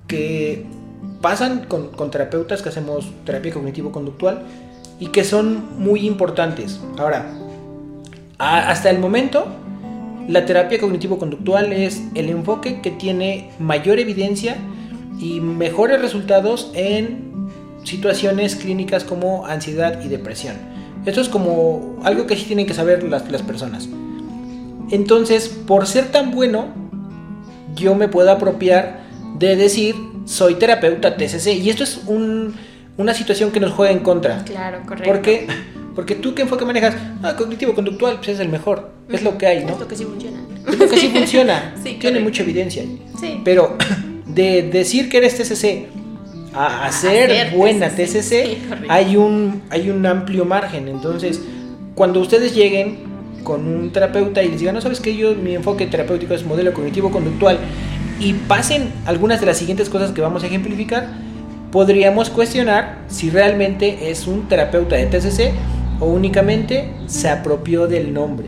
que 0.08 0.66
pasan 1.22 1.66
con, 1.66 1.90
con 1.90 2.10
terapeutas 2.10 2.64
que 2.64 2.70
hacemos 2.70 3.12
terapia 3.26 3.54
cognitivo-conductual 3.54 4.42
y 5.00 5.08
que 5.08 5.24
son 5.24 5.80
muy 5.80 6.08
importantes. 6.08 6.80
Ahora, 6.98 7.32
a- 8.39 8.69
hasta 8.69 8.89
el 8.89 8.97
momento, 8.99 9.45
la 10.28 10.45
terapia 10.45 10.80
cognitivo-conductual 10.80 11.71
es 11.73 12.02
el 12.15 12.30
enfoque 12.30 12.82
que 12.82 12.91
tiene 12.91 13.52
mayor 13.60 13.99
evidencia 13.99 14.56
y 15.19 15.39
mejores 15.41 16.02
resultados 16.02 16.71
en 16.73 17.30
situaciones 17.84 18.56
clínicas 18.56 19.04
como 19.04 19.45
ansiedad 19.45 20.02
y 20.04 20.08
depresión. 20.08 20.56
Esto 21.06 21.21
es 21.21 21.30
como 21.30 21.97
algo 22.04 22.28
que 22.28 22.36
sí 22.36 22.45
tienen 22.45 22.65
que 22.65 22.73
saber 22.73 23.04
las, 23.04 23.30
las 23.32 23.41
personas. 23.41 23.88
Entonces, 24.91 25.47
por 25.49 25.86
ser 25.88 26.06
tan 26.12 26.32
bueno, 26.32 26.65
yo 27.75 27.95
me 27.95 28.08
puedo 28.08 28.32
apropiar 28.32 29.02
de 29.38 29.56
decir, 29.56 29.95
soy 30.25 30.56
terapeuta 30.56 31.15
TCC. 31.15 31.54
Y 31.54 31.69
esto 31.69 31.84
es 31.84 32.02
un- 32.08 32.54
una 32.97 33.13
situación 33.13 33.52
que 33.52 33.60
nos 33.60 33.71
juega 33.71 33.91
en 33.91 33.99
contra. 33.99 34.43
Claro, 34.43 34.80
correcto. 34.86 35.10
Porque, 35.12 35.47
porque 36.00 36.16
tú 36.16 36.34
qué 36.34 36.44
enfoque 36.44 36.64
manejas, 36.64 36.96
ah, 37.24 37.36
cognitivo-conductual, 37.36 38.16
pues 38.20 38.30
es 38.30 38.40
el 38.40 38.48
mejor. 38.48 38.90
Es 39.10 39.22
lo 39.22 39.38
que 39.38 39.48
hay, 39.48 39.66
¿no? 39.66 39.74
Es 39.74 39.80
lo 39.82 39.86
que 39.90 39.98
sí 39.98 40.06
funciona. 40.06 40.38
Es 40.66 40.80
lo 40.80 40.88
que 40.88 40.96
sí 40.98 41.10
funciona. 41.10 41.74
Sí, 41.84 41.84
Tiene 41.84 42.00
correcto. 42.00 42.24
mucha 42.24 42.44
evidencia. 42.44 42.84
Sí. 43.20 43.42
Pero 43.44 43.76
de 44.26 44.62
decir 44.62 45.10
que 45.10 45.18
eres 45.18 45.36
TCC 45.36 45.88
a 46.54 46.86
hacer 46.86 47.30
hacer 47.30 47.54
buena 47.54 47.90
TCC, 47.90 47.98
TCC, 47.98 48.22
sí, 48.22 48.62
correcto. 48.70 48.88
hay, 48.88 49.18
un, 49.18 49.62
hay 49.70 49.90
un 49.90 50.06
amplio 50.06 50.46
margen. 50.46 50.88
Entonces, 50.88 51.42
cuando 51.96 52.22
ustedes 52.22 52.56
lleguen 52.56 53.00
con 53.44 53.68
un 53.68 53.92
terapeuta 53.92 54.42
y 54.42 54.48
les 54.48 54.62
digan, 54.62 54.76
no 54.76 54.80
sabes 54.80 55.02
que 55.02 55.18
yo, 55.18 55.36
mi 55.36 55.54
enfoque 55.54 55.86
terapéutico 55.86 56.34
es 56.34 56.46
modelo 56.46 56.72
cognitivo-conductual, 56.72 57.60
y 58.22 58.36
pasen 58.36 58.94
algunas 59.06 59.42
de 59.42 59.48
las 59.48 59.58
siguientes 59.58 59.90
cosas 59.90 60.12
que 60.14 60.22
vamos 60.22 60.44
a 60.44 60.48
ejemplificar, 60.48 61.10
podríamos 61.74 62.30
cuestionar 62.30 63.00
si 63.10 63.30
realmente 63.30 64.10
es 64.10 64.28
un 64.28 64.48
terapeuta 64.48 64.96
de 64.96 65.08
TCC 65.08 65.52
o 66.00 66.06
únicamente 66.08 66.94
se 67.08 67.30
apropió 67.30 67.88
del 67.88 68.14
nombre. 68.14 68.48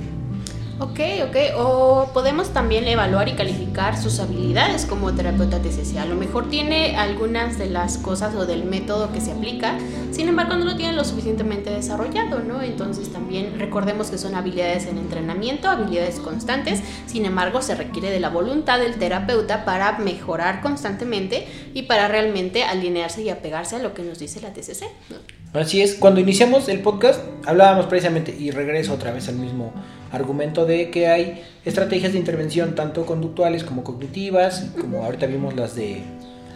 Ok. 0.99 1.57
O 1.57 2.09
podemos 2.13 2.49
también 2.49 2.87
evaluar 2.87 3.27
y 3.27 3.33
calificar 3.33 3.97
sus 3.97 4.19
habilidades 4.19 4.85
como 4.85 5.13
terapeuta 5.13 5.61
TCC. 5.61 5.97
A 5.97 6.05
lo 6.05 6.15
mejor 6.15 6.49
tiene 6.49 6.95
algunas 6.97 7.57
de 7.57 7.69
las 7.69 7.97
cosas 7.97 8.35
o 8.35 8.45
del 8.45 8.63
método 8.63 9.11
que 9.11 9.21
se 9.21 9.31
aplica, 9.31 9.77
sin 10.11 10.27
embargo 10.27 10.55
no 10.55 10.65
lo 10.65 10.75
tiene 10.75 10.93
lo 10.93 11.03
suficientemente 11.03 11.69
desarrollado, 11.69 12.39
¿no? 12.39 12.61
Entonces 12.61 13.11
también 13.11 13.59
recordemos 13.59 14.09
que 14.09 14.17
son 14.17 14.35
habilidades 14.35 14.85
en 14.85 14.97
entrenamiento, 14.97 15.69
habilidades 15.69 16.19
constantes, 16.19 16.81
sin 17.05 17.25
embargo 17.25 17.61
se 17.61 17.75
requiere 17.75 18.09
de 18.09 18.19
la 18.19 18.29
voluntad 18.29 18.79
del 18.79 18.95
terapeuta 18.95 19.65
para 19.65 19.99
mejorar 19.99 20.61
constantemente 20.61 21.47
y 21.73 21.83
para 21.83 22.07
realmente 22.07 22.63
alinearse 22.63 23.21
y 23.23 23.29
apegarse 23.29 23.77
a 23.77 23.79
lo 23.79 23.93
que 23.93 24.03
nos 24.03 24.19
dice 24.19 24.41
la 24.41 24.53
TCC. 24.53 24.83
¿no? 25.09 25.41
Así 25.59 25.81
es, 25.81 25.95
cuando 25.95 26.21
iniciamos 26.21 26.69
el 26.69 26.81
podcast 26.81 27.21
hablábamos 27.45 27.87
precisamente, 27.87 28.33
y 28.37 28.51
regreso 28.51 28.93
otra 28.93 29.11
vez 29.11 29.27
al 29.27 29.35
mismo 29.35 29.73
argumento 30.11 30.65
de 30.65 30.80
que 30.89 31.07
hay 31.07 31.43
estrategias 31.65 32.13
de 32.13 32.19
intervención 32.19 32.73
tanto 32.75 33.05
conductuales 33.05 33.63
como 33.63 33.83
cognitivas, 33.83 34.67
como 34.79 35.03
ahorita 35.03 35.27
vimos 35.27 35.55
las 35.55 35.75
de 35.75 36.01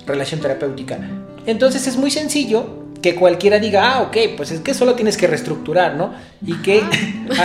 relación 0.08 0.42
terapéutica. 0.42 1.00
Entonces 1.46 1.86
es 1.88 1.98
muy 1.98 2.10
sencillo 2.12 2.84
que 3.02 3.14
cualquiera 3.16 3.60
diga, 3.60 3.94
ah, 3.94 4.02
ok, 4.02 4.18
pues 4.36 4.50
es 4.52 4.62
que 4.62 4.74
solo 4.74 4.96
tienes 4.96 5.16
que 5.18 5.28
reestructurar, 5.28 5.96
¿no? 5.96 6.14
Y 6.44 6.56
que 6.64 6.82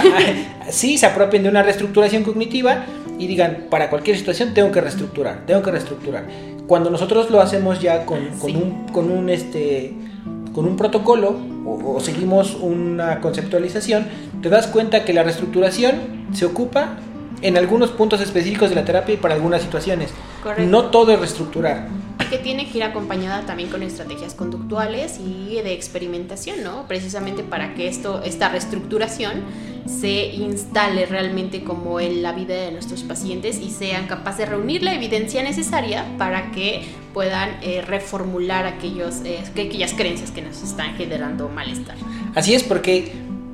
sí 0.71 0.97
se 0.97 1.07
apropien 1.07 1.43
de 1.43 1.49
una 1.51 1.63
reestructuración 1.63 2.23
cognitiva 2.23 2.85
y 3.19 3.27
digan, 3.27 3.67
para 3.69 3.91
cualquier 3.91 4.17
situación 4.17 4.55
tengo 4.55 4.73
que 4.73 4.81
reestructurar, 4.81 5.45
tengo 5.47 5.63
que 5.63 5.71
reestructurar. 5.71 6.25
Cuando 6.67 6.89
nosotros 6.89 7.31
lo 7.31 7.41
hacemos 7.41 7.81
ya 7.81 8.07
con, 8.07 8.27
con 8.39 8.51
Sí. 8.51 8.57
un, 8.57 8.89
con 8.93 9.11
un 9.11 9.29
este 9.29 9.93
con 10.55 10.67
un 10.67 10.77
protocolo 10.77 11.37
o, 11.65 11.95
o 11.97 12.01
seguimos 12.01 12.57
una 12.61 13.21
conceptualización, 13.21 14.07
te 14.43 14.49
das 14.49 14.67
cuenta 14.67 15.05
que 15.05 15.13
la 15.13 15.23
reestructuración 15.23 16.27
se 16.33 16.45
ocupa 16.45 16.97
en 17.43 17.57
algunos 17.57 17.91
puntos 17.91 18.21
específicos 18.21 18.71
de 18.71 18.77
la 18.77 18.85
terapia 18.85 19.15
y 19.15 19.19
para 19.19 19.35
algunas 19.35 19.63
situaciones. 19.63 20.11
Correcto. 20.43 20.71
No 20.71 20.87
todo 20.87 21.13
es 21.13 21.19
reestructurar. 21.19 21.89
Que 22.31 22.39
tiene 22.39 22.71
que 22.71 22.79
ir 22.79 22.85
acompañada 22.85 23.45
también 23.45 23.69
con 23.69 23.83
estrategias 23.83 24.35
conductuales 24.35 25.19
y 25.19 25.61
de 25.61 25.73
experimentación, 25.73 26.63
¿no? 26.63 26.87
Precisamente 26.87 27.43
para 27.43 27.75
que 27.75 27.89
esto, 27.89 28.23
esta 28.23 28.49
reestructuración 28.49 29.43
se 29.87 30.27
instale 30.27 31.07
realmente 31.07 31.65
como 31.65 31.99
en 31.99 32.23
la 32.23 32.33
vida 32.33 32.55
de 32.55 32.71
nuestros 32.71 33.03
pacientes 33.03 33.61
y 33.61 33.71
sean 33.71 34.07
capaces 34.07 34.47
de 34.47 34.47
reunir 34.47 34.83
la 34.83 34.95
evidencia 34.95 35.43
necesaria 35.43 36.05
para 36.17 36.53
que 36.53 36.85
puedan 37.13 37.51
eh, 37.63 37.83
reformular 37.83 38.67
aquellos, 38.67 39.23
eh, 39.25 39.41
aquellas 39.51 39.93
creencias 39.95 40.31
que 40.31 40.43
nos 40.43 40.63
están 40.63 40.95
generando 40.97 41.49
malestar. 41.49 41.97
Así 42.37 42.55
es, 42.55 42.63
porque 42.63 43.13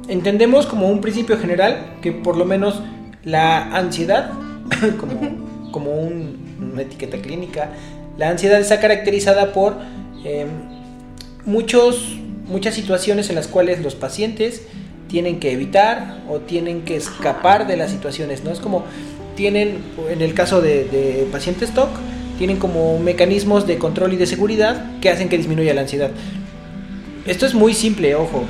entendemos 0.09 0.67
como 0.67 0.89
un 0.89 1.01
principio 1.01 1.39
general 1.39 1.97
que 2.03 2.13
por 2.13 2.37
lo 2.37 2.45
menos 2.45 2.83
la 3.25 3.75
ansiedad, 3.75 4.33
como, 5.01 5.71
como 5.73 5.93
una 5.93 6.83
etiqueta 6.83 7.19
clínica, 7.19 7.71
la 8.19 8.31
ansiedad 8.31 8.61
está 8.61 8.81
caracterizada 8.81 9.53
por 9.53 9.77
em, 10.25 10.49
muchos, 11.45 12.17
muchas 12.47 12.75
situaciones 12.75 13.29
en 13.29 13.37
las 13.37 13.47
cuales 13.49 13.83
los 13.83 13.95
pacientes 13.95 14.63
tienen 15.09 15.39
que 15.39 15.53
evitar 15.53 16.19
o 16.29 16.41
tienen 16.41 16.83
que 16.83 16.97
escapar 16.97 17.67
de 17.67 17.77
las 17.77 17.91
situaciones, 17.91 18.43
¿no? 18.43 18.51
Es 18.51 18.59
como 18.59 18.85
tienen, 19.37 19.79
en 20.11 20.23
el 20.23 20.35
caso 20.35 20.61
de, 20.61 21.29
pacientes 21.31 21.73
TOC, 21.73 21.91
tienen 22.39 22.59
como 22.59 22.99
mecanismos 22.99 23.67
de 23.67 23.79
control 23.79 24.15
y 24.15 24.17
de 24.17 24.27
seguridad 24.27 24.99
que 25.01 25.11
hacen 25.11 25.29
que 25.29 25.37
disminuya 25.37 25.75
la 25.75 25.83
ansiedad. 25.83 26.11
Esto 27.27 27.47
es 27.47 27.55
muy 27.55 27.75
simple, 27.75 28.15
ojo, 28.15 28.45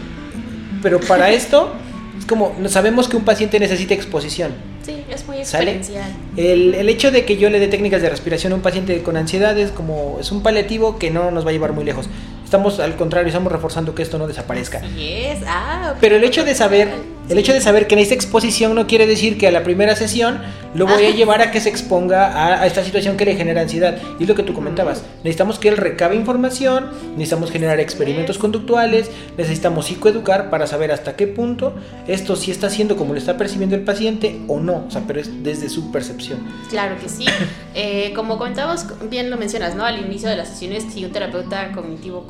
pero 0.82 1.00
para 1.00 1.30
esto 1.32 1.72
es 2.18 2.24
como 2.24 2.54
sabemos 2.68 3.08
que 3.08 3.16
un 3.16 3.24
paciente 3.24 3.60
necesita 3.60 3.94
exposición. 3.94 4.52
Sí, 4.87 5.05
es 5.11 5.26
muy 5.26 5.39
experiencial. 5.39 6.14
El, 6.37 6.72
el, 6.74 6.89
hecho 6.89 7.11
de 7.11 7.24
que 7.24 7.37
yo 7.39 7.51
le 7.51 7.59
dé 7.59 7.66
técnicas 7.66 8.01
de 8.03 8.09
respiración 8.09 8.53
a 8.53 8.57
un 8.57 8.62
paciente 8.62 9.03
con 9.03 9.16
ansiedad 9.16 9.59
es 9.59 9.72
como 9.72 10.18
es 10.20 10.30
un 10.30 10.45
paliativo 10.45 10.97
que 10.97 11.11
no 11.11 11.32
nos 11.32 11.45
va 11.45 11.51
a 11.51 11.53
llevar 11.53 11.72
muy 11.72 11.84
lejos. 11.84 12.09
Estamos 12.47 12.78
al 12.78 12.94
contrario, 12.94 13.26
estamos 13.26 13.51
reforzando 13.51 13.92
que 13.92 14.05
esto 14.05 14.18
no 14.18 14.28
desaparezca. 14.28 14.80
Yes. 14.80 15.40
Ah, 15.49 15.97
pero 16.01 16.14
el 16.14 16.22
hecho 16.22 16.44
de 16.44 16.55
saber 16.55 16.94
el 17.28 17.38
hecho 17.38 17.53
de 17.53 17.61
saber 17.61 17.88
que 17.88 17.97
en 17.97 17.99
esta 17.99 18.14
exposición 18.14 18.76
no 18.76 18.86
quiere 18.86 19.05
decir 19.05 19.36
que 19.36 19.49
a 19.49 19.51
la 19.51 19.64
primera 19.64 19.97
sesión 19.97 20.40
lo 20.74 20.86
voy 20.86 21.07
a 21.07 21.11
llevar 21.11 21.42
a 21.42 21.51
que 21.51 21.61
se 21.61 21.68
exponga 21.68 22.61
a, 22.61 22.66
esta 22.66 22.84
situación 22.84 23.16
que 23.16 23.24
le 23.24 23.34
genera 23.34 23.62
ansiedad. 23.62 23.99
Y 24.20 24.22
es 24.22 24.28
lo 24.28 24.36
que 24.36 24.44
tú 24.44 24.55
comentabas. 24.55 25.03
Necesitamos 25.24 25.59
que 25.59 25.68
él 25.68 25.76
recabe 25.76 26.14
información, 26.14 26.90
necesitamos 27.16 27.51
generar 27.51 27.80
experimentos 27.80 28.38
conductuales, 28.38 29.11
necesitamos 29.36 29.86
psicoeducar 29.86 30.51
para 30.51 30.68
saber 30.68 30.92
hasta 30.92 31.16
qué 31.16 31.26
punto 31.26 31.74
esto 32.07 32.36
sí 32.36 32.53
está 32.53 32.70
siendo 32.70 32.97
como 32.97 33.12
lo 33.12 33.18
está 33.18 33.36
percibiendo 33.36 33.74
el 33.74 33.82
paciente 33.82 34.40
o 34.47 34.61
no. 34.61 34.84
O 34.86 34.90
sea, 34.92 35.03
pero 35.05 35.20
es 35.20 35.42
desde 35.42 35.68
su 35.68 35.90
percepción. 35.90 36.47
Claro 36.70 36.97
que 37.01 37.09
sí. 37.09 37.26
Eh, 37.78 38.14
como 38.14 38.38
comentabas, 38.38 38.86
bien 39.11 39.28
lo 39.28 39.36
mencionas, 39.36 39.74
¿no? 39.74 39.84
Al 39.84 40.01
inicio 40.01 40.30
de 40.30 40.36
las 40.36 40.49
sesiones, 40.49 40.86
si 40.94 41.05
un 41.05 41.12
terapeuta 41.12 41.72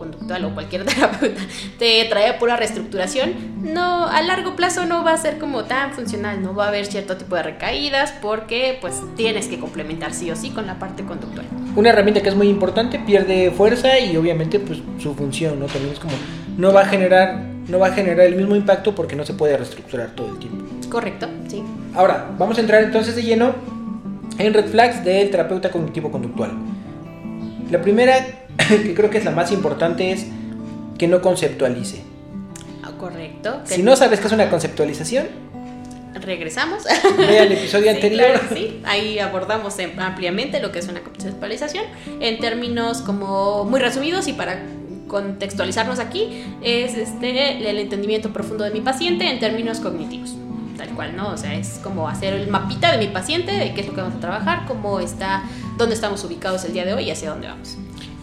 cognitivo-conductual 0.07 0.45
o 0.45 0.55
cualquier 0.55 0.85
terapeuta 0.87 1.41
te 1.79 2.05
trae 2.09 2.35
pura 2.35 2.57
reestructuración, 2.57 3.35
no, 3.63 4.07
a 4.07 4.23
largo 4.23 4.57
plazo 4.57 4.87
no 4.87 5.05
va 5.05 5.13
a 5.13 5.17
ser 5.17 5.39
como 5.39 5.65
tan 5.65 5.93
funcional, 5.93 6.43
no 6.43 6.55
va 6.55 6.67
a 6.67 6.69
haber 6.69 6.87
cierto 6.87 7.17
tipo 7.17 7.37
de 7.37 7.43
recaídas 7.43 8.13
porque 8.21 8.79
pues 8.81 9.03
tienes 9.17 9.47
que 9.49 9.59
complementar 9.59 10.13
sí 10.13 10.31
o 10.31 10.37
sí 10.37 10.51
con 10.51 10.67
la 10.67 10.79
parte 10.79 11.05
conductual. 11.05 11.47
Una 11.75 11.91
herramienta 11.91 12.23
que 12.23 12.29
es 12.29 12.35
muy 12.35 12.49
importante 12.49 12.99
pierde 12.99 13.51
fuerza 13.51 13.99
y 13.99 14.17
obviamente 14.17 14.59
pues 14.59 14.81
su 14.99 15.15
función, 15.15 15.59
¿no? 15.61 15.67
También 15.67 15.93
es 15.93 15.99
como 15.99 16.15
no 16.57 16.73
va 16.73 16.83
a 16.83 16.87
generar 16.87 17.57
no 17.69 17.81
va 17.81 17.89
a 17.89 17.93
generar 17.93 18.27
el 18.27 18.37
mismo 18.37 18.55
impacto 18.55 18.95
porque 18.95 19.17
no 19.17 19.25
se 19.25 19.35
puede 19.35 19.57
reestructurar 19.57 20.11
todo 20.11 20.29
el 20.29 20.39
tiempo. 20.39 20.65
Correcto, 20.89 21.27
sí. 21.49 21.65
Ahora, 21.95 22.31
vamos 22.39 22.59
a 22.59 22.61
entrar 22.61 22.83
entonces 22.85 23.17
de 23.17 23.25
lleno 23.25 23.55
en 24.39 24.55
red 24.55 24.67
flags 24.67 25.05
del 25.05 25.31
terapeuta 25.31 25.71
cognitivo 25.71 26.13
conductual. 26.13 26.53
La 27.71 27.83
primera, 27.83 28.45
que 28.69 28.95
creo 28.95 29.11
que 29.11 29.19
es 29.19 29.25
la 29.25 29.31
más 29.31 29.53
importante, 29.53 30.13
es 30.13 30.27
que 30.99 31.09
no 31.09 31.21
conceptualice. 31.21 32.03
Correcto. 32.99 33.61
Si 33.65 33.83
no 33.83 33.95
sabes 33.95 34.21
qué 34.21 34.27
es 34.27 34.33
una 34.33 34.49
conceptualización, 34.49 35.27
regresamos. 36.15 36.85
Ve 37.19 37.39
al 37.39 37.53
episodio 37.53 37.91
anterior. 37.95 38.41
sí, 38.53 38.81
ahí 38.85 39.19
abordamos 39.19 39.77
ampliamente 39.99 40.61
lo 40.61 40.73
que 40.73 40.79
es 40.79 40.89
una 40.89 41.01
conceptualización 41.01 41.85
en 42.21 42.39
términos 42.39 43.03
como 43.03 43.65
muy 43.65 43.81
resumidos 43.81 44.29
y 44.29 44.33
para 44.33 44.63
contextualizarnos 45.09 46.01
aquí 46.01 46.43
es 46.63 46.97
este 46.97 47.71
el 47.71 47.79
entendimiento 47.79 48.33
profundo 48.33 48.65
de 48.65 48.71
mi 48.71 48.81
paciente 48.81 49.31
en 49.31 49.39
términos 49.39 49.81
cognitivos. 49.81 50.35
Tal 50.77 50.89
cual, 50.91 51.17
¿no? 51.17 51.31
O 51.31 51.37
sea, 51.37 51.55
es 51.55 51.81
como 51.83 52.09
hacer 52.09 52.35
el 52.35 52.49
mapita 52.49 52.93
de 52.93 52.99
mi 52.99 53.09
paciente, 53.09 53.53
de 53.53 53.73
qué 53.73 53.83
es 53.83 53.87
lo 53.87 53.95
que 53.95 54.01
vamos 54.01 54.17
a 54.17 54.21
trabajar, 54.21 54.65
cómo 54.67 55.01
está, 55.01 55.45
dónde 55.79 55.95
estamos 55.95 56.23
ubicados 56.25 56.65
el 56.65 56.73
día 56.73 56.85
de 56.85 56.95
hoy 56.95 57.05
y 57.05 57.11
hacia 57.11 57.31
dónde 57.31 57.49
vamos. 57.49 57.77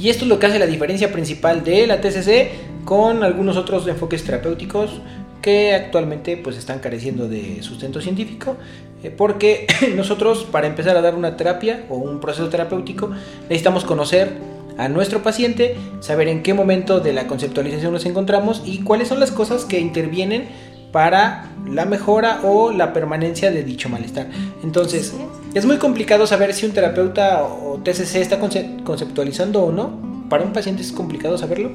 Y 0.04 0.10
esto 0.10 0.26
es 0.26 0.30
lo 0.30 0.38
que 0.38 0.48
hace 0.48 0.60
la 0.60 0.66
diferencia 0.66 1.14
principal 1.14 1.64
de 1.64 1.88
la 1.88 2.02
TCC 2.02 2.84
con 2.84 3.24
algunos 3.24 3.56
otros 3.56 3.88
enfoques 3.88 4.22
terapéuticos 4.26 5.00
que 5.42 5.74
actualmente 5.74 6.36
pues 6.36 6.58
están 6.58 6.80
careciendo 6.80 7.30
de 7.30 7.64
sustento 7.64 8.02
científico 8.02 8.58
eh, 9.02 9.12
porque 9.12 9.66
nosotros 9.96 10.44
para 10.44 10.68
empezar 10.68 10.98
a 10.98 11.02
dar 11.02 11.16
una 11.16 11.38
terapia 11.38 11.86
o 11.88 11.96
un 11.96 12.20
proceso 12.20 12.50
terapéutico 12.50 13.12
necesitamos 13.44 13.86
conocer 13.86 14.34
a 14.78 14.90
nuestro 14.90 15.24
paciente, 15.24 15.78
saber 16.02 16.28
en 16.28 16.44
qué 16.44 16.54
momento 16.54 17.00
de 17.00 17.14
la 17.14 17.26
conceptualización 17.26 17.94
nos 17.94 18.06
encontramos 18.06 18.62
y 18.66 18.80
cuáles 18.80 19.08
son 19.08 19.22
las 19.22 19.32
cosas 19.32 19.64
que 19.64 19.80
intervienen 19.80 20.50
para 20.94 21.50
la 21.68 21.86
mejora 21.86 22.42
o 22.44 22.72
la 22.72 22.94
permanencia 22.94 23.52
de 23.52 23.64
dicho 23.64 23.90
malestar. 23.90 24.28
Entonces, 24.64 25.14
es 25.54 25.66
muy 25.66 25.78
complicado 25.78 26.28
saber 26.28 26.54
si 26.54 26.68
un 26.68 26.72
terapeuta 26.72 27.44
o 27.44 27.80
TCC 27.84 28.18
está 28.18 28.40
conceptualizando 28.40 29.64
o 29.64 29.72
no. 29.72 30.14
Para 30.30 30.46
un 30.46 30.54
paciente 30.54 30.84
es 30.84 30.92
complicado 30.92 31.38
saberlo. 31.38 31.72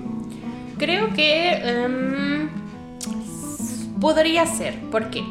Creo 0.78 1.12
que 1.14 1.52
em, 1.52 2.48
podría 4.00 4.46
ser. 4.46 4.78
¿Por 4.90 5.10
qué? 5.10 5.24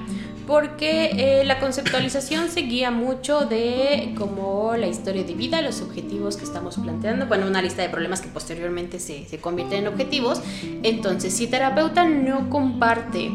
Porque 0.46 1.12
eh, 1.42 1.44
la 1.46 1.60
conceptualización 1.60 2.50
se 2.50 2.62
guía 2.62 2.92
mucho 2.92 3.46
de 3.46 4.14
como 4.18 4.76
la 4.76 4.88
historia 4.88 5.24
de 5.24 5.34
vida, 5.34 5.62
los 5.62 5.82
objetivos 5.82 6.36
que 6.36 6.44
estamos 6.44 6.78
planteando, 6.78 7.26
bueno, 7.28 7.48
una 7.48 7.62
lista 7.62 7.82
de 7.82 7.90
problemas 7.90 8.20
que 8.20 8.28
posteriormente 8.28 9.00
se, 9.00 9.26
se 9.26 9.38
convierten 9.40 9.80
en 9.80 9.88
objetivos. 9.88 10.42
Entonces, 10.84 11.34
si 11.34 11.48
terapeuta 11.48 12.06
no 12.06 12.50
comparte 12.50 13.32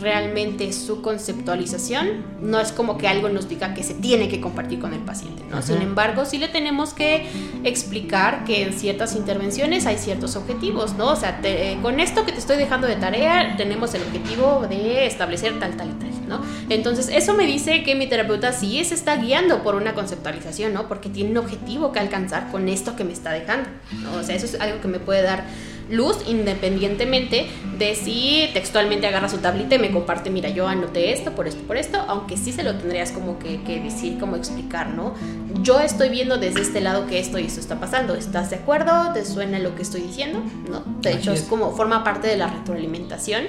realmente 0.00 0.72
su 0.72 1.02
conceptualización, 1.02 2.24
no 2.40 2.60
es 2.60 2.72
como 2.72 2.98
que 2.98 3.08
algo 3.08 3.28
nos 3.28 3.48
diga 3.48 3.74
que 3.74 3.82
se 3.82 3.94
tiene 3.94 4.28
que 4.28 4.40
compartir 4.40 4.78
con 4.78 4.94
el 4.94 5.00
paciente, 5.00 5.42
¿no? 5.50 5.60
Sin 5.62 5.82
embargo, 5.82 6.24
sí 6.24 6.38
le 6.38 6.48
tenemos 6.48 6.94
que 6.94 7.26
explicar 7.64 8.44
que 8.44 8.62
en 8.62 8.72
ciertas 8.72 9.16
intervenciones 9.16 9.86
hay 9.86 9.98
ciertos 9.98 10.36
objetivos, 10.36 10.94
¿no? 10.94 11.12
O 11.12 11.16
sea, 11.16 11.40
con 11.82 12.00
esto 12.00 12.24
que 12.24 12.32
te 12.32 12.38
estoy 12.38 12.56
dejando 12.56 12.86
de 12.86 12.96
tarea, 12.96 13.56
tenemos 13.56 13.92
el 13.94 14.02
objetivo 14.02 14.66
de 14.68 15.06
establecer 15.06 15.58
tal, 15.58 15.76
tal 15.76 15.88
y 15.88 15.92
tal, 15.92 16.28
¿no? 16.28 16.40
Entonces, 16.68 17.08
eso 17.08 17.34
me 17.34 17.46
dice 17.46 17.82
que 17.82 17.94
mi 17.94 18.06
terapeuta 18.06 18.52
sí 18.52 18.84
se 18.84 18.94
está 18.94 19.16
guiando 19.16 19.62
por 19.62 19.74
una 19.74 19.94
conceptualización, 19.94 20.72
¿no? 20.74 20.86
Porque 20.86 21.08
tiene 21.08 21.30
un 21.30 21.38
objetivo 21.38 21.92
que 21.92 21.98
alcanzar 21.98 22.50
con 22.50 22.68
esto 22.68 22.94
que 22.94 23.04
me 23.04 23.12
está 23.12 23.32
dejando, 23.32 23.68
¿no? 24.02 24.14
O 24.20 24.22
sea, 24.22 24.36
eso 24.36 24.46
es 24.46 24.60
algo 24.60 24.80
que 24.80 24.88
me 24.88 25.00
puede 25.00 25.22
dar 25.22 25.44
luz 25.90 26.18
independientemente 26.26 27.48
de 27.78 27.94
si 27.94 28.48
textualmente 28.52 29.06
agarra 29.06 29.28
su 29.28 29.38
tablita 29.38 29.76
y 29.76 29.78
me 29.78 29.90
comparte, 29.90 30.30
mira, 30.30 30.48
yo 30.48 30.66
anoté 30.66 31.12
esto, 31.12 31.32
por 31.32 31.46
esto, 31.46 31.62
por 31.62 31.76
esto, 31.76 31.98
aunque 32.08 32.36
sí 32.36 32.52
se 32.52 32.62
lo 32.62 32.76
tendrías 32.76 33.12
como 33.12 33.38
que, 33.38 33.58
decir, 33.82 34.18
como 34.18 34.36
explicar, 34.36 34.88
¿no? 34.88 35.14
Yo 35.62 35.80
estoy 35.80 36.08
viendo 36.08 36.38
desde 36.38 36.60
este 36.60 36.80
lado 36.80 37.06
que 37.06 37.18
esto 37.18 37.38
y 37.38 37.44
esto 37.44 37.60
está 37.60 37.80
pasando, 37.80 38.14
¿estás 38.14 38.50
de 38.50 38.56
acuerdo? 38.56 39.12
¿Te 39.12 39.24
suena 39.24 39.58
lo 39.58 39.74
que 39.74 39.82
estoy 39.82 40.02
diciendo? 40.02 40.42
¿No? 40.68 40.82
De 41.00 41.12
hecho, 41.12 41.32
es. 41.32 41.42
como 41.42 41.74
forma 41.74 42.04
parte 42.04 42.28
de 42.28 42.36
la 42.36 42.48
retroalimentación 42.48 43.44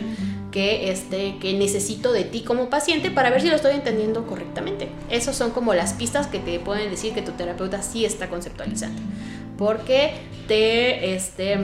que, 0.51 0.91
este, 0.91 1.37
que 1.39 1.53
necesito 1.53 2.11
de 2.11 2.23
ti 2.23 2.41
como 2.41 2.69
paciente 2.69 3.11
para 3.11 3.29
ver 3.29 3.41
si 3.41 3.49
lo 3.49 3.55
estoy 3.55 3.75
entendiendo 3.75 4.25
correctamente. 4.25 4.89
Esas 5.09 5.35
son 5.35 5.51
como 5.51 5.73
las 5.73 5.93
pistas 5.93 6.27
que 6.27 6.39
te 6.39 6.59
pueden 6.59 6.89
decir 6.89 7.13
que 7.13 7.21
tu 7.21 7.31
terapeuta 7.31 7.81
sí 7.81 8.05
está 8.05 8.29
conceptualizando. 8.29 9.01
Porque 9.57 10.13
te, 10.47 11.13
este, 11.13 11.57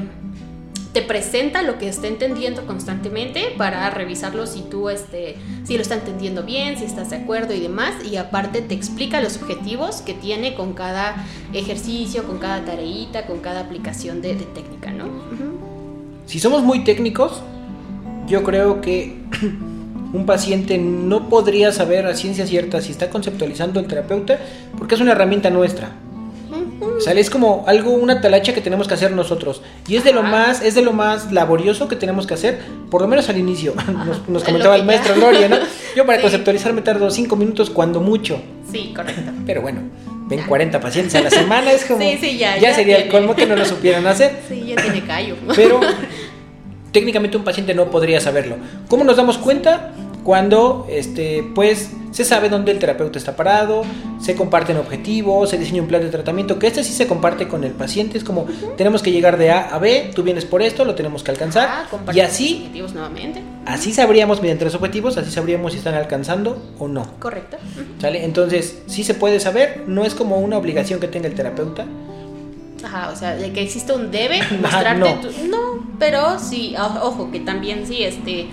te 0.95 1.01
presenta 1.01 1.61
lo 1.61 1.77
que 1.77 1.89
está 1.89 2.07
entendiendo 2.07 2.65
constantemente 2.65 3.53
para 3.57 3.89
revisarlo 3.89 4.47
si 4.47 4.61
tú 4.61 4.89
este, 4.89 5.35
si 5.65 5.75
lo 5.75 5.81
está 5.81 5.95
entendiendo 5.95 6.43
bien, 6.43 6.77
si 6.77 6.85
estás 6.85 7.09
de 7.09 7.17
acuerdo 7.17 7.53
y 7.53 7.59
demás. 7.59 7.95
Y 8.09 8.15
aparte 8.15 8.61
te 8.61 8.75
explica 8.75 9.19
los 9.19 9.35
objetivos 9.35 9.97
que 9.97 10.13
tiene 10.13 10.55
con 10.55 10.71
cada 10.71 11.27
ejercicio, 11.51 12.23
con 12.23 12.37
cada 12.37 12.63
tareita, 12.63 13.25
con 13.25 13.41
cada 13.41 13.59
aplicación 13.59 14.21
de, 14.21 14.35
técnica, 14.35 14.91
¿no? 14.91 15.07
Si 16.27 16.39
somos 16.39 16.63
muy 16.63 16.85
técnicos, 16.85 17.41
yo 18.25 18.45
creo 18.45 18.79
que 18.79 19.17
un 20.13 20.25
paciente 20.25 20.77
no 20.77 21.27
podría 21.27 21.73
saber 21.73 22.05
a 22.05 22.15
ciencia 22.15 22.47
cierta 22.47 22.79
si 22.79 22.91
está 22.91 23.09
conceptualizando 23.09 23.81
el 23.81 23.87
terapeuta 23.87 24.39
porque 24.77 24.95
es 24.95 25.01
una 25.01 25.11
herramienta 25.11 25.49
nuestra. 25.49 26.04
O 26.81 26.99
sea, 26.99 27.13
es 27.13 27.29
como 27.29 27.63
algo, 27.67 27.91
una 27.91 28.21
talacha 28.21 28.53
que 28.53 28.61
tenemos 28.61 28.87
que 28.87 28.93
hacer 28.93 29.11
nosotros. 29.11 29.61
Y 29.87 29.95
es 29.95 30.03
de 30.03 30.13
lo 30.13 30.23
más, 30.23 30.61
es 30.61 30.75
de 30.75 30.81
lo 30.81 30.93
más 30.93 31.31
laborioso 31.31 31.87
que 31.87 31.95
tenemos 31.95 32.27
que 32.27 32.33
hacer, 32.33 32.59
por 32.89 33.01
lo 33.01 33.07
menos 33.07 33.29
al 33.29 33.37
inicio. 33.37 33.73
Nos, 34.27 34.43
comentaba 34.43 34.75
el 34.75 34.85
maestro 34.85 35.15
Gloria, 35.15 35.47
¿no? 35.47 35.57
Yo 35.95 36.05
para 36.05 36.21
conceptualizar 36.21 36.73
me 36.73 36.81
tardo 36.81 37.09
cinco 37.09 37.35
minutos 37.35 37.69
cuando 37.69 38.01
mucho. 38.01 38.41
Sí, 38.71 38.93
correcto. 38.95 39.31
Pero 39.45 39.61
bueno, 39.61 39.81
ven 40.27 40.43
40 40.43 40.79
pacientes 40.79 41.15
a 41.15 41.21
la 41.21 41.29
semana, 41.29 41.71
es 41.71 41.85
como... 41.85 41.99
Sí, 42.05 42.17
sí, 42.19 42.37
ya, 42.37 42.55
ya, 42.55 42.69
ya 42.69 42.75
sería 42.75 42.97
el 42.97 43.03
tiene. 43.03 43.17
colmo 43.17 43.35
que 43.35 43.45
no 43.45 43.55
lo 43.55 43.65
supieran 43.65 44.05
hacer. 44.07 44.39
Sí, 44.47 44.65
ya 44.67 44.81
tiene 44.81 45.05
callo. 45.05 45.35
Pero 45.55 45.79
técnicamente 46.91 47.35
un 47.35 47.43
paciente 47.43 47.73
no 47.73 47.91
podría 47.91 48.21
saberlo. 48.21 48.55
¿Cómo 48.87 49.03
nos 49.03 49.17
damos 49.17 49.37
cuenta? 49.37 49.91
Cuando 50.25 50.87
este, 50.89 51.43
pues, 51.53 51.91
se 52.11 52.25
sabe 52.25 52.49
dónde 52.49 52.71
el 52.71 52.79
terapeuta 52.79 53.19
está 53.19 53.35
parado, 53.35 53.83
se 54.19 54.35
comparten 54.35 54.75
objetivos, 54.77 55.51
se 55.51 55.59
diseña 55.59 55.83
un 55.83 55.87
plan 55.87 56.01
de 56.01 56.09
tratamiento, 56.09 56.57
que 56.57 56.65
este 56.65 56.83
sí 56.83 56.93
se 56.93 57.05
comparte 57.05 57.47
con 57.47 57.63
el 57.63 57.73
paciente. 57.73 58.17
Es 58.17 58.23
como, 58.23 58.47
tenemos 58.75 59.03
que 59.03 59.11
llegar 59.11 59.37
de 59.37 59.51
A 59.51 59.67
a 59.75 59.77
B, 59.77 60.09
tú 60.15 60.23
vienes 60.23 60.43
por 60.43 60.63
esto, 60.63 60.83
lo 60.83 60.95
tenemos 60.95 61.21
que 61.23 61.29
alcanzar. 61.29 61.69
Ah, 61.69 62.11
y 62.11 62.21
así, 62.21 62.57
objetivos 62.61 62.93
nuevamente. 62.95 63.43
así 63.67 63.93
sabríamos, 63.93 64.41
mediante 64.41 64.65
los 64.65 64.73
objetivos, 64.73 65.15
así 65.17 65.29
sabríamos 65.29 65.73
si 65.73 65.77
están 65.77 65.93
alcanzando 65.93 66.57
o 66.79 66.87
no. 66.87 67.05
Correcto. 67.19 67.57
¿Sale? 68.01 68.25
Entonces, 68.25 68.79
sí 68.87 69.03
se 69.03 69.13
puede 69.13 69.39
saber, 69.39 69.83
no 69.85 70.05
es 70.05 70.15
como 70.15 70.39
una 70.39 70.57
obligación 70.57 70.99
que 70.99 71.07
tenga 71.07 71.27
el 71.27 71.35
terapeuta. 71.35 71.85
Ajá, 72.83 73.09
o 73.11 73.15
sea, 73.15 73.35
de 73.35 73.51
que 73.53 73.61
existe 73.61 73.93
un 73.93 74.09
debe 74.09 74.39
Ajá, 74.41 74.55
mostrarte 74.61 74.99
no. 74.99 75.19
tu- 75.21 75.47
no, 75.49 75.87
pero 75.99 76.39
sí, 76.39 76.75
ojo, 76.79 77.29
que 77.31 77.39
también 77.41 77.85
sí, 77.87 78.03
este, 78.03 78.47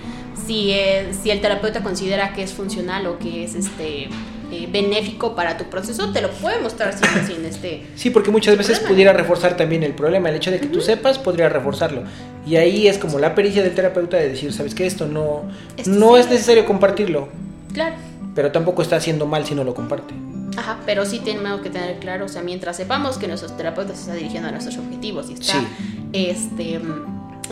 si, 0.46 0.72
eh, 0.72 1.12
si 1.22 1.30
el 1.30 1.40
terapeuta 1.40 1.82
considera 1.82 2.32
que 2.32 2.42
es 2.42 2.52
funcional 2.52 3.06
o 3.06 3.18
que 3.18 3.44
es 3.44 3.54
este 3.54 4.08
eh, 4.50 4.68
benéfico 4.70 5.34
para 5.34 5.56
tu 5.56 5.64
proceso, 5.64 6.12
te 6.12 6.20
lo 6.20 6.30
puede 6.30 6.60
mostrar 6.60 6.92
sin, 6.96 7.26
sin 7.26 7.44
este. 7.44 7.86
Sí, 7.94 8.10
porque 8.10 8.30
muchas 8.30 8.56
veces 8.58 8.78
problema. 8.78 8.88
pudiera 8.94 9.12
reforzar 9.14 9.56
también 9.56 9.82
el 9.82 9.94
problema. 9.94 10.28
El 10.28 10.36
hecho 10.36 10.50
de 10.50 10.60
que 10.60 10.66
tú 10.66 10.80
sepas 10.80 11.18
podría 11.18 11.48
reforzarlo. 11.48 12.02
Y 12.46 12.56
ahí 12.56 12.86
es 12.86 12.98
como 12.98 13.18
la 13.18 13.34
pericia 13.34 13.62
del 13.62 13.74
terapeuta 13.74 14.16
de 14.18 14.28
decir, 14.28 14.52
sabes 14.52 14.74
que 14.74 14.86
esto 14.86 15.06
no, 15.06 15.44
no 15.86 16.14
sí. 16.14 16.20
es 16.20 16.28
necesario 16.30 16.66
compartirlo, 16.66 17.28
Claro. 17.72 17.94
pero 18.34 18.52
tampoco 18.52 18.82
está 18.82 18.96
haciendo 18.96 19.26
mal 19.26 19.46
si 19.46 19.54
no 19.54 19.64
lo 19.64 19.74
comparte. 19.74 20.12
Ajá, 20.54 20.78
pero 20.84 21.06
sí 21.06 21.20
tenemos 21.20 21.62
que 21.62 21.70
tener 21.70 21.98
claro, 21.98 22.26
o 22.26 22.28
sea, 22.28 22.42
mientras 22.42 22.76
sepamos 22.76 23.16
que 23.16 23.26
nuestros 23.26 23.56
terapeutas 23.56 23.96
se 23.96 24.02
está 24.02 24.14
dirigiendo 24.14 24.48
a 24.48 24.52
nuestros 24.52 24.76
objetivos 24.76 25.30
y 25.30 25.32
está 25.32 25.54
Sí. 25.54 25.66
este, 26.12 26.78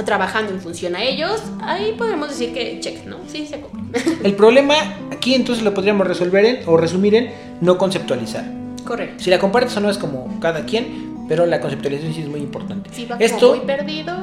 trabajando 0.04 0.52
en 0.52 0.60
función 0.60 0.94
a 0.96 1.02
ellos, 1.04 1.42
ahí 1.62 1.94
podemos 1.96 2.28
decir 2.28 2.52
que 2.52 2.78
check, 2.80 3.04
¿no? 3.06 3.16
Sí, 3.28 3.46
se 3.46 3.60
cumple. 3.60 4.00
El 4.24 4.34
problema 4.34 4.74
aquí 5.12 5.34
entonces 5.34 5.64
lo 5.64 5.74
podríamos 5.74 6.06
resolver 6.06 6.44
en, 6.44 6.58
o 6.66 6.76
resumir 6.76 7.14
en 7.14 7.30
no 7.60 7.78
conceptualizar. 7.78 8.44
Correcto. 8.84 9.22
Si 9.22 9.30
la 9.30 9.38
compartes 9.38 9.76
o 9.76 9.80
no 9.80 9.90
es 9.90 9.98
como 9.98 10.38
cada 10.40 10.64
quien, 10.64 11.26
pero 11.28 11.46
la 11.46 11.60
conceptualización 11.60 12.14
sí 12.14 12.20
es 12.22 12.28
muy 12.28 12.40
importante. 12.40 12.90
Si 12.92 13.06
va 13.06 13.16
Esto, 13.18 13.48
como 13.50 13.56
muy 13.58 13.66
perdido, 13.66 14.14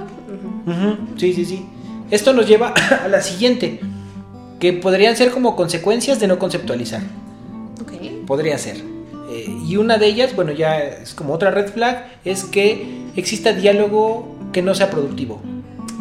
ujú. 0.66 0.72
Ujú, 0.72 0.98
sí, 1.18 1.34
sí, 1.34 1.46
sí. 1.46 1.66
Esto 2.12 2.34
nos 2.34 2.48
lleva 2.48 2.74
a 3.04 3.08
la 3.08 3.22
siguiente, 3.22 3.80
que 4.60 4.74
podrían 4.74 5.16
ser 5.16 5.32
como 5.32 5.56
consecuencias 5.56 6.20
de 6.20 6.28
no 6.28 6.40
conceptualizar. 6.40 7.02
ok. 7.82 8.26
Podría 8.26 8.58
ser. 8.58 8.78
Eh, 9.30 9.46
y 9.68 9.76
una 9.78 9.98
de 9.98 10.08
ellas, 10.08 10.36
bueno, 10.36 10.52
ya 10.52 10.80
es 10.80 11.14
como 11.14 11.34
otra 11.34 11.52
red 11.52 11.68
flag, 11.70 12.08
es 12.26 12.44
que 12.46 13.06
exista 13.16 13.54
diálogo 13.54 14.36
que 14.54 14.62
no 14.62 14.74
sea 14.74 14.90
productivo. 14.90 15.42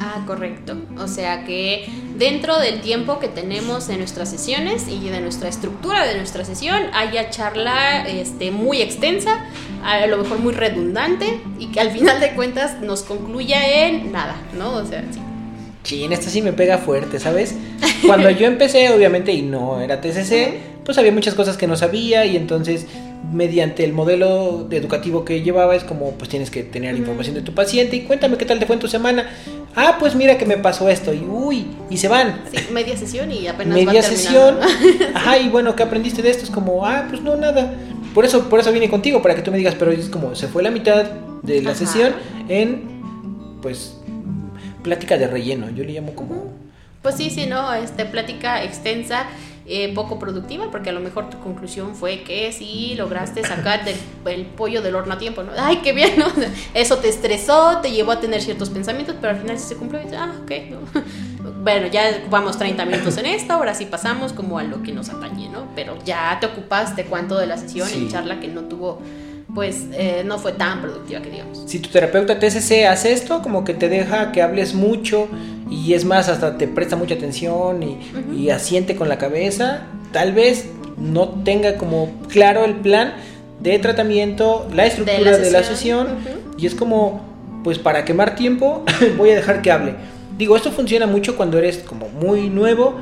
Ah, 0.09 0.23
correcto. 0.25 0.77
O 0.99 1.09
sea 1.09 1.45
que 1.45 1.89
dentro 2.17 2.61
del 2.61 2.81
tiempo 2.81 3.19
que 3.19 3.27
tenemos 3.27 3.89
en 3.89 3.99
nuestras 3.99 4.31
sesiones 4.31 4.87
y 4.87 5.09
de 5.09 5.21
nuestra 5.21 5.49
estructura 5.49 6.07
de 6.07 6.17
nuestra 6.17 6.45
sesión 6.45 6.81
haya 6.95 7.29
charla 7.31 8.07
este, 8.07 8.53
muy 8.53 8.83
extensa, 8.83 9.45
a 9.83 10.07
lo 10.07 10.19
mejor 10.19 10.39
muy 10.39 10.55
redundante 10.55 11.41
y 11.59 11.73
que 11.73 11.81
al 11.81 11.91
final 11.91 12.21
de 12.21 12.35
cuentas 12.35 12.81
nos 12.81 13.03
concluya 13.03 13.89
en 13.89 14.13
nada, 14.13 14.37
¿no? 14.57 14.75
O 14.75 14.87
sea, 14.87 15.03
sí. 15.11 15.19
Sí, 15.83 16.05
en 16.05 16.13
esta 16.13 16.31
sí 16.31 16.41
me 16.41 16.53
pega 16.53 16.79
fuerte, 16.79 17.19
¿sabes? 17.19 17.57
Cuando 18.07 18.31
yo 18.31 18.47
empecé, 18.47 18.91
obviamente, 18.91 19.33
y 19.33 19.43
no 19.43 19.81
era 19.81 20.01
TCC, 20.01 20.61
pues 20.85 20.99
había 20.99 21.11
muchas 21.11 21.35
cosas 21.35 21.57
que 21.57 21.67
no 21.67 21.77
sabía 21.77 22.25
y 22.27 22.37
entonces 22.37 22.87
mediante 23.33 23.85
el 23.85 23.93
modelo 23.93 24.67
de 24.69 24.77
educativo 24.77 25.25
que 25.25 25.43
llevaba 25.43 25.75
es 25.75 25.85
como 25.85 26.13
pues 26.13 26.31
tienes 26.31 26.51
que 26.51 26.63
tener 26.63 26.93
Ujú. 26.95 27.01
información 27.03 27.35
de 27.35 27.43
tu 27.43 27.55
paciente 27.55 27.97
y 27.97 28.03
cuéntame 28.03 28.37
qué 28.39 28.45
tal 28.45 28.59
te 28.59 28.67
fue 28.67 28.75
en 28.75 28.81
tu 28.81 28.89
semana. 28.89 29.29
Ah, 29.75 29.97
pues 29.99 30.15
mira 30.15 30.39
que 30.39 30.47
me 30.47 30.57
pasó 30.57 30.89
esto 30.89 31.13
y 31.13 31.19
uy, 31.19 31.67
y 31.91 31.99
se 31.99 32.09
van. 32.09 32.41
Sí, 32.51 32.59
media 32.73 32.97
sesión 32.97 33.31
y 33.31 33.47
apenas 33.47 33.75
media 33.75 34.01
terminando, 34.01 34.63
sesión. 34.63 35.13
Ajá, 35.15 35.39
y 35.39 35.51
bueno, 35.51 35.77
¿qué 35.77 35.83
aprendiste 35.83 36.23
de 36.23 36.31
esto? 36.31 36.45
Es 36.45 36.51
como, 36.51 36.87
ah, 36.87 37.05
pues 37.11 37.21
no, 37.21 37.37
nada. 37.37 37.75
Por 38.15 38.25
eso, 38.25 38.49
por 38.49 38.59
eso 38.59 38.73
vine 38.73 38.89
contigo, 38.89 39.21
para 39.21 39.35
que 39.35 39.43
tú 39.43 39.51
me 39.51 39.59
digas, 39.59 39.75
pero 39.79 39.91
es 39.93 40.09
como, 40.09 40.35
se 40.35 40.49
fue 40.49 40.63
la 40.63 40.71
mitad 40.71 41.05
de 41.43 41.61
la 41.61 41.73
Ajá. 41.73 41.79
sesión 41.79 42.15
en, 42.49 43.03
pues, 43.61 43.99
plática 44.83 45.19
de 45.19 45.27
relleno. 45.27 45.69
Yo 45.69 45.85
le 45.85 45.93
llamo 45.93 46.15
como... 46.15 46.55
Pues 47.03 47.17
sí, 47.17 47.29
sí, 47.29 47.45
no, 47.47 47.75
este, 47.75 48.07
plática 48.07 48.65
extensa, 48.65 49.27
eh, 49.69 49.93
poco 49.95 50.19
productiva, 50.19 50.71
porque 50.71 50.91
a 50.91 50.93
lo 50.93 51.01
mejor 51.01 51.29
tu 51.31 51.39
conclusión 51.41 51.95
fue 51.97 52.23
que 52.23 52.53
sí 52.53 52.95
lograste 52.97 53.43
sacar 53.45 53.85
del- 53.85 53.97
el 54.27 54.47
pollo 54.47 54.81
del 54.83 54.95
horno 54.95 55.15
a 55.15 55.19
tiempo, 55.19 55.43
¿no? 55.43 55.53
Ay, 55.59 55.79
qué 55.83 55.93
bien, 55.93 56.15
¿no? 56.19 56.27
Eso 56.75 56.99
te 56.99 57.09
estresó, 57.09 57.79
te 57.83 57.91
llevó 57.91 58.13
a 58.13 58.21
tener 58.21 58.41
ciertos 58.43 58.71
pensamientos, 58.71 59.17
pero 59.21 59.33
al 59.35 59.41
final 59.41 59.59
sí 59.59 59.67
se 59.69 59.77
cumplió 59.77 60.01
y 60.03 60.15
ah, 60.15 60.35
ok, 60.43 60.51
¿no? 60.71 60.79
Bueno, 61.63 61.87
ya 61.89 62.25
vamos 62.31 62.59
30 62.59 62.85
minutos 62.87 63.17
en 63.19 63.27
esto, 63.27 63.53
ahora 63.55 63.75
sí 63.75 63.87
pasamos 63.87 64.33
como 64.33 64.59
a 64.59 64.63
lo 64.65 64.83
que 64.83 64.93
nos 64.93 65.09
atañe, 65.11 65.49
¿no? 65.49 65.69
Pero 65.77 65.97
ya 66.05 66.39
te 66.41 66.47
ocupaste 66.47 67.05
cuánto 67.05 67.37
de 67.39 67.47
la 67.47 67.57
sesión 67.57 67.89
Sí. 67.89 67.99
en 67.99 68.09
charla 68.09 68.41
que 68.41 68.49
no 68.49 68.63
tuvo, 68.63 69.01
pues, 69.57 69.87
eh, 69.95 70.23
no 70.23 70.39
fue 70.39 70.53
tan 70.53 70.83
productiva 70.83 71.23
que 71.23 71.31
digamos. 71.31 71.65
Si 71.65 71.79
tu 71.79 71.89
terapeuta 71.89 72.39
TCC 72.39 72.85
hace 72.87 73.13
esto, 73.13 73.41
como 73.41 73.65
que 73.65 73.73
te 73.73 73.89
deja 73.89 74.31
que 74.31 74.43
hables 74.43 74.75
mucho 74.75 75.29
y 75.71 75.95
es 75.95 76.05
más, 76.05 76.29
hasta 76.29 76.59
te 76.59 76.69
presta 76.69 76.95
mucha 76.95 77.15
atención 77.15 77.83
y, 77.83 78.51
asiente 78.51 78.97
con 78.97 79.09
la 79.09 79.17
cabeza, 79.17 79.85
tal 80.13 80.35
vez 80.35 80.67
no 80.99 81.31
tenga 81.43 81.79
como 81.79 82.11
claro 82.29 82.67
el 82.67 82.75
plan 82.75 83.15
de 83.61 83.79
tratamiento, 83.79 84.69
la 84.75 84.85
estructura 84.85 85.39
de 85.39 85.51
la 85.51 85.65
sesión, 85.65 86.09
y 86.59 86.67
es 86.67 86.75
como, 86.75 87.25
pues 87.65 87.79
para 87.79 88.05
quemar 88.05 88.37
tiempo, 88.37 88.85
voy 89.17 89.31
a 89.31 89.37
dejar 89.37 89.63
que 89.63 89.73
hable. 89.73 89.95
Digo, 90.37 90.55
esto 90.55 90.71
funciona 90.71 91.07
mucho 91.07 91.35
cuando 91.35 91.57
eres 91.57 91.79
como 91.79 92.11
muy 92.11 92.51
nuevo, 92.51 92.97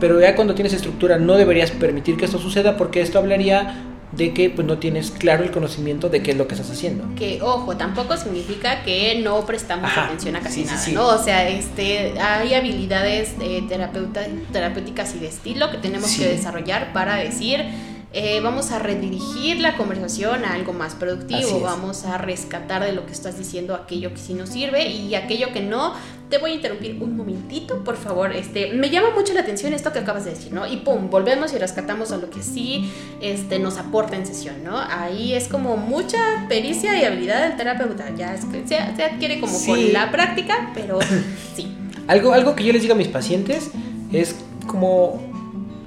pero 0.00 0.20
ya 0.20 0.34
cuando 0.34 0.56
tienes 0.56 0.72
estructura 0.72 1.16
no 1.16 1.36
deberías 1.36 1.70
permitir 1.70 2.16
que 2.16 2.24
esto 2.24 2.40
suceda 2.40 2.76
porque 2.76 3.02
esto 3.02 3.20
hablaría 3.20 3.95
de 4.16 4.32
que 4.32 4.48
pues 4.50 4.66
no 4.66 4.78
tienes 4.78 5.10
claro 5.10 5.44
el 5.44 5.50
conocimiento 5.50 6.08
de 6.08 6.22
qué 6.22 6.30
es 6.30 6.36
lo 6.36 6.48
que 6.48 6.54
estás 6.54 6.70
haciendo. 6.70 7.04
que 7.16 7.40
ojo, 7.42 7.76
tampoco 7.76 8.16
significa 8.16 8.82
que 8.82 9.20
no 9.22 9.44
prestamos 9.44 9.84
Ajá, 9.90 10.06
atención 10.06 10.36
a 10.36 10.40
casi 10.40 10.60
sí, 10.62 10.66
nada, 10.66 10.78
sí. 10.78 10.92
¿no? 10.92 11.06
O 11.08 11.18
sea, 11.22 11.48
este, 11.48 12.18
hay 12.20 12.54
habilidades 12.54 13.34
eh, 13.40 13.62
terapeuta- 13.68 14.26
terapéuticas 14.52 15.14
y 15.14 15.18
de 15.18 15.28
estilo 15.28 15.70
que 15.70 15.78
tenemos 15.78 16.10
que 16.16 16.26
desarrollar 16.28 16.92
para 16.92 17.16
decir, 17.16 17.64
eh, 18.18 18.40
vamos 18.42 18.70
a 18.72 18.78
redirigir 18.78 19.60
la 19.60 19.76
conversación 19.76 20.44
a 20.46 20.54
algo 20.54 20.72
más 20.72 20.94
productivo, 20.94 21.60
vamos 21.60 22.06
a 22.06 22.16
rescatar 22.16 22.82
de 22.82 22.92
lo 22.92 23.04
que 23.04 23.12
estás 23.12 23.36
diciendo 23.36 23.74
aquello 23.74 24.10
que 24.14 24.16
sí 24.18 24.32
nos 24.32 24.48
sirve 24.48 24.88
y 24.88 25.14
aquello 25.14 25.52
que 25.52 25.60
no. 25.60 25.92
Te 26.30 26.38
voy 26.38 26.52
a 26.52 26.54
interrumpir 26.54 26.96
un 27.00 27.14
momentito, 27.16 27.84
por 27.84 27.96
favor. 27.96 28.32
Este, 28.34 28.72
me 28.72 28.88
llama 28.90 29.10
mucho 29.14 29.32
la 29.34 29.42
atención 29.42 29.74
esto 29.74 29.92
que 29.92 29.98
acabas 30.00 30.24
de 30.24 30.30
decir, 30.30 30.50
¿no? 30.52 30.66
Y 30.66 30.78
pum, 30.78 31.10
volvemos 31.10 31.52
y 31.52 31.58
rescatamos 31.58 32.10
a 32.10 32.16
lo 32.16 32.30
que 32.30 32.42
sí 32.42 32.90
este, 33.20 33.58
nos 33.60 33.76
aporta 33.76 34.16
en 34.16 34.26
sesión, 34.26 34.64
¿no? 34.64 34.76
Ahí 34.76 35.34
es 35.34 35.46
como 35.46 35.76
mucha 35.76 36.18
pericia 36.48 36.98
y 37.00 37.04
habilidad 37.04 37.46
del 37.46 37.56
terapeuta. 37.58 38.12
Ya 38.16 38.34
es 38.34 38.44
que 38.46 38.66
se, 38.66 38.76
se 38.96 39.04
adquiere 39.04 39.38
como 39.40 39.56
Sí. 39.56 39.66
con 39.66 39.92
la 39.92 40.10
práctica, 40.10 40.70
pero 40.74 40.98
sí. 41.54 41.68
Algo, 42.08 42.32
algo 42.32 42.56
que 42.56 42.64
yo 42.64 42.72
les 42.72 42.80
digo 42.82 42.94
a 42.94 42.96
mis 42.96 43.08
pacientes 43.08 43.70
es 44.12 44.34
como, 44.66 45.20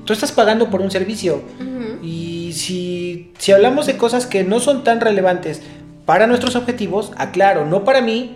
tú 0.05 0.13
estás 0.13 0.31
pagando 0.31 0.69
por 0.69 0.79
un 0.81 0.89
servicio 0.91 1.43
Ujú. 1.59 1.78
Y 2.01 2.53
si, 2.53 3.31
si 3.37 3.51
hablamos 3.51 3.85
de 3.85 3.97
cosas 3.97 4.25
que 4.25 4.43
no 4.43 4.59
son 4.59 4.83
tan 4.83 5.01
relevantes 5.01 5.61
para 6.05 6.27
nuestros 6.27 6.55
objetivos, 6.55 7.11
aclaro, 7.17 7.65
no 7.65 7.83
para 7.83 8.01
mí, 8.01 8.35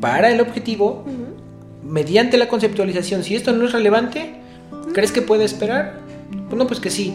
para 0.00 0.30
el 0.30 0.40
objetivo, 0.40 1.04
mediante 1.84 2.38
la 2.38 2.48
conceptualización, 2.48 3.24
si 3.24 3.34
esto 3.34 3.52
no 3.52 3.64
es 3.64 3.72
relevante, 3.72 4.34
¿crees 4.92 5.12
que 5.12 5.22
puede 5.22 5.44
esperar? 5.44 6.00
Pues 6.48 6.58
no, 6.58 6.66
pues 6.66 6.80
que 6.80 6.90
sí. 6.90 7.14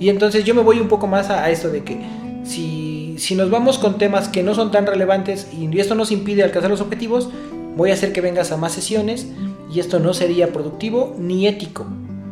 Y 0.00 0.08
entonces 0.08 0.44
yo 0.44 0.54
me 0.54 0.62
voy 0.62 0.80
un 0.80 0.88
poco 0.88 1.06
más 1.06 1.30
a, 1.30 1.44
a 1.44 1.50
esto 1.50 1.70
de 1.70 1.84
que 1.84 1.98
si, 2.44 3.16
si 3.18 3.34
nos 3.34 3.50
vamos 3.50 3.78
con 3.78 3.98
temas 3.98 4.28
que 4.28 4.42
no 4.42 4.54
son 4.54 4.70
tan 4.70 4.86
relevantes 4.86 5.48
y 5.52 5.78
esto 5.78 5.94
nos 5.94 6.10
impide 6.10 6.42
alcanzar 6.42 6.70
los 6.70 6.80
objetivos, 6.80 7.30
voy 7.76 7.90
a 7.90 7.94
hacer 7.94 8.12
que 8.12 8.20
vengas 8.20 8.52
a 8.52 8.56
más 8.56 8.72
sesiones 8.72 9.26
y 9.72 9.80
esto 9.80 9.98
no 9.98 10.14
sería 10.14 10.52
productivo 10.52 11.14
ni 11.18 11.46
ético. 11.46 11.86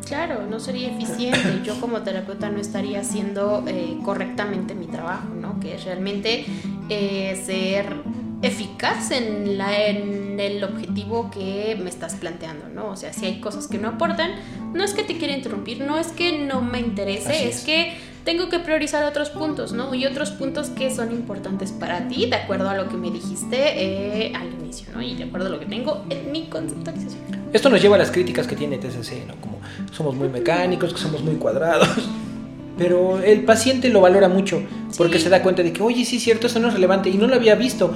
Claro, 0.04 0.46
no 0.46 0.60
sería 0.60 0.90
eficiente. 0.94 1.60
Yo 1.64 1.80
como 1.80 2.02
terapeuta 2.02 2.50
no 2.50 2.60
estaría 2.60 3.00
haciendo 3.00 3.64
eh, 3.66 3.98
correctamente 4.04 4.74
mi 4.74 4.86
trabajo, 4.86 5.28
¿no? 5.34 5.60
Que 5.60 5.74
es 5.74 5.84
realmente 5.84 6.46
eh, 6.88 7.42
ser 7.44 8.02
eficaz 8.42 9.10
en, 9.10 9.56
la, 9.56 9.86
en 9.86 10.38
el 10.38 10.62
objetivo 10.62 11.30
que 11.30 11.78
me 11.82 11.88
estás 11.88 12.14
planteando, 12.14 12.68
¿no? 12.68 12.88
O 12.88 12.96
sea, 12.96 13.12
si 13.12 13.26
hay 13.26 13.40
cosas 13.40 13.68
que 13.68 13.78
no 13.78 13.88
aportan, 13.88 14.32
no 14.74 14.84
es 14.84 14.92
que 14.92 15.02
te 15.02 15.16
quiera 15.16 15.34
interrumpir, 15.34 15.80
no 15.80 15.98
es 15.98 16.08
que 16.08 16.38
no 16.38 16.60
me 16.60 16.80
interese, 16.80 17.48
es. 17.48 17.62
que 17.62 17.96
tengo 18.24 18.48
que 18.48 18.58
priorizar 18.58 19.04
otros 19.04 19.30
puntos, 19.30 19.72
¿no? 19.72 19.94
Y 19.94 20.06
otros 20.06 20.30
puntos 20.30 20.70
que 20.70 20.90
son 20.94 21.12
importantes 21.12 21.72
para 21.72 22.08
ti, 22.08 22.26
de 22.26 22.36
acuerdo 22.36 22.68
a 22.68 22.74
lo 22.74 22.88
que 22.88 22.96
me 22.96 23.10
dijiste 23.10 23.56
eh, 23.58 24.32
al 24.34 24.52
inicio, 24.52 24.88
¿no? 24.94 25.02
Y 25.02 25.14
de 25.14 25.24
acuerdo 25.24 25.48
a 25.48 25.50
lo 25.50 25.60
que 25.60 25.66
tengo 25.66 26.04
en 26.08 26.32
mi 26.32 26.46
conceptualización. 26.46 27.22
Esto 27.52 27.70
nos 27.70 27.80
lleva 27.80 27.96
a 27.96 27.98
las 27.98 28.10
críticas 28.10 28.46
que 28.46 28.56
tiene 28.56 28.78
TCC, 28.78 29.26
¿no? 29.26 29.34
Como 29.40 29.60
somos 29.92 30.14
muy 30.14 30.28
mecánicos, 30.28 30.92
que 30.92 30.98
somos 30.98 31.22
muy 31.22 31.36
cuadrados. 31.36 31.88
pero 32.78 33.22
el 33.22 33.44
paciente 33.44 33.88
lo 33.88 34.00
valora 34.00 34.28
mucho 34.28 34.62
porque 34.96 35.18
se 35.18 35.28
da 35.28 35.42
cuenta 35.42 35.62
de 35.62 35.72
que, 35.72 35.82
oye, 35.82 36.04
sí 36.04 36.18
cierto, 36.18 36.46
eso 36.46 36.58
no 36.58 36.68
es 36.68 36.74
relevante 36.74 37.10
y 37.10 37.14
no 37.14 37.26
lo 37.26 37.34
había 37.34 37.54
visto. 37.54 37.94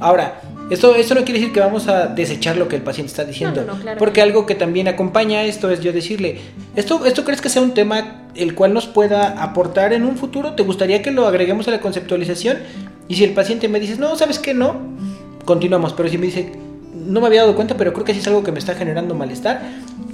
Ahora, 0.00 0.40
esto, 0.70 0.94
esto 0.94 1.14
no 1.14 1.24
quiere 1.24 1.40
decir 1.40 1.52
que 1.52 1.60
vamos 1.60 1.88
a 1.88 2.06
desechar 2.06 2.56
lo 2.56 2.68
que 2.68 2.76
el 2.76 2.82
paciente 2.82 3.10
está 3.10 3.24
diciendo, 3.24 3.66
porque 3.98 4.22
algo 4.22 4.46
que 4.46 4.54
también 4.54 4.88
acompaña 4.88 5.42
esto 5.44 5.70
es 5.70 5.80
yo 5.80 5.92
decirle, 5.92 6.38
¿esto, 6.76 7.04
¿esto 7.04 7.24
crees 7.24 7.40
que 7.40 7.48
sea 7.48 7.62
un 7.62 7.72
tema 7.72 8.19
el 8.34 8.54
cual 8.54 8.74
nos 8.74 8.86
pueda 8.86 9.42
aportar 9.42 9.92
en 9.92 10.04
un 10.04 10.16
futuro? 10.16 10.54
¿Te 10.54 10.62
gustaría 10.62 11.02
que 11.02 11.10
lo 11.10 11.26
agreguemos 11.26 11.68
a 11.68 11.70
la 11.70 11.80
conceptualización? 11.80 12.58
Y 13.08 13.16
si 13.16 13.24
el 13.24 13.32
paciente 13.32 13.68
me 13.68 13.80
dice, 13.80 13.96
no, 13.96 14.16
¿sabes 14.16 14.38
qué? 14.38 14.54
No, 14.54 14.76
continuamos, 15.44 15.92
pero 15.92 16.08
si 16.08 16.18
me 16.18 16.26
dice, 16.26 16.52
no 16.94 17.20
me 17.20 17.26
había 17.26 17.42
dado 17.42 17.56
cuenta, 17.56 17.76
pero 17.76 17.92
creo 17.92 18.04
que 18.04 18.12
sí 18.12 18.20
es 18.20 18.26
algo 18.28 18.42
que 18.42 18.52
me 18.52 18.58
está 18.58 18.74
generando 18.74 19.14
malestar. 19.14 19.62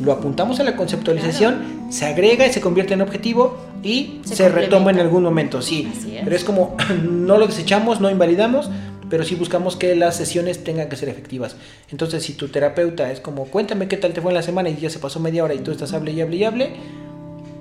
Lo 0.00 0.12
apuntamos 0.12 0.60
a 0.60 0.64
la 0.64 0.76
conceptualización, 0.76 1.86
se 1.90 2.06
agrega 2.06 2.46
y 2.46 2.52
se 2.52 2.60
convierte 2.60 2.94
en 2.94 3.02
objetivo 3.02 3.58
y 3.82 4.20
se, 4.24 4.48
retoma 4.48 4.90
en 4.90 5.00
algún 5.00 5.22
momento, 5.22 5.62
sí. 5.62 5.90
Pero 6.24 6.36
es 6.36 6.44
como, 6.44 6.76
no 7.10 7.38
lo 7.38 7.46
desechamos, 7.46 8.00
no 8.00 8.10
invalidamos, 8.10 8.70
pero 9.08 9.24
sí 9.24 9.34
buscamos 9.34 9.76
que 9.76 9.94
las 9.94 10.16
sesiones 10.16 10.64
tengan 10.64 10.88
que 10.88 10.96
ser 10.96 11.08
efectivas. 11.08 11.56
Entonces, 11.90 12.22
si 12.22 12.34
tu 12.34 12.48
terapeuta 12.48 13.10
es 13.10 13.20
como, 13.20 13.44
cuéntame 13.44 13.88
qué 13.88 13.96
tal 13.96 14.12
te 14.12 14.20
fue 14.20 14.30
en 14.30 14.36
la 14.36 14.42
semana 14.42 14.68
y 14.68 14.76
ya 14.76 14.90
se 14.90 14.98
pasó 14.98 15.20
media 15.20 15.44
hora 15.44 15.54
y 15.54 15.58
tú 15.58 15.70
estás 15.70 15.92
hable 15.92 16.12
y 16.12 16.20
hable 16.20 16.36
y 16.36 16.44
hable, 16.44 16.70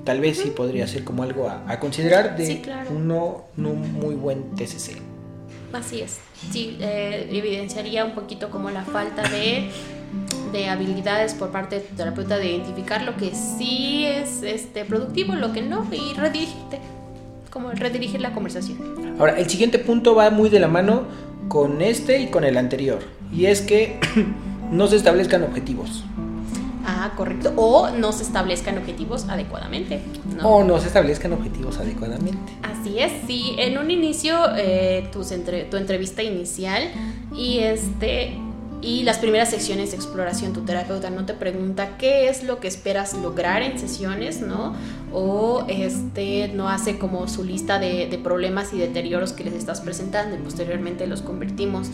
tal 0.05 0.21
vez 0.21 0.37
sí 0.37 0.51
podría 0.51 0.87
ser 0.87 1.03
como 1.03 1.23
algo 1.23 1.49
a, 1.49 1.79
considerar 1.79 2.37
de 2.37 2.61
uno, 2.89 3.45
un 3.57 3.93
muy 3.93 4.15
buen 4.15 4.55
TCC. 4.55 5.01
Así 5.73 5.99
es. 5.99 6.19
Sí, 6.51 6.77
eh, 6.79 7.27
evidenciaría 7.31 8.05
un 8.05 8.13
poquito 8.13 8.49
como 8.49 8.69
la 8.69 8.83
falta 8.83 9.23
de, 9.23 9.69
de, 10.53 10.69
habilidades 10.69 11.33
por 11.33 11.51
parte 11.51 11.77
de 11.77 11.81
tu 11.81 11.95
terapeuta 11.95 12.37
de 12.37 12.51
identificar 12.51 13.01
lo 13.01 13.17
que 13.17 13.31
sí 13.31 14.05
es 14.05 14.41
este, 14.43 14.85
productivo, 14.85 15.35
lo 15.35 15.51
que 15.51 15.61
no, 15.61 15.85
y 15.91 16.13
redirigirte, 16.13 16.79
como 17.49 17.71
redirigir 17.71 18.21
la 18.21 18.31
conversación. 18.31 18.77
Ahora, 19.19 19.37
el 19.37 19.49
siguiente 19.49 19.79
punto 19.79 20.15
va 20.15 20.29
muy 20.29 20.49
de 20.49 20.59
la 20.59 20.67
mano 20.67 21.03
con 21.49 21.81
este 21.81 22.19
y 22.19 22.27
con 22.27 22.45
el 22.45 22.57
anterior, 22.57 22.99
y 23.33 23.47
es 23.47 23.61
que 23.61 23.99
no 24.71 24.87
se 24.87 24.95
establezcan 24.95 25.43
objetivos. 25.43 26.05
Correcto. 27.15 27.53
O 27.55 27.89
no 27.89 28.11
se 28.11 28.23
establezcan 28.23 28.77
objetivos 28.77 29.27
adecuadamente. 29.29 30.01
O 30.43 30.63
no 30.63 30.79
se 30.79 30.87
establezcan 30.87 31.33
objetivos 31.33 31.77
adecuadamente. 31.77 32.53
Así 32.63 32.99
es, 32.99 33.11
sí. 33.27 33.55
En 33.57 33.77
un 33.77 33.91
inicio, 33.91 34.37
eh, 34.57 35.09
tu, 35.11 35.23
tu 35.23 35.77
entrevista 35.77 36.23
inicial 36.23 36.83
y 37.35 37.59
este 37.59 38.37
y 38.85 39.01
las 39.01 39.17
primeras 39.17 39.49
secciones 39.49 39.89
de 39.89 39.97
exploración, 39.97 40.53
tu 40.53 40.61
terapeuta 40.61 41.09
no 41.09 41.25
te 41.25 41.33
pregunta 41.33 41.97
qué 41.97 42.29
es 42.29 42.43
lo 42.43 42.59
que 42.59 42.67
esperas 42.67 43.15
lograr 43.15 43.63
en 43.63 43.79
sesiones, 43.79 44.41
¿no? 44.41 44.75
O 45.11 45.65
este, 45.67 46.49
no 46.49 46.69
hace 46.69 46.99
como 46.99 47.27
su 47.27 47.43
lista 47.43 47.79
de, 47.79 48.05
problemas 48.23 48.73
y 48.73 48.77
deterioros 48.77 49.33
que 49.33 49.43
les 49.43 49.53
estás 49.53 49.81
presentando 49.81 50.35
y 50.35 50.39
posteriormente 50.39 51.07
los 51.07 51.21
convertimos 51.21 51.89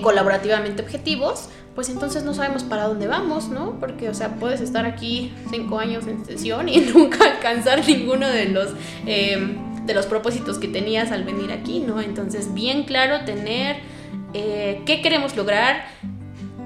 colaborativamente 0.00 0.82
objetivos, 0.82 1.48
pues 1.74 1.88
entonces 1.88 2.22
no 2.22 2.34
sabemos 2.34 2.62
para 2.62 2.84
dónde 2.84 3.08
vamos, 3.08 3.48
¿no? 3.48 3.78
Porque, 3.80 4.08
o 4.08 4.14
sea, 4.14 4.36
puedes 4.36 4.60
estar 4.60 4.86
aquí 4.86 5.32
cinco 5.50 5.78
años 5.80 6.06
en 6.06 6.24
sesión 6.24 6.68
y 6.68 6.80
nunca 6.94 7.24
alcanzar 7.24 7.84
ninguno 7.86 8.28
de 8.28 8.46
los... 8.46 8.68
Em, 9.06 9.66
de 9.88 9.94
los 9.94 10.04
propósitos 10.04 10.58
que 10.58 10.68
tenías 10.68 11.12
al 11.12 11.24
venir 11.24 11.50
aquí, 11.50 11.80
¿no? 11.80 12.02
Entonces, 12.02 12.52
bien 12.52 12.82
claro 12.82 13.24
tener 13.24 13.76
eh, 14.34 14.82
qué 14.84 15.00
queremos 15.00 15.34
lograr, 15.34 15.86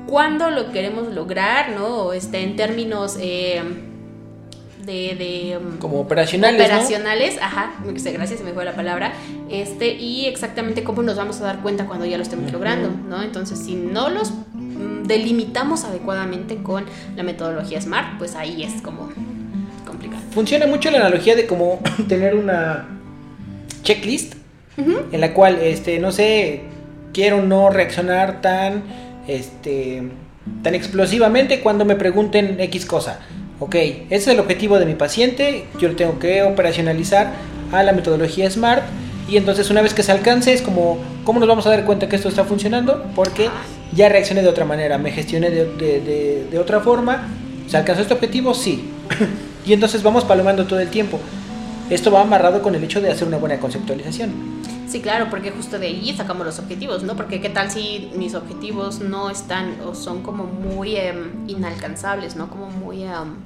cuándo 0.07 0.50
lo 0.50 0.72
queremos 0.72 1.12
lograr, 1.12 1.70
¿no? 1.70 2.12
Este, 2.12 2.42
en 2.42 2.57
términos 2.57 3.16
eh, 3.20 3.62
de, 4.84 5.59
um, 5.61 5.78
Como 5.78 6.00
operacionales. 6.00 6.61
Operacionales, 6.61 7.38
ajá, 7.40 7.72
gracias, 7.84 8.38
se 8.38 8.44
me 8.44 8.53
fue 8.53 8.64
la 8.64 8.74
palabra. 8.74 9.12
Este, 9.50 9.94
y 9.94 10.26
exactamente 10.26 10.82
cómo 10.82 11.03
nos 11.03 11.16
vamos 11.16 11.40
a 11.40 11.44
dar 11.44 11.61
cuenta 11.61 11.86
cuando 11.86 12.05
ya 12.05 12.16
lo 12.16 12.22
estemos 12.22 12.53
logrando, 12.53 12.90
¿no? 13.09 13.22
Entonces, 13.22 13.59
si 13.59 13.74
no 13.74 14.11
los 14.11 14.32
mm, 14.32 15.05
delimitamos 15.05 15.84
adecuadamente 15.84 16.62
con 16.62 16.84
la 17.16 17.22
metodología 17.22 17.80
SMART, 17.80 18.18
pues 18.18 18.34
ahí 18.34 18.62
es 18.62 18.82
como 18.82 19.11
complicado. 19.86 20.22
Funciona 20.32 20.66
mucho 20.66 20.90
la 20.90 20.98
analogía 20.98 21.36
de 21.36 21.46
como 21.46 21.80
tener 22.09 22.34
una 22.34 22.88
checklist 23.82 24.34
en 24.76 25.20
la 25.20 25.34
cual, 25.34 25.59
este, 25.61 25.98
no 25.98 26.12
sé, 26.12 26.62
quiero 27.12 27.42
no 27.42 27.68
reaccionar 27.68 28.40
tan 28.40 28.82
este, 29.27 30.03
tan 30.62 30.75
explosivamente 30.75 31.61
cuando 31.61 31.85
me 31.85 31.97
pregunten 31.97 32.61
X 32.61 32.87
cosa. 32.87 33.20
Ok, 33.61 33.75
ese 33.75 34.07
es 34.11 34.29
el 34.29 34.41
objetivo 34.41 34.79
de 34.79 34.87
mi 34.87 34.95
paciente, 34.95 35.66
yo 35.79 35.89
lo 35.89 35.97
tengo 35.97 36.18
que 36.18 36.43
operacionalizar 36.43 37.33
a 37.70 37.83
la 37.83 37.93
metodología 37.93 38.51
SMART 38.51 38.83
y 39.29 39.37
entonces 39.37 39.70
una 39.70 39.83
vez 39.83 39.95
que 39.95 40.03
se 40.03 40.11
alcance 40.11 40.53
es 40.53 40.62
como, 40.62 40.99
¿cómo 41.25 41.39
nos 41.39 41.49
vamos 41.49 41.66
a 41.66 41.70
dar 41.70 41.85
cuenta 41.85 42.09
que 42.09 42.16
esto 42.16 42.29
está 42.29 42.45
funcionando? 42.45 43.07
Porque 43.14 43.49
ya 43.95 44.09
reaccioné 44.09 44.43
de 44.43 44.49
otra 44.49 44.64
manera, 44.64 44.99
me 44.99 45.12
gestioné 45.12 45.51
de, 45.51 46.47
de 46.51 46.59
otra 46.59 46.81
forma, 46.81 47.29
¿se 47.68 47.77
alcanzó 47.77 48.03
este 48.03 48.14
objetivo? 48.14 48.53
Sí. 48.53 48.91
y 49.66 49.73
entonces 49.73 50.03
vamos 50.03 50.25
palomando 50.25 50.66
todo 50.66 50.81
el 50.81 50.89
tiempo. 50.89 51.20
Esto 51.89 52.11
va 52.11 52.23
amarrado 52.23 52.62
con 52.62 52.75
el 52.75 52.83
hecho 52.83 53.01
de 53.01 53.11
hacer 53.11 53.29
una 53.29 53.37
buena 53.37 53.59
conceptualización. 53.61 54.62
Sí, 54.93 55.01
claro, 55.01 55.30
porque 55.30 55.51
justo 55.51 55.78
de 55.78 55.86
ahí 55.86 56.14
sacamos 56.14 56.45
los 56.45 56.59
objetivos, 56.59 57.03
¿no? 57.03 57.16
Porque 57.16 57.40
qué 57.40 57.49
tal 57.49 57.70
si 57.70 58.11
mis 58.14 58.34
objetivos 58.34 59.01
no 59.01 59.30
están 59.30 59.80
o 59.86 59.95
son 59.95 60.22
como 60.22 60.45
muy 60.45 60.97
em, 60.97 61.49
inalcanzables, 61.49 62.36
¿no? 62.36 62.51
Como 62.51 62.66
muy 62.66 63.05
em, 63.05 63.36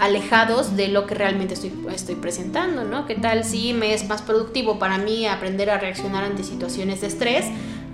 alejados 0.00 0.76
de 0.76 0.88
lo 0.88 1.06
que 1.06 1.14
realmente 1.14 1.54
estoy, 1.54 1.72
estoy 1.94 2.16
presentando, 2.16 2.82
¿no? 2.82 3.06
¿Qué 3.06 3.14
tal 3.14 3.44
si 3.44 3.72
me 3.72 3.94
es 3.94 4.08
más 4.08 4.22
productivo 4.22 4.80
para 4.80 4.98
mí 4.98 5.28
aprender 5.28 5.70
a 5.70 5.78
reaccionar 5.78 6.24
ante 6.24 6.42
situaciones 6.42 7.02
de 7.02 7.06
estrés? 7.06 7.44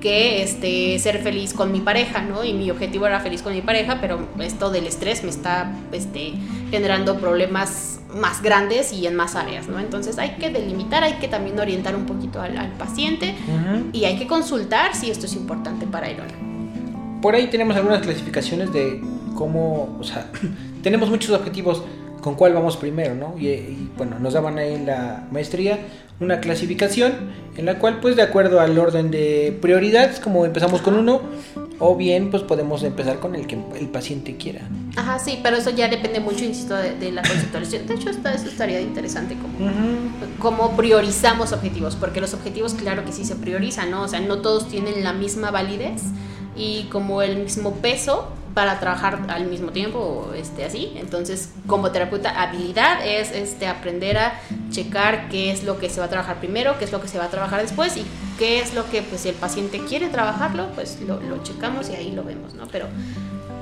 que 0.00 0.42
este, 0.42 0.98
ser 0.98 1.22
feliz 1.22 1.54
con 1.54 1.72
mi 1.72 1.80
pareja, 1.80 2.20
¿no? 2.20 2.44
Y 2.44 2.52
mi 2.52 2.70
objetivo 2.70 3.06
era 3.06 3.18
feliz 3.20 3.40
con 3.40 3.54
mi 3.54 3.62
pareja, 3.62 3.98
pero 4.00 4.28
esto 4.40 4.70
del 4.70 4.86
estrés 4.86 5.24
me 5.24 5.30
está 5.30 5.72
este, 5.90 6.34
generando 6.70 7.18
problemas 7.18 7.95
más 8.16 8.42
grandes 8.42 8.92
y 8.92 9.06
en 9.06 9.14
más 9.14 9.34
áreas, 9.34 9.68
¿no? 9.68 9.78
Entonces 9.78 10.18
hay 10.18 10.36
que 10.36 10.50
delimitar, 10.50 11.04
hay 11.04 11.14
que 11.14 11.28
también 11.28 11.58
orientar 11.58 11.94
un 11.94 12.06
poquito 12.06 12.40
al, 12.40 12.72
paciente 12.78 13.34
y 13.92 14.04
hay 14.04 14.18
que 14.18 14.26
consultar 14.26 14.94
si 14.94 15.10
esto 15.10 15.26
es 15.26 15.34
importante 15.34 15.86
para 15.86 16.08
él 16.08 16.18
o 16.20 16.24
no. 16.24 17.20
Por 17.20 17.34
ahí 17.34 17.48
tenemos 17.48 17.76
algunas 17.76 18.00
clasificaciones 18.00 18.72
de 18.72 19.00
cómo, 19.34 19.96
o 19.98 20.04
sea, 20.04 20.30
tenemos 20.82 21.08
muchos 21.10 21.30
objetivos 21.30 21.82
con 22.26 22.34
cuál 22.34 22.54
vamos 22.54 22.76
primero, 22.76 23.14
¿no? 23.14 23.38
Y, 23.38 23.88
bueno, 23.96 24.18
nos 24.18 24.32
daban 24.32 24.58
ahí 24.58 24.74
en 24.74 24.84
la 24.84 25.28
maestría 25.30 25.78
una 26.18 26.40
clasificación 26.40 27.12
en 27.56 27.66
la 27.66 27.78
cual 27.78 28.00
pues 28.00 28.16
de 28.16 28.22
acuerdo 28.22 28.58
al 28.58 28.76
orden 28.76 29.12
de 29.12 29.56
prioridades, 29.62 30.18
como 30.18 30.44
empezamos 30.44 30.82
con 30.82 30.94
uno, 30.94 31.20
o 31.78 31.94
bien 31.94 32.32
pues 32.32 32.42
podemos 32.42 32.82
empezar 32.82 33.20
con 33.20 33.36
el 33.36 33.46
que 33.46 33.56
el 33.78 33.86
paciente 33.90 34.36
quiera. 34.36 34.62
Ajá, 34.96 35.20
sí, 35.20 35.38
pero 35.40 35.56
eso 35.56 35.70
ya 35.70 35.86
depende 35.86 36.18
mucho, 36.18 36.44
insisto, 36.44 36.74
de, 36.74 37.12
la 37.12 37.22
conceptualización. 37.22 37.86
De 37.86 37.94
hecho, 37.94 38.10
está, 38.10 38.34
eso 38.34 38.48
estaría 38.48 38.80
interesante 38.80 39.36
como, 39.36 39.70
como 40.40 40.76
priorizamos 40.76 41.52
objetivos, 41.52 41.94
porque 41.94 42.20
los 42.20 42.34
objetivos 42.34 42.74
claro 42.74 43.04
que 43.04 43.12
sí 43.12 43.24
se 43.24 43.36
priorizan, 43.36 43.92
¿no? 43.92 44.02
O 44.02 44.08
sea, 44.08 44.18
no 44.18 44.38
todos 44.38 44.66
tienen 44.66 45.04
la 45.04 45.12
misma 45.12 45.52
validez 45.52 46.02
y 46.56 46.88
como 46.90 47.22
el 47.22 47.36
mismo 47.36 47.74
peso 47.74 48.32
para 48.56 48.80
trabajar 48.80 49.18
al 49.28 49.48
mismo 49.48 49.70
tiempo, 49.70 50.32
este, 50.34 50.64
así. 50.64 50.94
Entonces, 50.96 51.50
como 51.66 51.92
terapeuta, 51.92 52.40
habilidad 52.40 53.06
es 53.06 53.30
este, 53.30 53.66
aprender 53.66 54.16
a 54.16 54.40
checar 54.70 55.28
qué 55.28 55.50
es 55.50 55.62
lo 55.62 55.78
que 55.78 55.90
se 55.90 56.00
va 56.00 56.06
a 56.06 56.08
trabajar 56.08 56.38
primero, 56.38 56.78
qué 56.78 56.86
es 56.86 56.90
lo 56.90 57.02
que 57.02 57.06
se 57.06 57.18
va 57.18 57.24
a 57.24 57.28
trabajar 57.28 57.60
después 57.60 57.98
y 57.98 58.06
qué 58.38 58.60
es 58.60 58.72
lo 58.72 58.88
que, 58.88 59.02
pues, 59.02 59.20
si 59.20 59.28
el 59.28 59.34
paciente 59.34 59.80
quiere 59.80 60.08
trabajarlo, 60.08 60.68
pues 60.74 60.98
lo, 61.02 61.20
lo 61.20 61.42
checamos 61.42 61.90
y 61.90 61.96
ahí 61.96 62.12
lo 62.12 62.24
vemos, 62.24 62.54
¿no? 62.54 62.66
Pero 62.68 62.86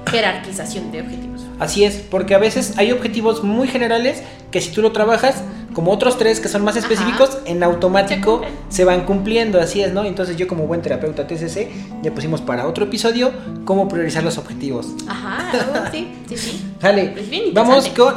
jerarquización 0.06 0.92
de 0.92 1.00
objetivos. 1.00 1.43
Así 1.58 1.84
es, 1.84 1.96
porque 1.96 2.34
a 2.34 2.38
veces 2.38 2.74
hay 2.78 2.92
objetivos 2.92 3.44
muy 3.44 3.68
generales 3.68 4.22
que 4.50 4.60
si 4.60 4.70
tú 4.70 4.82
lo 4.82 4.92
trabajas, 4.92 5.42
como 5.72 5.90
otros 5.90 6.16
tres 6.18 6.40
que 6.40 6.48
son 6.48 6.64
más 6.64 6.76
específicos, 6.76 7.38
en 7.44 7.62
automático 7.62 8.42
se, 8.68 8.84
van 8.84 9.04
cumpliendo, 9.04 9.60
así 9.60 9.82
es, 9.82 9.92
¿no? 9.92 10.04
Entonces 10.04 10.36
yo 10.36 10.46
como 10.46 10.66
buen 10.66 10.82
terapeuta 10.82 11.26
TCC 11.26 11.68
ya 12.02 12.14
pusimos 12.14 12.40
para 12.40 12.66
otro 12.66 12.84
episodio 12.84 13.32
cómo 13.64 13.88
priorizar 13.88 14.22
los 14.24 14.38
objetivos. 14.38 14.88
Ajá, 15.06 15.90
sí, 15.90 16.12
sí, 16.28 16.36
sí. 16.36 16.64
Dale, 16.80 17.08
pues 17.08 17.26
vamos 17.52 17.88
con, 17.88 18.14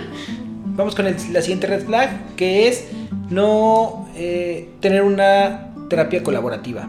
vamos 0.76 0.94
con 0.94 1.04
la 1.04 1.40
siguiente 1.42 1.66
red 1.66 1.84
flag, 1.84 2.34
que 2.36 2.68
es 2.68 2.86
no 3.30 4.08
eh, 4.16 4.70
tener 4.80 5.02
una 5.02 5.72
terapia 5.88 6.22
colaborativa. 6.22 6.88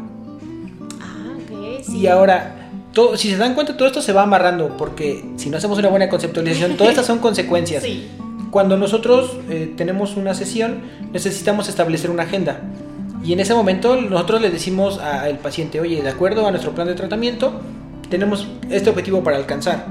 Ah, 0.99 1.33
ok, 1.37 1.83
sí. 1.83 1.99
Y 1.99 2.07
ahora... 2.07 2.60
Todo, 2.93 3.15
si 3.17 3.29
se 3.29 3.37
dan 3.37 3.53
cuenta, 3.53 3.77
todo 3.77 3.87
esto 3.87 4.01
se 4.01 4.13
va 4.13 4.23
amarrando, 4.23 4.75
porque 4.77 5.23
si 5.37 5.49
no 5.49 5.57
hacemos 5.57 5.79
una 5.79 5.89
buena 5.89 6.09
conceptualización, 6.09 6.75
todas 6.77 6.91
estas 6.91 7.05
son 7.05 7.19
consecuencias. 7.27 7.83
Sí. 7.83 8.09
Cuando 8.49 8.75
nosotros 8.75 9.37
eh, 9.49 9.73
tenemos 9.77 10.17
una 10.17 10.33
sesión, 10.33 10.81
necesitamos 11.13 11.69
establecer 11.69 12.09
una 12.11 12.23
agenda. 12.23 12.59
Y 13.23 13.33
en 13.33 13.39
ese 13.39 13.53
momento 13.53 13.95
nosotros 13.95 14.41
le 14.41 14.49
decimos 14.49 14.99
al 14.99 15.37
paciente, 15.39 15.79
oye, 15.79 16.01
de 16.01 16.09
acuerdo 16.09 16.45
a 16.47 16.51
nuestro 16.51 16.73
plan 16.73 16.87
de 16.87 16.95
tratamiento, 16.95 17.61
tenemos 18.09 18.47
este 18.69 18.89
objetivo 18.89 19.23
para 19.23 19.37
alcanzar. 19.37 19.85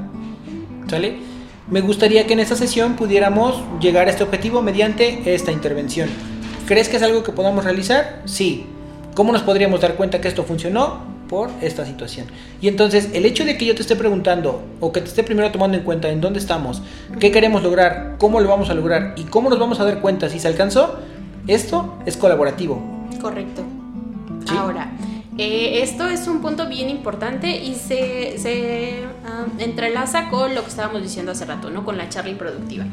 ¿Sale? 0.88 1.30
me 1.70 1.80
gustaría 1.80 2.26
que 2.26 2.32
en 2.32 2.40
esta 2.40 2.56
sesión 2.56 2.96
pudiéramos 2.96 3.62
llegar 3.80 4.08
a 4.08 4.10
este 4.10 4.24
objetivo 4.24 4.60
mediante 4.60 5.34
esta 5.34 5.52
intervención. 5.52 6.08
¿Crees 6.66 6.88
que 6.88 6.96
es 6.96 7.02
algo 7.02 7.22
que 7.22 7.32
podamos 7.32 7.64
realizar? 7.64 8.22
Sí. 8.24 8.66
¿Cómo 9.14 9.32
nos 9.32 9.42
podríamos 9.42 9.80
dar 9.80 9.94
cuenta 9.94 10.20
que 10.20 10.28
esto 10.28 10.42
funcionó? 10.42 11.00
Por 11.30 11.48
esta 11.62 11.86
situación. 11.86 12.26
Y 12.60 12.66
entonces 12.66 13.10
el 13.12 13.24
hecho 13.24 13.44
de 13.44 13.56
que 13.56 13.64
yo 13.64 13.76
te 13.76 13.82
esté 13.82 13.94
preguntando 13.94 14.64
o 14.80 14.90
que 14.90 15.00
te 15.00 15.06
esté 15.06 15.22
primero 15.22 15.52
tomando 15.52 15.78
en 15.78 15.84
cuenta 15.84 16.10
en 16.10 16.20
dónde 16.20 16.40
estamos, 16.40 16.82
qué 17.20 17.30
queremos 17.30 17.62
lograr, 17.62 18.16
cómo 18.18 18.40
lo 18.40 18.48
vamos 18.48 18.68
a 18.68 18.74
lograr 18.74 19.14
y 19.16 19.22
cómo 19.22 19.48
nos 19.48 19.60
vamos 19.60 19.78
a 19.78 19.84
dar 19.84 20.00
cuenta 20.00 20.28
si 20.28 20.40
se 20.40 20.48
alcanzó, 20.48 20.98
esto 21.46 21.94
es 22.04 22.16
colaborativo. 22.16 22.82
Correcto. 23.22 23.62
Ahora, 24.48 24.90
eh, 25.42 25.82
esto 25.82 26.06
es 26.06 26.28
un 26.28 26.42
punto 26.42 26.66
bien 26.68 26.90
importante 26.90 27.48
y 27.48 27.74
se, 27.74 28.38
se 28.38 29.04
ah, 29.24 29.46
entrelaza 29.58 30.28
con 30.28 30.54
lo 30.54 30.62
que 30.62 30.68
estábamos 30.68 31.00
diciendo 31.00 31.32
hace 31.32 31.46
rato, 31.46 31.70
¿no? 31.70 31.82
Con 31.82 31.96
la 31.96 32.10
charla 32.10 32.30
improductiva. 32.30 32.84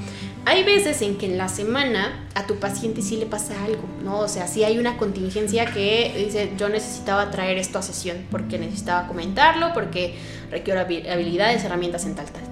Hay 0.45 0.63
veces 0.63 1.01
en 1.01 1.17
que 1.17 1.25
en 1.25 1.37
la 1.37 1.49
semana 1.49 2.25
a 2.35 2.47
tu 2.47 2.55
paciente 2.55 3.01
sí 3.01 3.17
le 3.17 3.25
pasa 3.25 3.53
algo, 3.65 3.83
¿no? 4.01 4.19
O 4.19 4.29
sea, 4.29 4.47
sí 4.47 4.63
hay 4.63 4.77
una 4.77 4.95
contingencia 4.95 5.65
que 5.65 6.13
dice, 6.17 6.53
yo 6.57 6.69
necesitaba 6.69 7.31
traer 7.31 7.57
esto 7.57 7.79
a 7.79 7.81
sesión 7.81 8.25
porque 8.31 8.57
necesitaba 8.57 9.09
comentarlo, 9.09 9.73
porque 9.73 10.15
requiero 10.49 10.79
habilidades, 10.79 11.65
herramientas 11.65 12.05
en 12.05 12.15
tal, 12.15 12.27
tal. 12.27 12.46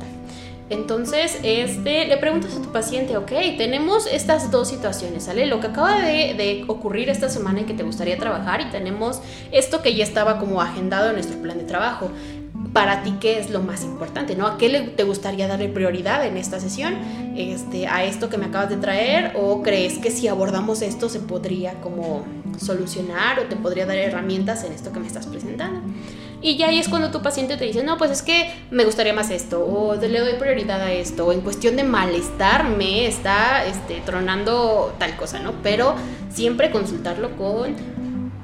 Entonces, 0.70 1.40
este, 1.44 2.08
le 2.08 2.18
preguntas 2.18 2.56
a 2.56 2.62
tu 2.62 2.72
paciente, 2.72 3.18
ok, 3.18 3.32
tenemos 3.58 4.08
estas 4.08 4.50
dos 4.50 4.68
situaciones, 4.68 5.26
¿sale? 5.26 5.46
Lo 5.46 5.60
que 5.60 5.68
acaba 5.68 6.02
de, 6.02 6.64
ocurrir 6.68 7.10
esta 7.10 7.30
semana 7.30 7.60
en 7.60 7.66
que 7.68 7.76
te 7.76 7.84
gustaría 7.84 8.18
trabajar 8.18 8.62
y 8.62 8.66
tenemos 8.72 9.22
esto 9.52 9.84
que 9.84 9.94
ya 9.94 10.04
estaba 10.04 10.40
como 10.40 10.62
agendado 10.62 11.10
en 11.10 11.14
nuestro 11.14 11.40
plan 11.40 11.60
de 11.60 11.66
trabajo. 11.66 12.10
Para 12.74 13.04
ti, 13.04 13.14
¿qué 13.22 13.40
es 13.40 13.52
lo 13.52 13.62
más 13.62 13.84
importante? 13.84 14.36
¿no? 14.36 14.48
¿A 14.48 14.58
qué 14.58 14.68
le, 14.68 14.82
te 14.82 15.04
gustaría 15.04 15.48
darle 15.48 15.70
prioridad 15.70 16.26
en 16.26 16.36
esta 16.36 16.60
sesión? 16.60 16.96
Este, 17.38 17.88
¿A 17.88 18.04
esto 18.04 18.30
que 18.30 18.38
me 18.38 18.48
acabas 18.48 18.70
de 18.70 18.78
traer? 18.78 19.34
¿O 19.36 19.62
crees 19.62 20.00
que 20.00 20.10
si 20.10 20.28
abordamos 20.28 20.82
esto 20.82 21.08
se 21.08 21.20
podría 21.20 21.76
como 21.76 22.26
solucionar 22.58 23.40
o 23.40 23.44
te 23.44 23.56
podría 23.56 23.86
dar 23.86 23.98
herramientas 23.98 24.64
en 24.64 24.74
esto 24.74 24.92
que 24.92 25.00
me 25.00 25.08
estás 25.08 25.28
presentando? 25.28 25.82
Y 26.42 26.58
ya 26.58 26.68
ahí 26.68 26.80
es 26.80 26.90
cuando 26.90 27.12
tu 27.12 27.22
paciente 27.22 27.58
te 27.58 27.66
dice, 27.66 27.84
no, 27.84 27.98
pues 27.98 28.12
es 28.12 28.22
que 28.22 28.54
me 28.72 28.86
gustaría 28.86 29.14
más 29.14 29.32
esto, 29.32 29.66
o 29.66 29.96
le 29.96 30.20
doy 30.20 30.34
prioridad 30.34 30.82
a 30.82 30.92
esto, 30.92 31.26
o 31.26 31.32
en 31.32 31.42
cuestión 31.42 31.76
de 31.76 31.84
malestar 31.84 32.66
me 32.70 33.08
está 33.08 33.66
este, 33.66 34.02
tronando 34.06 34.94
tal 35.00 35.16
cosa, 35.16 35.40
¿no? 35.40 35.54
Pero 35.64 35.96
siempre 36.34 36.72
consultarlo 36.72 37.36
con, 37.38 37.76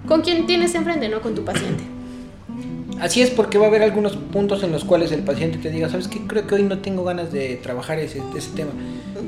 con 0.07 0.21
quien 0.21 0.47
tienes 0.47 0.73
enfrente, 0.75 1.09
¿no? 1.09 1.21
Con 1.21 1.35
tu 1.35 1.45
paciente. 1.45 2.00
Así 3.01 3.21
es 3.21 3.31
porque 3.31 3.57
va 3.57 3.65
a 3.65 3.67
haber 3.69 3.81
algunos 3.81 4.15
puntos 4.15 4.61
en 4.63 4.71
los 4.71 4.85
cuales 4.85 5.11
el 5.11 5.23
paciente 5.23 5.57
te 5.57 5.71
diga, 5.71 5.89
¿sabes 5.89 6.07
qué? 6.07 6.19
Creo 6.27 6.45
que 6.45 6.55
hoy 6.55 6.63
no 6.63 6.77
tengo 6.77 7.03
ganas 7.03 7.31
de 7.31 7.55
trabajar 7.55 7.97
ese, 7.97 8.21
ese 8.37 8.51
tema. 8.51 8.71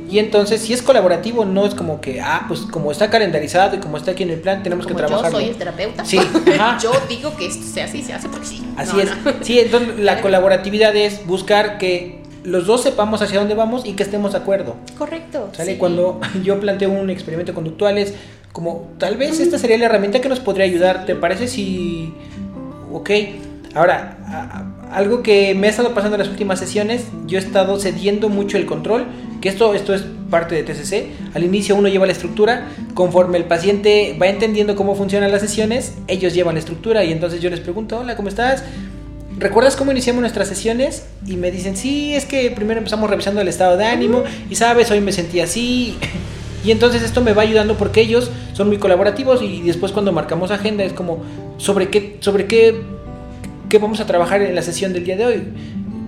Y 0.10 0.20
entonces, 0.20 0.62
si 0.62 0.74
es 0.74 0.84
colaborativo, 0.84 1.44
no 1.44 1.66
es 1.66 1.74
como 1.74 2.00
que, 2.00 2.22
ah, 2.22 2.46
pues 2.48 2.62
como 2.62 2.92
está 2.92 3.10
calendarizado 3.10 3.76
y 3.76 3.80
como 3.80 3.98
está 3.98 4.12
aquí 4.12 4.22
en 4.22 4.30
el 4.30 4.40
plan, 4.40 4.62
tenemos 4.62 4.86
que 4.86 4.94
trabajar. 4.94 5.32
Yo 5.32 5.40
soy 5.40 5.50
el 5.50 5.56
terapeuta. 5.56 6.06
Sí, 6.06 6.20
yo 6.84 6.92
digo 7.10 7.36
que 7.36 7.48
esto 7.48 7.66
se 7.66 7.82
hace 7.82 7.98
y 7.98 8.04
se 8.04 8.14
hace 8.14 8.30
porque 8.30 8.46
sí. 8.46 8.64
Así 8.78 9.00
es. 9.00 9.10
Sí, 9.42 9.60
entonces 9.60 9.98
la 10.00 10.22
colaboratividad 10.22 10.96
es 10.96 11.26
buscar 11.26 11.80
que 11.80 12.22
los 12.44 12.68
dos 12.68 12.84
sepamos 12.84 13.24
hacia 13.24 13.40
dónde 13.40 13.56
vamos 13.56 13.86
y 13.86 13.94
que 13.94 14.04
estemos 14.04 14.34
de 14.34 14.38
acuerdo. 14.38 14.76
Correcto. 14.98 15.50
¿Sale? 15.54 15.80
Cuando 15.80 16.22
yo 16.44 16.60
planteo 16.60 16.92
un 16.92 17.10
experimento 17.10 17.56
conductual 17.56 17.98
es 17.98 18.14
como, 18.52 18.92
tal 19.00 19.18
vez 19.18 19.40
esta 19.40 19.58
sería 19.58 19.80
la 19.80 19.86
herramienta 19.86 20.22
que 20.22 20.30
nos 20.30 20.40
podría 20.40 20.66
ayudar. 20.66 21.06
¿Te 21.08 21.16
parece 21.16 21.48
si... 21.48 22.14
Ok. 22.92 23.10
Ahora, 23.76 24.18
algo 24.92 25.24
que 25.24 25.56
me 25.56 25.68
ha 25.68 25.70
estado 25.70 25.94
pasando 25.94 26.16
en 26.16 26.20
las 26.20 26.30
últimas 26.30 26.60
sesiones, 26.60 27.08
yo 27.26 27.40
he 27.40 27.42
estado 27.42 27.80
cediendo 27.80 28.30
mucho 28.30 28.58
el 28.58 28.66
control 28.66 29.06
que 29.42 29.50
esto, 29.50 29.74
esto 29.74 29.94
es 29.94 30.06
parte 30.30 30.56
de 30.56 30.64
TCC. 30.64 31.36
Al 31.36 31.44
inicio 31.44 31.76
uno 31.76 31.90
lleva 31.90 32.06
la 32.06 32.12
estructura, 32.12 32.70
conforme 32.94 33.38
el 33.38 33.46
paciente 33.46 34.18
va 34.22 34.28
entendiendo 34.28 34.76
cómo 34.76 34.96
funcionan 34.96 35.32
las 35.32 35.42
sesiones, 35.42 35.96
ellos 36.08 36.34
llevan 36.34 36.56
la 36.56 36.60
estructura 36.60 37.04
y 37.04 37.12
entonces 37.12 37.42
yo 37.42 37.50
les 37.50 37.60
pregunto, 37.60 38.00
hola, 38.00 38.16
¿cómo 38.16 38.30
estás? 38.30 38.64
¿Recuerdas 39.38 39.76
cómo 39.76 39.92
iniciamos 39.92 40.22
nuestras 40.22 40.48
sesiones? 40.48 41.08
Y 41.26 41.36
me 41.38 41.52
dicen, 41.52 41.76
sí, 41.76 42.14
es 42.14 42.26
que 42.26 42.52
primero 42.52 42.78
empezamos 42.78 43.10
revisando 43.10 43.42
el 43.42 43.48
estado 43.48 43.76
de 43.76 43.86
ánimo 43.86 44.24
y 44.50 44.56
sabes, 44.56 44.92
hoy 44.92 45.02
me 45.02 45.12
sentí 45.12 45.40
así. 45.40 45.98
Y 46.66 46.72
entonces 46.72 47.04
esto 47.04 47.20
me 47.20 47.34
va 47.34 47.42
ayudando 47.42 47.76
porque 47.76 48.00
ellos 48.00 48.32
son 48.54 48.70
muy 48.70 48.78
colaborativos 48.78 49.42
y 49.42 49.64
después 49.64 49.92
cuando 49.92 50.14
marcamos 50.14 50.50
agenda 50.50 50.86
es 50.86 50.94
como, 50.94 51.22
¿sobre 51.58 51.90
qué, 51.90 52.16
sobre 52.22 52.48
qué, 52.48 52.82
qué 53.74 53.80
vamos 53.80 54.00
a 54.00 54.06
trabajar 54.06 54.40
en 54.44 54.54
la 54.54 54.62
sesión 54.62 54.94
del 54.94 55.04
día 55.04 55.18
de 55.18 55.26
hoy? 55.26 55.44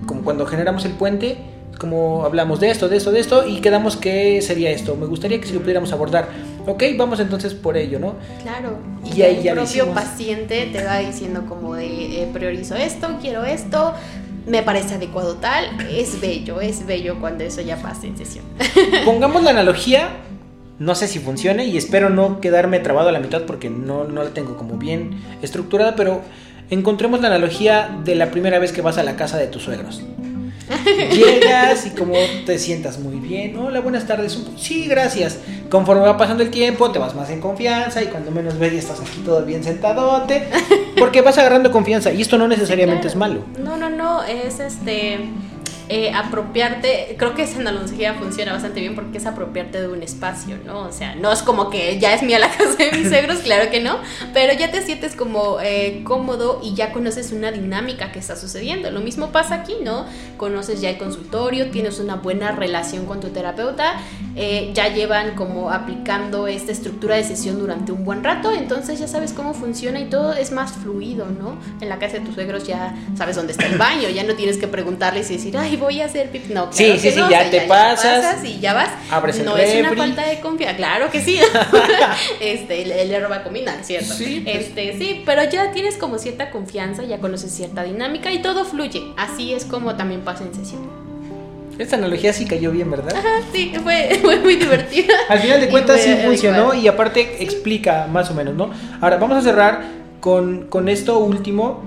Como 0.06 0.22
cuando 0.22 0.46
generamos 0.46 0.84
el 0.84 0.92
puente, 0.92 1.36
como 1.80 2.24
hablamos 2.24 2.60
de 2.60 2.70
esto, 2.70 2.88
de 2.88 2.96
esto, 2.96 3.10
de 3.10 3.18
esto, 3.18 3.44
y 3.44 3.60
quedamos 3.60 3.96
que 3.96 4.40
sería 4.40 4.70
esto. 4.70 4.94
Me 4.94 5.06
gustaría 5.06 5.40
que 5.40 5.48
si 5.48 5.52
lo 5.52 5.62
pudiéramos 5.62 5.92
abordar. 5.92 6.28
Ok, 6.64 6.84
vamos 6.96 7.18
entonces 7.18 7.54
por 7.54 7.76
ello, 7.76 7.98
¿no? 7.98 8.14
Claro. 8.40 8.78
Y, 9.04 9.20
ahí 9.22 9.42
ya 9.42 9.50
el 9.50 9.58
propio 9.58 9.92
paciente 9.92 10.68
te 10.72 10.84
va 10.84 10.98
diciendo 10.98 11.44
como 11.48 11.74
de 11.74 12.22
eh, 12.22 12.28
priorizo 12.32 12.76
esto, 12.76 13.08
quiero 13.20 13.44
esto, 13.44 13.94
me 14.46 14.62
parece 14.62 14.94
adecuado 14.94 15.34
tal. 15.34 15.64
Es 15.90 16.20
bello, 16.20 16.60
es 16.60 16.86
bello 16.86 17.18
cuando 17.18 17.42
eso 17.42 17.62
ya 17.62 17.78
pasa 17.78 18.06
en 18.06 18.16
sesión. 18.16 18.44
Pongamos 19.04 19.42
la 19.42 19.50
analogía, 19.50 20.10
no 20.78 20.94
sé 20.94 21.08
si 21.08 21.18
funcione 21.18 21.64
y 21.64 21.76
espero 21.76 22.10
no 22.10 22.40
quedarme 22.40 22.78
trabado 22.78 23.08
a 23.08 23.12
la 23.12 23.18
mitad 23.18 23.42
porque 23.42 23.70
no, 23.70 24.04
no 24.04 24.22
la 24.22 24.30
tengo 24.30 24.56
como 24.56 24.76
bien 24.76 25.20
estructurada, 25.42 25.96
pero 25.96 26.22
encontremos 26.70 27.20
la 27.20 27.28
analogía 27.28 27.96
de 28.04 28.14
la 28.14 28.30
primera 28.30 28.58
vez 28.58 28.72
que 28.72 28.82
vas 28.82 28.98
a 28.98 29.02
la 29.02 29.16
casa 29.16 29.38
de 29.38 29.46
tus 29.46 29.62
suegros. 29.62 30.02
Llegas 31.12 31.86
y 31.86 31.90
como 31.90 32.14
te 32.44 32.58
sientas 32.58 32.98
muy 32.98 33.16
bien. 33.16 33.56
Hola, 33.56 33.80
buenas 33.80 34.06
tardes. 34.06 34.42
Sí, 34.56 34.86
gracias. 34.88 35.38
Conforme 35.70 36.02
va 36.02 36.16
pasando 36.16 36.42
el 36.42 36.50
tiempo, 36.50 36.90
te 36.90 36.98
vas 36.98 37.14
más 37.14 37.30
en 37.30 37.40
confianza 37.40 38.02
y 38.02 38.06
cuando 38.06 38.30
menos 38.30 38.58
ves, 38.58 38.72
estás 38.72 39.00
aquí 39.00 39.20
todo 39.24 39.44
bien 39.44 39.62
sentadote. 39.62 40.48
Porque 40.98 41.20
vas 41.20 41.38
agarrando 41.38 41.70
confianza 41.70 42.12
y 42.12 42.20
esto 42.20 42.36
no 42.38 42.48
necesariamente 42.48 43.06
es 43.06 43.14
malo. 43.14 43.44
No, 43.62 43.76
no, 43.76 43.90
no. 43.90 44.24
Es 44.24 44.58
este 44.58 45.20
eh, 45.88 46.12
apropiarte, 46.12 47.14
creo 47.16 47.34
que 47.34 47.42
esa 47.42 47.60
analogía 47.60 48.14
funciona 48.14 48.52
bastante 48.52 48.80
bien 48.80 48.96
porque 48.96 49.18
es 49.18 49.26
apropiarte 49.26 49.80
de 49.80 49.88
un 49.88 50.02
espacio, 50.02 50.58
¿no? 50.64 50.80
O 50.80 50.92
sea, 50.92 51.14
no 51.14 51.30
es 51.30 51.42
como 51.42 51.70
que 51.70 51.98
ya 52.00 52.12
es 52.12 52.22
mía 52.22 52.40
la 52.40 52.50
casa 52.50 52.76
de 52.76 52.90
mis 52.90 53.08
suegros, 53.08 53.38
claro 53.44 53.70
que 53.70 53.80
no, 53.80 53.98
pero 54.34 54.52
ya 54.52 54.72
te 54.72 54.82
sientes 54.82 55.14
como 55.14 55.58
eh, 55.62 56.02
cómodo 56.02 56.60
y 56.62 56.74
ya 56.74 56.92
conoces 56.92 57.30
una 57.30 57.52
dinámica 57.52 58.10
que 58.10 58.18
está 58.18 58.34
sucediendo. 58.34 58.90
Lo 58.90 59.00
mismo 59.00 59.30
pasa 59.30 59.54
aquí, 59.54 59.76
¿no? 59.82 60.06
Conoces 60.36 60.80
ya 60.80 60.90
el 60.90 60.98
consultorio, 60.98 61.70
tienes 61.70 62.00
una 62.00 62.16
buena 62.16 62.50
relación 62.50 63.06
con 63.06 63.20
tu 63.20 63.28
terapeuta, 63.28 63.94
eh, 64.34 64.72
ya 64.74 64.92
llevan 64.92 65.36
como 65.36 65.70
aplicando 65.70 66.48
esta 66.48 66.72
estructura 66.72 67.14
de 67.14 67.22
sesión 67.22 67.60
durante 67.60 67.92
un 67.92 68.04
buen 68.04 68.24
rato, 68.24 68.52
entonces 68.52 68.98
ya 68.98 69.06
sabes 69.06 69.32
cómo 69.32 69.54
funciona 69.54 70.00
y 70.00 70.06
todo 70.06 70.32
es 70.32 70.50
más 70.50 70.72
fluido, 70.72 71.26
¿no? 71.26 71.58
En 71.80 71.88
la 71.88 71.98
casa 72.00 72.14
de 72.18 72.24
tus 72.24 72.34
suegros 72.34 72.66
ya 72.66 72.94
sabes 73.16 73.36
dónde 73.36 73.52
está 73.52 73.66
el 73.66 73.78
baño, 73.78 74.08
ya 74.08 74.24
no 74.24 74.34
tienes 74.34 74.58
que 74.58 74.66
preguntarles 74.66 75.30
y 75.30 75.34
decir, 75.34 75.56
ay, 75.56 75.75
voy 75.76 76.00
a 76.00 76.06
hacer 76.06 76.30
pipí. 76.30 76.52
No, 76.52 76.72
sí, 76.72 76.98
sí, 76.98 77.10
sí, 77.10 77.20
ya, 77.30 77.50
te 77.50 77.62
pasas, 77.62 78.44
y 78.44 78.60
ya 78.60 78.74
vas. 78.74 78.90
Abres 79.10 79.42
no 79.44 79.56
es 79.56 79.74
una 79.78 79.94
falta 79.94 80.26
de 80.26 80.40
confianza, 80.40 80.76
claro 80.76 81.10
que 81.10 81.20
sí. 81.20 81.38
este, 82.40 82.82
él, 82.82 83.08
le 83.08 83.20
roba 83.20 83.42
comida, 83.42 83.76
¿cierto? 83.82 84.14
Sí, 84.14 84.40
pues. 84.44 84.66
Este, 84.66 84.98
sí, 84.98 85.22
pero 85.24 85.44
ya 85.48 85.72
tienes 85.72 85.96
como 85.96 86.18
cierta 86.18 86.50
confianza, 86.50 87.04
ya 87.04 87.18
conoces 87.18 87.52
cierta 87.52 87.82
dinámica 87.82 88.32
y 88.32 88.42
todo 88.42 88.64
fluye. 88.64 89.02
Así 89.16 89.54
es 89.54 89.64
como 89.64 89.96
también 89.96 90.22
pasa 90.22 90.44
en 90.44 90.54
sesión. 90.54 91.06
Esta 91.78 91.96
analogía 91.96 92.32
sí 92.32 92.46
cayó 92.46 92.70
bien, 92.70 92.90
¿verdad? 92.90 93.14
Ajá, 93.14 93.42
sí, 93.52 93.72
fue, 93.82 94.18
fue 94.22 94.38
muy 94.38 94.56
divertida. 94.56 95.12
Al 95.28 95.40
final 95.40 95.60
de 95.60 95.68
cuentas 95.68 96.00
sí 96.00 96.14
funcionó 96.24 96.74
y 96.74 96.88
aparte 96.88 97.42
explica 97.42 98.06
más 98.10 98.30
o 98.30 98.34
menos, 98.34 98.54
¿no? 98.54 98.70
Ahora 99.00 99.18
vamos 99.18 99.36
a 99.36 99.42
cerrar 99.42 99.84
con, 100.20 100.66
con 100.68 100.88
esto 100.88 101.18
último, 101.18 101.82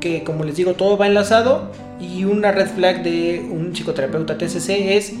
que 0.00 0.22
como 0.22 0.44
les 0.44 0.56
digo, 0.56 0.74
todo 0.74 0.96
va 0.96 1.06
enlazado 1.06 1.72
y 2.00 2.24
una 2.24 2.52
red 2.52 2.68
flag 2.68 3.02
de 3.02 3.46
un 3.50 3.72
psicoterapeuta 3.72 4.36
TCC 4.38 4.96
es 4.96 5.12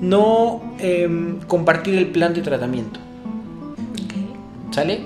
no 0.00 0.62
em, 0.78 1.40
compartir 1.40 1.94
el 1.96 2.06
plan 2.06 2.32
de 2.34 2.42
tratamiento. 2.42 3.00
¿Sale? 4.70 5.00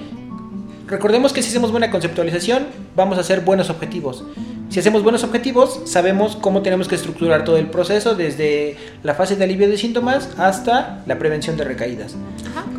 Recordemos 0.87 1.33
que 1.33 1.43
si 1.43 1.49
hacemos 1.49 1.71
buena 1.71 1.91
conceptualización, 1.91 2.67
vamos 2.95 3.17
a 3.17 3.23
hacer 3.23 3.41
buenos 3.41 3.71
objetivos. 3.71 4.25
Si 4.69 4.81
hacemos 4.81 5.03
buenos 5.03 5.25
objetivos, 5.25 5.81
sabemos 5.85 6.37
cómo 6.37 6.61
tenemos 6.61 6.89
que 6.89 6.97
estructurar 6.97 7.45
todo 7.45 7.57
el 7.59 7.69
proceso, 7.69 8.15
desde 8.15 8.77
la 9.03 9.15
fase 9.15 9.37
de 9.37 9.45
alivio 9.45 9.69
de 9.69 9.79
síntomas 9.79 10.31
hasta 10.37 11.03
la 11.07 11.19
prevención 11.19 11.57
de 11.57 11.65
recaídas. 11.65 12.17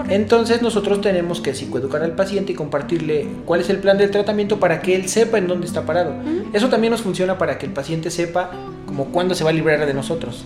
Entonces 0.09 0.61
nosotros 0.61 1.01
tenemos 1.01 1.41
que 1.41 1.55
psicoeducar 1.55 2.03
al 2.03 2.11
paciente 2.11 2.51
y 2.51 2.55
compartirle 2.55 3.27
cuál 3.45 3.61
es 3.61 3.69
el 3.69 3.77
plan 3.77 3.97
del 3.97 4.11
tratamiento 4.11 4.59
para 4.59 4.81
que 4.81 4.95
él 4.95 5.07
sepa 5.09 5.37
en 5.37 5.47
dónde 5.47 5.65
está 5.65 5.85
parado. 5.85 6.13
Eso 6.53 6.69
también 6.69 6.91
nos 6.91 7.01
funciona 7.01 7.37
para 7.37 7.57
que 7.57 7.65
el 7.65 7.71
paciente 7.71 8.11
sepa 8.11 8.51
como 8.85 9.05
cuándo 9.05 9.33
se 9.33 9.43
va 9.43 9.49
a 9.49 9.53
librar 9.53 9.85
de 9.85 9.93
nosotros. 9.93 10.43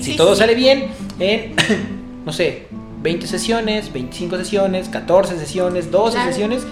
si 0.00 0.16
todo 0.16 0.34
sale 0.34 0.54
bien, 0.54 0.86
en, 1.18 1.54
no 2.24 2.32
sé, 2.32 2.68
20 3.04 3.26
sesiones, 3.26 3.92
25 3.92 4.38
sesiones, 4.38 4.88
14 4.88 5.38
sesiones, 5.38 5.90
12 5.90 6.24
sesiones, 6.24 6.62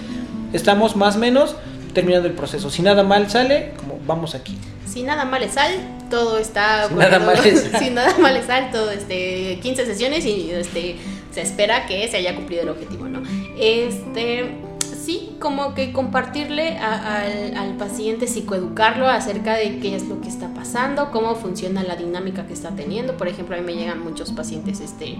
estamos 0.51 0.95
más 0.95 1.15
o 1.15 1.19
menos 1.19 1.55
terminando 1.93 2.27
el 2.27 2.33
proceso. 2.33 2.71
Si 2.71 2.81
nada 2.81 3.03
mal 3.03 3.29
sale, 3.29 3.73
como 3.77 3.99
vamos 4.07 4.33
aquí. 4.33 4.57
Si 4.87 5.03
nada 5.03 5.25
mal 5.25 5.47
sale, 5.51 5.77
todo 6.09 6.39
está... 6.39 6.89
Si 6.89 6.95
nada 6.95 7.19
mal 7.19 7.37
le 7.43 7.55
sale. 7.55 7.79
si 7.85 7.89
nada 7.91 8.17
mal 8.17 8.33
le 8.33 8.43
sale, 8.43 8.69
todo, 8.71 8.89
este, 8.89 9.59
15 9.61 9.85
sesiones 9.85 10.25
y 10.25 10.49
este, 10.49 10.95
se 11.31 11.41
espera 11.41 11.85
que 11.85 12.07
se 12.07 12.17
haya 12.17 12.35
cumplido 12.35 12.63
el 12.63 12.69
objetivo, 12.69 13.07
¿no? 13.07 13.21
Este 13.59 14.49
sí, 15.03 15.35
como 15.39 15.73
que 15.73 15.91
compartirle 15.91 16.77
a- 16.77 17.21
al, 17.59 17.75
paciente, 17.77 18.27
psicoeducarlo 18.27 19.07
acerca 19.07 19.55
de 19.55 19.79
qué 19.79 19.95
es 19.95 20.07
lo 20.07 20.21
que 20.21 20.29
está 20.29 20.53
pasando, 20.53 21.11
cómo 21.11 21.35
funciona 21.35 21.83
la 21.83 21.95
dinámica 21.95 22.45
que 22.47 22.53
está 22.53 22.69
teniendo. 22.71 23.17
Por 23.17 23.27
ejemplo, 23.27 23.55
a 23.55 23.59
mí 23.59 23.65
me 23.65 23.75
llegan 23.75 24.03
muchos 24.03 24.31
pacientes 24.31 24.79
este, 24.79 25.17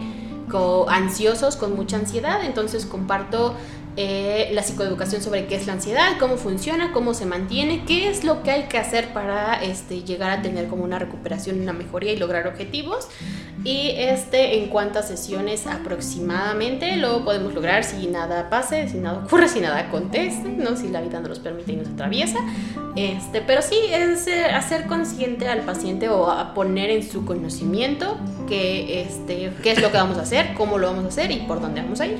co- 0.50 0.86
ansiosos, 0.90 1.56
con 1.56 1.76
mucha 1.76 1.98
ansiedad, 1.98 2.44
entonces 2.46 2.86
comparto 2.86 3.56
eh, 3.96 4.50
la 4.54 4.64
psicoeducación 4.64 5.22
sobre 5.22 5.46
qué 5.46 5.56
es 5.56 5.68
la 5.68 5.74
ansiedad, 5.74 6.18
cómo 6.20 6.38
funciona, 6.38 6.92
cómo 6.94 7.14
se 7.14 7.26
mantiene, 7.28 7.84
qué 7.86 8.10
es 8.10 8.24
lo 8.24 8.42
que 8.42 8.50
hay 8.52 8.64
que 8.64 8.78
hacer 8.80 9.14
para 9.14 9.62
este, 9.64 10.02
llegar 10.04 10.32
a 10.32 10.42
tener 10.42 10.68
como 10.68 10.84
una 10.84 10.98
recuperación, 10.98 11.60
una 11.62 11.74
mejoría 11.74 12.12
y 12.14 12.18
lograr 12.18 12.48
objetivos. 12.48 13.08
Y 13.66 13.92
este, 13.96 14.58
en 14.58 14.68
cuántas 14.68 15.08
sesiones 15.08 15.68
aproximadamente 15.68 16.98
lo 16.98 17.24
podemos 17.24 17.54
lograr 17.54 17.86
si 17.86 18.08
nada 18.08 18.50
pase, 18.50 18.90
si 18.90 18.98
nada 18.98 19.24
ocurre, 19.26 19.48
si 19.48 19.62
nada 19.62 19.80
acontece, 19.80 20.44
¿no? 20.44 20.76
si 20.76 20.90
la 20.90 21.00
vida 21.00 21.22
nos 21.22 21.30
los 21.30 21.40
permite 21.40 21.72
y 21.72 21.76
nos 21.78 21.88
atraviesa. 21.88 22.40
Este, 22.98 23.42
pero 23.42 23.62
sí 23.62 23.78
es 23.90 24.28
eh, 24.28 24.46
hacer 24.46 24.86
consciente 24.88 25.48
al 25.48 25.62
paciente 25.62 26.10
o 26.10 26.30
a 26.30 26.54
poner 26.54 26.90
en 26.90 27.04
su 27.04 27.24
conocimiento 27.24 28.18
que, 28.50 29.02
este, 29.02 29.52
qué 29.64 29.72
es 29.72 29.82
lo 29.82 29.92
que 29.92 29.98
vamos 29.98 30.18
a 30.18 30.24
hacer, 30.24 30.54
cómo 30.56 30.78
lo 30.78 30.88
vamos 30.88 31.06
a 31.06 31.08
hacer 31.08 31.32
y 31.32 31.38
por 31.38 31.62
dónde 31.62 31.82
vamos 31.82 32.02
a 32.02 32.08
ir. 32.08 32.18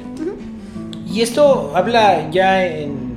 Y 1.06 1.22
esto 1.22 1.74
habla 1.76 2.32
ya 2.32 2.66
en. 2.66 3.14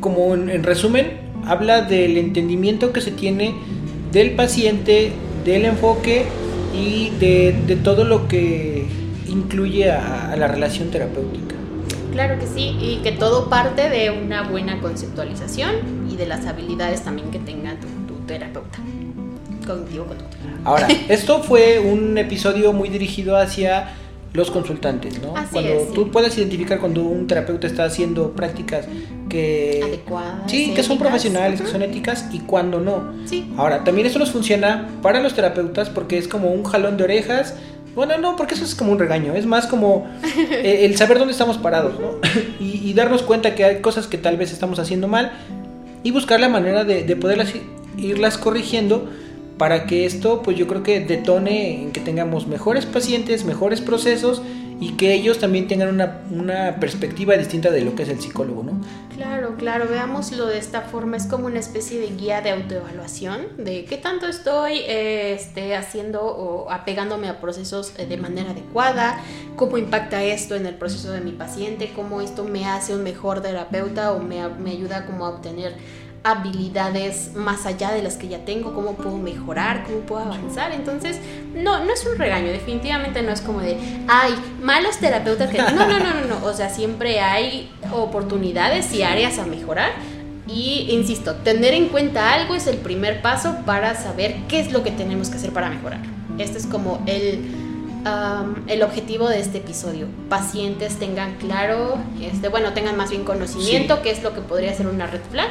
Como 0.00 0.34
en, 0.34 0.50
en 0.50 0.64
resumen, 0.64 1.20
habla 1.46 1.82
del 1.82 2.16
entendimiento 2.16 2.92
que 2.92 3.00
se 3.00 3.12
tiene 3.12 3.54
del 4.10 4.32
paciente, 4.32 5.12
del 5.44 5.66
enfoque 5.66 6.26
y 6.74 7.10
de, 7.18 7.54
de 7.66 7.76
todo 7.76 8.04
lo 8.04 8.28
que 8.28 8.86
incluye 9.28 9.90
a, 9.90 10.32
a 10.32 10.36
la 10.36 10.48
relación 10.48 10.90
terapéutica. 10.90 11.54
Claro 12.12 12.38
que 12.38 12.46
sí, 12.46 12.76
y 12.80 13.00
que 13.02 13.12
todo 13.12 13.48
parte 13.48 13.88
de 13.88 14.10
una 14.10 14.42
buena 14.42 14.80
conceptualización 14.80 16.08
y 16.10 16.16
de 16.16 16.26
las 16.26 16.46
habilidades 16.46 17.02
también 17.02 17.30
que 17.30 17.38
tenga 17.38 17.76
tu, 17.76 17.86
tu 18.12 18.20
terapeuta 18.26 18.78
cognitivo 19.66 20.06
conductual. 20.06 20.40
Ahora, 20.64 20.88
esto 21.08 21.42
fue 21.42 21.78
un 21.78 22.18
episodio 22.18 22.72
muy 22.72 22.88
dirigido 22.88 23.36
hacia 23.36 23.94
los 24.32 24.50
consultantes, 24.50 25.20
¿no? 25.20 25.36
Así 25.36 25.50
cuando 25.52 25.70
es, 25.70 25.88
sí. 25.88 25.94
tú 25.94 26.10
puedes 26.10 26.36
identificar 26.38 26.78
cuando 26.78 27.02
un 27.02 27.26
terapeuta 27.26 27.66
está 27.66 27.84
haciendo 27.84 28.32
prácticas 28.32 28.86
que 29.28 29.80
Adecuadas, 29.82 30.50
sí, 30.50 30.72
que 30.74 30.82
son 30.82 30.98
profesionales, 30.98 31.60
que 31.60 31.66
son 31.66 31.82
éticas 31.82 32.26
y 32.32 32.40
cuando 32.40 32.80
no. 32.80 33.12
Sí, 33.26 33.52
Ahora, 33.56 33.84
también 33.84 34.06
eso 34.06 34.18
nos 34.18 34.30
funciona 34.30 34.88
para 35.02 35.20
los 35.20 35.34
terapeutas 35.34 35.90
porque 35.90 36.18
es 36.18 36.28
como 36.28 36.50
un 36.50 36.64
jalón 36.64 36.96
de 36.96 37.04
orejas. 37.04 37.54
Bueno, 37.94 38.16
no, 38.18 38.36
porque 38.36 38.54
eso 38.54 38.64
es 38.64 38.76
como 38.76 38.92
un 38.92 39.00
regaño. 39.00 39.34
Es 39.34 39.46
más 39.46 39.66
como 39.66 40.06
eh, 40.50 40.84
el 40.84 40.96
saber 40.96 41.18
dónde 41.18 41.32
estamos 41.32 41.58
parados, 41.58 41.98
¿no? 41.98 42.12
y, 42.60 42.88
y 42.88 42.94
darnos 42.94 43.22
cuenta 43.22 43.56
que 43.56 43.64
hay 43.64 43.80
cosas 43.80 44.06
que 44.06 44.16
tal 44.16 44.36
vez 44.36 44.52
estamos 44.52 44.78
haciendo 44.78 45.08
mal 45.08 45.32
y 46.02 46.12
buscar 46.12 46.38
la 46.40 46.48
manera 46.48 46.84
de, 46.84 47.02
de 47.02 47.16
poderlas 47.16 47.52
irlas 47.96 48.38
corrigiendo 48.38 49.10
para 49.60 49.84
que 49.84 50.06
esto, 50.06 50.40
pues 50.40 50.56
yo 50.56 50.66
creo 50.66 50.82
que 50.82 51.00
detone 51.00 51.82
en 51.82 51.92
que 51.92 52.00
tengamos 52.00 52.46
mejores 52.46 52.86
pacientes, 52.86 53.44
mejores 53.44 53.82
procesos 53.82 54.40
y 54.80 54.92
que 54.92 55.12
ellos 55.12 55.38
también 55.38 55.68
tengan 55.68 55.90
una, 55.90 56.22
una 56.30 56.76
perspectiva 56.80 57.36
distinta 57.36 57.70
de 57.70 57.82
lo 57.82 57.94
que 57.94 58.04
es 58.04 58.08
el 58.08 58.22
psicólogo, 58.22 58.62
¿no? 58.62 58.80
claro, 59.20 59.56
claro, 59.58 59.86
veámoslo 59.86 60.46
de 60.46 60.56
esta 60.56 60.80
forma, 60.80 61.18
es 61.18 61.26
como 61.26 61.44
una 61.44 61.58
especie 61.58 62.00
de 62.00 62.06
guía 62.06 62.40
de 62.40 62.52
autoevaluación, 62.52 63.48
de 63.58 63.84
qué 63.84 63.98
tanto 63.98 64.26
estoy 64.26 64.78
eh, 64.78 65.34
este, 65.34 65.76
haciendo 65.76 66.22
o 66.22 66.70
apegándome 66.70 67.28
a 67.28 67.38
procesos 67.38 67.92
eh, 67.98 68.06
de 68.06 68.16
manera 68.16 68.52
adecuada, 68.52 69.20
cómo 69.56 69.76
impacta 69.76 70.24
esto 70.24 70.54
en 70.54 70.64
el 70.64 70.74
proceso 70.74 71.12
de 71.12 71.20
mi 71.20 71.32
paciente, 71.32 71.92
cómo 71.94 72.22
esto 72.22 72.44
me 72.44 72.64
hace 72.64 72.94
un 72.94 73.02
mejor 73.02 73.42
terapeuta 73.42 74.12
o 74.12 74.20
me, 74.20 74.48
me 74.48 74.70
ayuda 74.70 75.04
como 75.04 75.26
a 75.26 75.30
obtener 75.30 75.74
habilidades 76.22 77.32
más 77.34 77.64
allá 77.66 77.92
de 77.92 78.02
las 78.02 78.16
que 78.16 78.28
ya 78.28 78.44
tengo, 78.44 78.74
cómo 78.74 78.94
puedo 78.94 79.16
mejorar, 79.16 79.84
cómo 79.84 80.00
puedo 80.00 80.22
avanzar. 80.22 80.72
Entonces, 80.72 81.18
no, 81.54 81.82
no 81.84 81.92
es 81.92 82.04
un 82.06 82.18
regaño, 82.18 82.48
definitivamente 82.48 83.22
no 83.22 83.32
es 83.32 83.40
como 83.40 83.60
de, 83.60 83.78
ay, 84.06 84.34
malos 84.62 84.98
terapeutas 84.98 85.50
que... 85.50 85.58
No, 85.58 85.70
no, 85.70 85.98
no, 85.98 86.14
no, 86.14 86.26
no. 86.28 86.46
O 86.46 86.52
sea, 86.52 86.68
siempre 86.68 87.20
hay 87.20 87.70
oportunidades 87.92 88.92
y 88.92 89.02
áreas 89.02 89.38
a 89.38 89.46
mejorar. 89.46 89.90
Y 90.46 90.88
insisto, 90.90 91.36
tener 91.36 91.74
en 91.74 91.88
cuenta 91.88 92.32
algo 92.32 92.54
es 92.54 92.66
el 92.66 92.78
primer 92.78 93.22
paso 93.22 93.56
para 93.64 93.94
saber 93.94 94.36
qué 94.48 94.60
es 94.60 94.72
lo 94.72 94.82
que 94.82 94.90
tenemos 94.90 95.30
que 95.30 95.36
hacer 95.36 95.52
para 95.52 95.70
mejorar. 95.70 96.00
Este 96.38 96.58
es 96.58 96.66
como 96.66 97.00
el, 97.06 97.50
um, 98.04 98.56
el 98.66 98.82
objetivo 98.82 99.28
de 99.28 99.38
este 99.38 99.58
episodio. 99.58 100.08
Pacientes 100.28 100.96
tengan 100.98 101.36
claro, 101.36 101.98
este, 102.20 102.48
bueno, 102.48 102.72
tengan 102.72 102.96
más 102.96 103.10
bien 103.10 103.24
conocimiento, 103.24 103.96
Sí. 103.96 104.00
qué 104.02 104.10
es 104.10 104.22
lo 104.22 104.34
que 104.34 104.40
podría 104.40 104.74
ser 104.74 104.88
una 104.88 105.06
red 105.06 105.20
flag. 105.30 105.48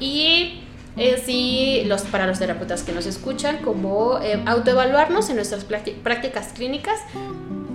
Y 0.00 0.60
eh, 0.96 1.22
sí, 1.24 1.82
los, 1.86 2.02
para 2.02 2.26
los 2.26 2.38
terapeutas 2.38 2.82
que 2.82 2.92
nos 2.92 3.06
escuchan, 3.06 3.58
como 3.58 4.18
eh, 4.22 4.42
autoevaluarnos 4.46 5.28
en 5.30 5.36
nuestras 5.36 5.68
prácti- 5.68 5.94
prácticas 5.94 6.48
clínicas. 6.54 6.98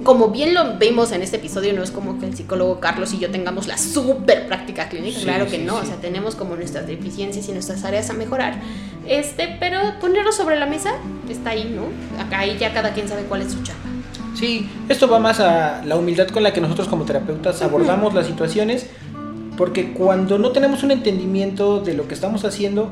Como 0.03 0.28
bien 0.28 0.53
lo 0.53 0.78
vimos 0.78 1.11
en 1.13 1.23
este 1.23 1.38
episodio, 1.38 1.73
no 1.73 1.82
es 1.82 1.89
como 1.89 2.19
que 2.19 2.28
el 2.28 2.36
psicólogo 2.36 2.80
Carlos 2.80 3.11
y 3.13 3.17
yo 3.17 3.32
tengamos 3.32 3.65
la 3.65 3.76
super 3.80 4.45
práctica 4.45 4.88
clínica, 4.88 5.17
Sí, 5.17 5.23
claro 5.26 5.45
que 5.45 5.57
sí, 5.57 5.63
no, 5.63 5.78
sí. 5.78 5.84
o 5.84 5.86
sea, 5.88 5.95
tenemos 5.95 6.36
como 6.36 6.55
nuestras 6.55 6.86
deficiencias 6.86 7.49
y 7.49 7.53
nuestras 7.53 7.84
áreas 7.86 8.11
a 8.11 8.13
mejorar. 8.13 8.59
Este, 9.07 9.57
pero 9.59 9.80
ponerlo 9.99 10.32
sobre 10.32 10.59
la 10.59 10.67
mesa 10.67 10.91
está 11.28 11.51
ahí, 11.51 11.73
¿no? 11.76 12.21
Acá 12.23 12.39
ahí 12.39 12.55
ya 12.59 12.71
cada 12.71 12.93
quien 12.93 13.07
sabe 13.07 13.23
cuál 13.23 13.41
es 13.41 13.51
su 13.53 13.63
chamba. 13.63 13.82
Sí, 14.36 14.69
esto 14.89 15.07
va 15.07 15.17
más 15.17 15.39
a 15.39 15.82
la 15.84 15.95
humildad 15.95 16.28
con 16.28 16.43
la 16.43 16.53
que 16.53 16.61
nosotros 16.61 16.88
como 16.88 17.05
terapeutas 17.05 17.61
abordamos 17.63 18.13
las 18.13 18.28
situaciones, 18.28 18.86
porque 19.58 19.93
cuando 19.93 20.38
no 20.38 20.51
tenemos 20.51 20.84
un 20.84 20.91
entendimiento 20.91 21.80
de 21.80 21.93
lo 21.93 22.08
que 22.08 22.14
estamos 22.14 22.45
haciendo, 22.45 22.91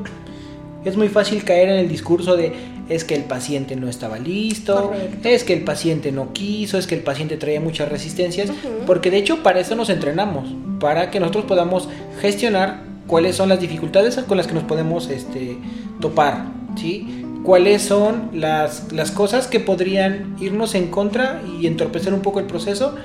es 0.86 0.98
muy 0.98 1.10
fácil 1.10 1.44
caer 1.44 1.70
en 1.70 1.80
el 1.80 1.90
discurso 1.90 2.36
de 2.36 2.54
es 2.90 3.06
que 3.06 3.16
el 3.16 3.24
paciente 3.24 3.76
no 3.76 3.88
estaba 3.88 4.20
listo, 4.20 4.90
Correcto. 4.90 5.30
es 5.30 5.44
que 5.44 5.54
el 5.54 5.64
paciente 5.64 6.12
no 6.12 6.34
quiso, 6.34 6.78
es 6.78 6.86
que 6.88 6.96
el 6.96 7.02
paciente 7.02 7.38
traía 7.38 7.62
muchas 7.62 7.90
resistencias, 7.90 8.52
porque 8.86 9.10
de 9.10 9.18
hecho 9.18 9.42
para 9.42 9.62
eso 9.62 9.76
nos 9.76 9.90
entrenamos, 9.90 10.54
para 10.80 11.10
que 11.10 11.20
nosotros 11.20 11.46
podamos 11.46 11.88
gestionar 12.20 12.84
cuáles 13.08 13.38
son 13.38 13.50
las 13.50 13.60
dificultades 13.60 14.18
con 14.28 14.38
las 14.38 14.48
que 14.48 14.54
nos 14.54 14.64
podemos 14.64 15.10
este, 15.10 15.58
topar, 16.02 16.46
¿sí? 16.76 17.24
cuáles 17.44 17.82
son 17.82 18.30
las, 18.34 18.92
las 18.92 19.12
cosas 19.12 19.48
que 19.48 19.60
podrían 19.60 20.36
irnos 20.40 20.76
en 20.76 20.88
contra 20.88 21.42
y 21.60 21.68
entorpecer 21.68 22.14
un 22.14 22.22
poco 22.22 22.40
el 22.40 22.46
proceso, 22.46 22.96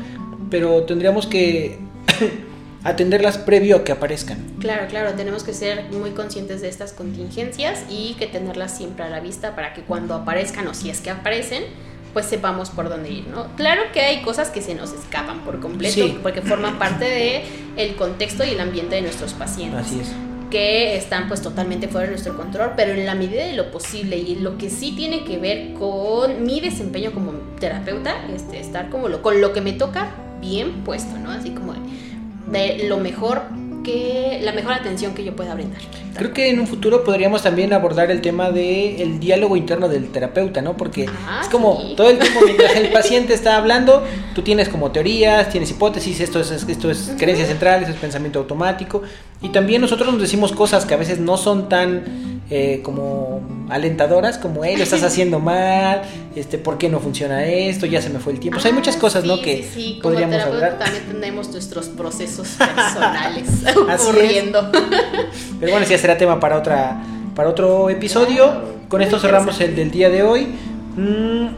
pero 0.51 0.83
tendríamos 0.85 1.27
que 1.27 1.79
atenderlas 2.89 3.39
previo 3.39 3.77
a 3.77 3.85
que 3.85 3.93
aparezcan. 3.93 4.39
Claro, 4.61 4.87
claro, 4.89 5.13
tenemos 5.15 5.43
que 5.45 5.53
ser 5.53 5.85
muy 5.93 6.11
conscientes 6.11 6.61
de 6.61 6.69
estas 6.69 6.93
contingencias 6.93 7.85
y 7.89 8.15
que 8.19 8.27
tenerlas 8.27 8.77
siempre 8.77 9.05
a 9.05 9.09
la 9.09 9.21
vista 9.21 9.55
para 9.55 9.73
que 9.75 9.83
cuando 9.83 10.15
aparezcan 10.15 10.67
o 10.69 10.75
si 10.75 10.91
es 10.91 11.01
que 11.01 11.11
aparecen, 11.11 11.65
pues 12.13 12.27
sepamos 12.27 12.71
por 12.71 12.89
dónde 12.89 13.11
ir, 13.11 13.27
¿no? 13.29 13.49
Claro 13.57 13.83
que 13.93 14.01
hay 14.01 14.23
cosas 14.23 14.49
que 14.51 14.63
se 14.63 14.75
nos 14.75 14.93
escapan 14.93 15.41
por 15.45 15.61
completo 15.61 15.95
Sí. 15.95 16.19
porque 16.23 16.41
forman 16.43 16.79
parte 16.79 17.05
de 17.05 17.43
el 17.77 17.97
contexto 17.97 18.45
y 18.45 18.51
el 18.51 18.61
ambiente 18.61 18.97
de 18.97 19.03
nuestros 19.03 19.35
pacientes. 19.35 19.87
Así 19.87 20.01
es. 20.01 20.09
que 20.51 20.97
están 20.97 21.29
pues 21.29 21.43
totalmente 21.43 21.89
fuera 21.89 22.07
de 22.07 22.13
nuestro 22.13 22.35
control, 22.35 22.71
pero 22.75 22.93
en 22.93 23.05
la 23.05 23.15
medida 23.15 23.45
de 23.45 23.53
lo 23.53 23.71
posible 23.71 24.17
y 24.17 24.37
lo 24.37 24.57
que 24.57 24.71
sí 24.71 24.93
tiene 24.97 25.23
que 25.23 25.37
ver 25.37 25.75
con 25.75 26.43
mi 26.43 26.61
desempeño 26.61 27.13
como 27.13 27.33
terapeuta, 27.61 28.15
este, 28.35 28.59
estar 28.59 28.89
como 28.89 29.11
lo, 29.11 29.21
con 29.21 29.43
lo 29.43 29.53
que 29.53 29.61
me 29.61 29.75
toca 29.75 30.09
bien 30.41 30.85
puesto, 30.85 31.19
¿no? 31.19 31.31
Así 31.31 31.51
como 31.51 31.75
de, 32.51 32.87
lo 32.89 32.99
mejor 32.99 33.43
que, 33.85 34.41
la 34.43 34.53
mejor 34.53 34.73
atención 34.73 35.15
que 35.15 35.25
yo 35.25 35.35
pueda 35.35 35.55
brindar. 35.55 35.81
Creo 36.15 36.33
que 36.33 36.51
en 36.51 36.59
un 36.59 36.67
futuro 36.67 37.05
podríamos 37.05 37.43
también 37.43 37.73
abordar 37.73 38.11
el 38.11 38.21
tema 38.21 38.51
del 38.51 39.01
el 39.01 39.21
diálogo 39.21 39.57
interno 39.57 39.89
del 39.89 40.09
terapeuta, 40.11 40.61
¿no? 40.61 40.77
Porque 40.77 41.07
Ah, 41.27 41.41
es 41.43 41.49
como 41.49 41.81
sí. 41.81 41.95
todo 41.97 42.11
el 42.11 42.19
tiempo 42.19 42.41
mientras 42.45 42.75
el 42.75 42.89
paciente 42.93 43.35
está 43.35 43.57
hablando, 43.57 44.03
tú 44.35 44.43
tienes 44.43 44.69
como 44.69 44.91
teorías, 44.91 45.49
tienes 45.51 45.71
hipótesis, 45.71 46.21
esto 46.21 46.41
es, 46.41 46.51
esto 46.51 46.91
es 46.91 47.13
creencia 47.19 47.47
central, 47.47 47.83
esto 47.83 47.95
es 47.95 48.01
pensamiento 48.01 48.41
automático. 48.41 49.03
Y 49.41 49.51
también 49.51 49.81
nosotros 49.81 50.13
nos 50.13 50.21
decimos 50.21 50.53
cosas 50.53 50.85
que 50.85 50.95
a 50.95 50.97
veces 50.97 51.21
no 51.21 51.37
son 51.37 51.69
tan 51.69 52.38
eh, 52.51 52.81
como 52.83 53.41
alentadoras, 53.69 54.39
como, 54.39 54.65
hey, 54.65 54.77
lo 54.77 54.83
estás 54.85 55.03
haciendo 55.05 55.39
mal, 55.39 56.03
este, 56.35 56.59
¿por 56.59 56.79
qué 56.79 56.89
no 56.89 56.99
funciona 57.01 57.45
esto? 57.47 57.87
Ya 57.87 58.01
se 58.01 58.11
me 58.11 58.19
fue 58.21 58.33
el 58.33 58.41
tiempo. 58.41 58.59
O 58.59 58.61
sea, 58.63 58.71
hay 58.71 58.75
muchas 58.75 58.97
Ah, 58.97 59.01
cosas, 59.01 59.23
sí, 59.23 59.29
¿no? 59.29 59.41
Que 59.41 59.57
sí, 59.63 59.69
sí. 59.75 59.99
Como 60.03 60.15
podríamos 60.15 60.41
hablar. 60.43 60.79
también 60.79 61.05
tenemos 61.13 61.49
nuestros 61.51 61.87
procesos 61.89 62.49
personales 62.59 63.49
es. 63.67 63.77
ocurriendo. 64.01 64.71
Pero 65.61 65.73
bueno, 65.73 65.87
ya 65.87 65.99
será 65.99 66.17
tema 66.17 66.41
para 66.41 66.57
otra 66.57 67.03
para 67.35 67.51
otro 67.51 67.89
episodio. 67.91 68.79
Con 68.89 69.03
esto 69.03 69.19
cerramos 69.21 69.61
el 69.61 69.77
del 69.77 69.91
día 69.91 70.09
de 70.11 70.23
hoy. 70.23 70.47
Mm, 70.97 71.49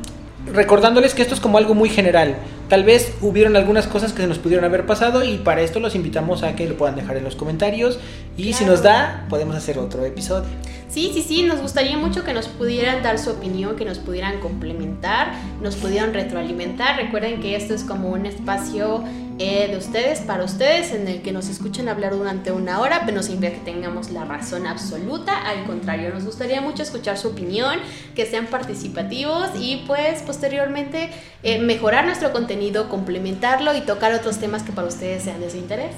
recordándoles 0.52 1.14
que 1.14 1.22
esto 1.22 1.34
es 1.34 1.40
como 1.40 1.56
algo 1.58 1.74
muy 1.74 1.88
general. 1.88 2.36
Tal 2.70 2.84
vez 2.84 3.12
hubieron 3.20 3.56
algunas 3.56 3.88
cosas 3.88 4.12
que 4.12 4.22
se 4.22 4.28
nos 4.28 4.38
pudieron 4.38 4.64
haber 4.64 4.86
pasado 4.86 5.24
y 5.24 5.38
para 5.38 5.60
esto 5.60 5.80
los 5.80 5.96
invitamos 5.96 6.44
a 6.44 6.54
que 6.54 6.68
lo 6.68 6.76
puedan 6.76 6.94
dejar 6.94 7.16
en 7.16 7.24
los 7.24 7.34
comentarios 7.34 7.98
y 8.36 8.52
si 8.52 8.64
nos 8.64 8.80
da 8.80 9.26
podemos 9.28 9.56
hacer 9.56 9.76
otro 9.80 10.04
episodio. 10.04 10.48
Sí, 10.88 11.10
sí, 11.12 11.22
sí, 11.22 11.42
nos 11.42 11.60
gustaría 11.60 11.98
mucho 11.98 12.22
que 12.22 12.32
nos 12.32 12.46
pudieran 12.46 13.02
dar 13.02 13.18
su 13.18 13.30
opinión, 13.30 13.74
que 13.74 13.84
nos 13.84 13.98
pudieran 13.98 14.38
complementar, 14.38 15.32
nos 15.60 15.74
pudieran 15.74 16.14
retroalimentar. 16.14 16.96
Recuerden 16.96 17.40
que 17.40 17.56
esto 17.56 17.74
es 17.74 17.82
como 17.82 18.10
un 18.10 18.24
espacio 18.24 19.02
eh, 19.42 19.68
de 19.70 19.78
ustedes, 19.78 20.20
para 20.20 20.44
ustedes, 20.44 20.92
en 20.92 21.08
el 21.08 21.22
que 21.22 21.32
nos 21.32 21.48
escuchen 21.48 21.88
hablar 21.88 22.14
durante 22.14 22.52
una 22.52 22.78
hora, 22.78 23.04
pero 23.06 23.16
no 23.16 23.22
significa 23.22 23.54
que 23.54 23.72
tengamos 23.72 24.10
la 24.10 24.26
razón 24.26 24.66
absoluta. 24.66 25.34
Al 25.48 25.64
contrario, 25.64 26.10
nos 26.12 26.26
gustaría 26.26 26.60
mucho 26.60 26.82
escuchar 26.82 27.16
su 27.16 27.28
opinión, 27.28 27.76
que 28.14 28.26
sean 28.26 28.48
participativos 28.48 29.48
y 29.58 29.82
pues 29.86 30.20
posteriormente 30.20 31.08
eh, 31.42 31.58
mejorar 31.58 32.04
nuestro 32.04 32.32
contenido, 32.32 32.90
complementarlo 32.90 33.74
y 33.74 33.80
tocar 33.80 34.12
otros 34.12 34.36
temas 34.36 34.62
que 34.62 34.72
para 34.72 34.88
ustedes 34.88 35.22
sean 35.22 35.40
de 35.40 35.50
su 35.50 35.56
interés. 35.56 35.94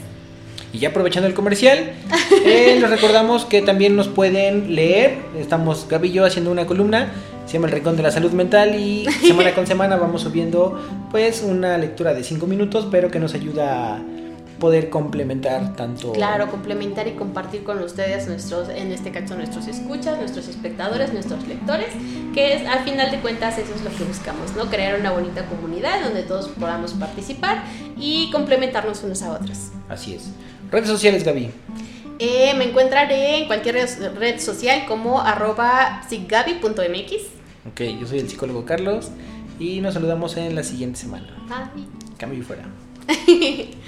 Y 0.73 0.79
ya 0.79 0.91
aprovechando 0.91 1.27
el 1.27 1.35
comercial, 1.35 1.95
eh, 2.47 2.79
les 2.81 2.91
recordamos 2.91 3.45
que 3.45 3.61
también 3.61 3.97
nos 3.97 4.07
pueden 4.07 4.77
leer. 4.77 5.19
Estamos 5.37 5.89
Gaby 5.89 6.09
y 6.11 6.13
yo 6.13 6.25
haciendo 6.25 6.53
una 6.53 6.67
columna, 6.67 7.13
se 7.47 7.55
llama 7.55 7.67
El 7.67 7.73
Rincón 7.73 7.97
de 7.97 8.03
la 8.03 8.11
Salud 8.11 8.33
Mental 8.33 8.75
y 8.75 9.07
semana 9.27 9.55
con 9.55 9.67
semana 9.67 9.97
vamos 9.97 10.23
subiendo 10.23 10.79
pues 11.11 11.43
una 11.43 11.77
lectura 11.79 12.15
de 12.15 12.25
5 12.25 12.47
minutos, 12.47 12.89
pero 12.91 13.11
que 13.11 13.19
nos 13.19 13.35
ayuda 13.35 13.97
a 13.97 14.03
poder 14.63 14.91
complementar 14.91 15.75
tanto... 15.75 16.13
Claro, 16.13 16.49
complementar 16.49 17.09
y 17.09 17.13
compartir 17.13 17.65
con 17.65 17.83
ustedes, 17.83 18.29
nuestros, 18.29 18.69
en 18.69 18.93
este 18.93 19.11
caso 19.11 19.35
nuestros 19.35 19.67
escuchas, 19.67 20.19
nuestros 20.19 20.47
espectadores, 20.47 21.13
nuestros 21.13 21.49
lectores, 21.49 21.89
que 22.33 22.55
es, 22.55 22.67
al 22.69 22.85
final 22.85 23.11
de 23.11 23.19
cuentas 23.19 23.59
eso 23.59 23.75
es 23.75 23.83
lo 23.83 23.91
que 23.91 24.05
buscamos, 24.05 24.55
¿no? 24.57 24.67
Crear 24.67 25.01
una 25.01 25.11
bonita 25.11 25.45
comunidad 25.47 26.05
donde 26.05 26.23
todos 26.23 26.47
podamos 26.49 26.93
participar 26.93 27.65
y 27.99 28.31
complementarnos 28.31 29.03
unos 29.03 29.23
a 29.23 29.33
otros. 29.33 29.73
Así 29.89 30.15
es. 30.15 30.31
Redes 30.71 30.89
sociales, 30.89 31.25
Gaby. 31.25 31.51
Eh, 32.19 32.55
me 32.57 32.65
encontraré 32.65 33.39
en 33.39 33.47
cualquier 33.47 33.89
red 34.17 34.41
social 34.41 34.87
como 34.87 35.21
arroba 35.21 36.03
siggaby.mx. 36.09 37.13
Ok, 37.69 37.81
yo 38.01 38.07
soy 38.07 38.21
el 38.21 38.29
psicólogo 38.29 38.65
Carlos 38.65 39.11
y 39.59 39.81
nos 39.81 39.95
saludamos 39.95 40.37
en 40.37 40.55
la 40.55 40.63
siguiente 40.63 40.99
semana. 40.99 41.27
Bye. 41.49 41.87
Cambio 42.19 42.41
y 42.41 42.43
fuera. 42.43 42.65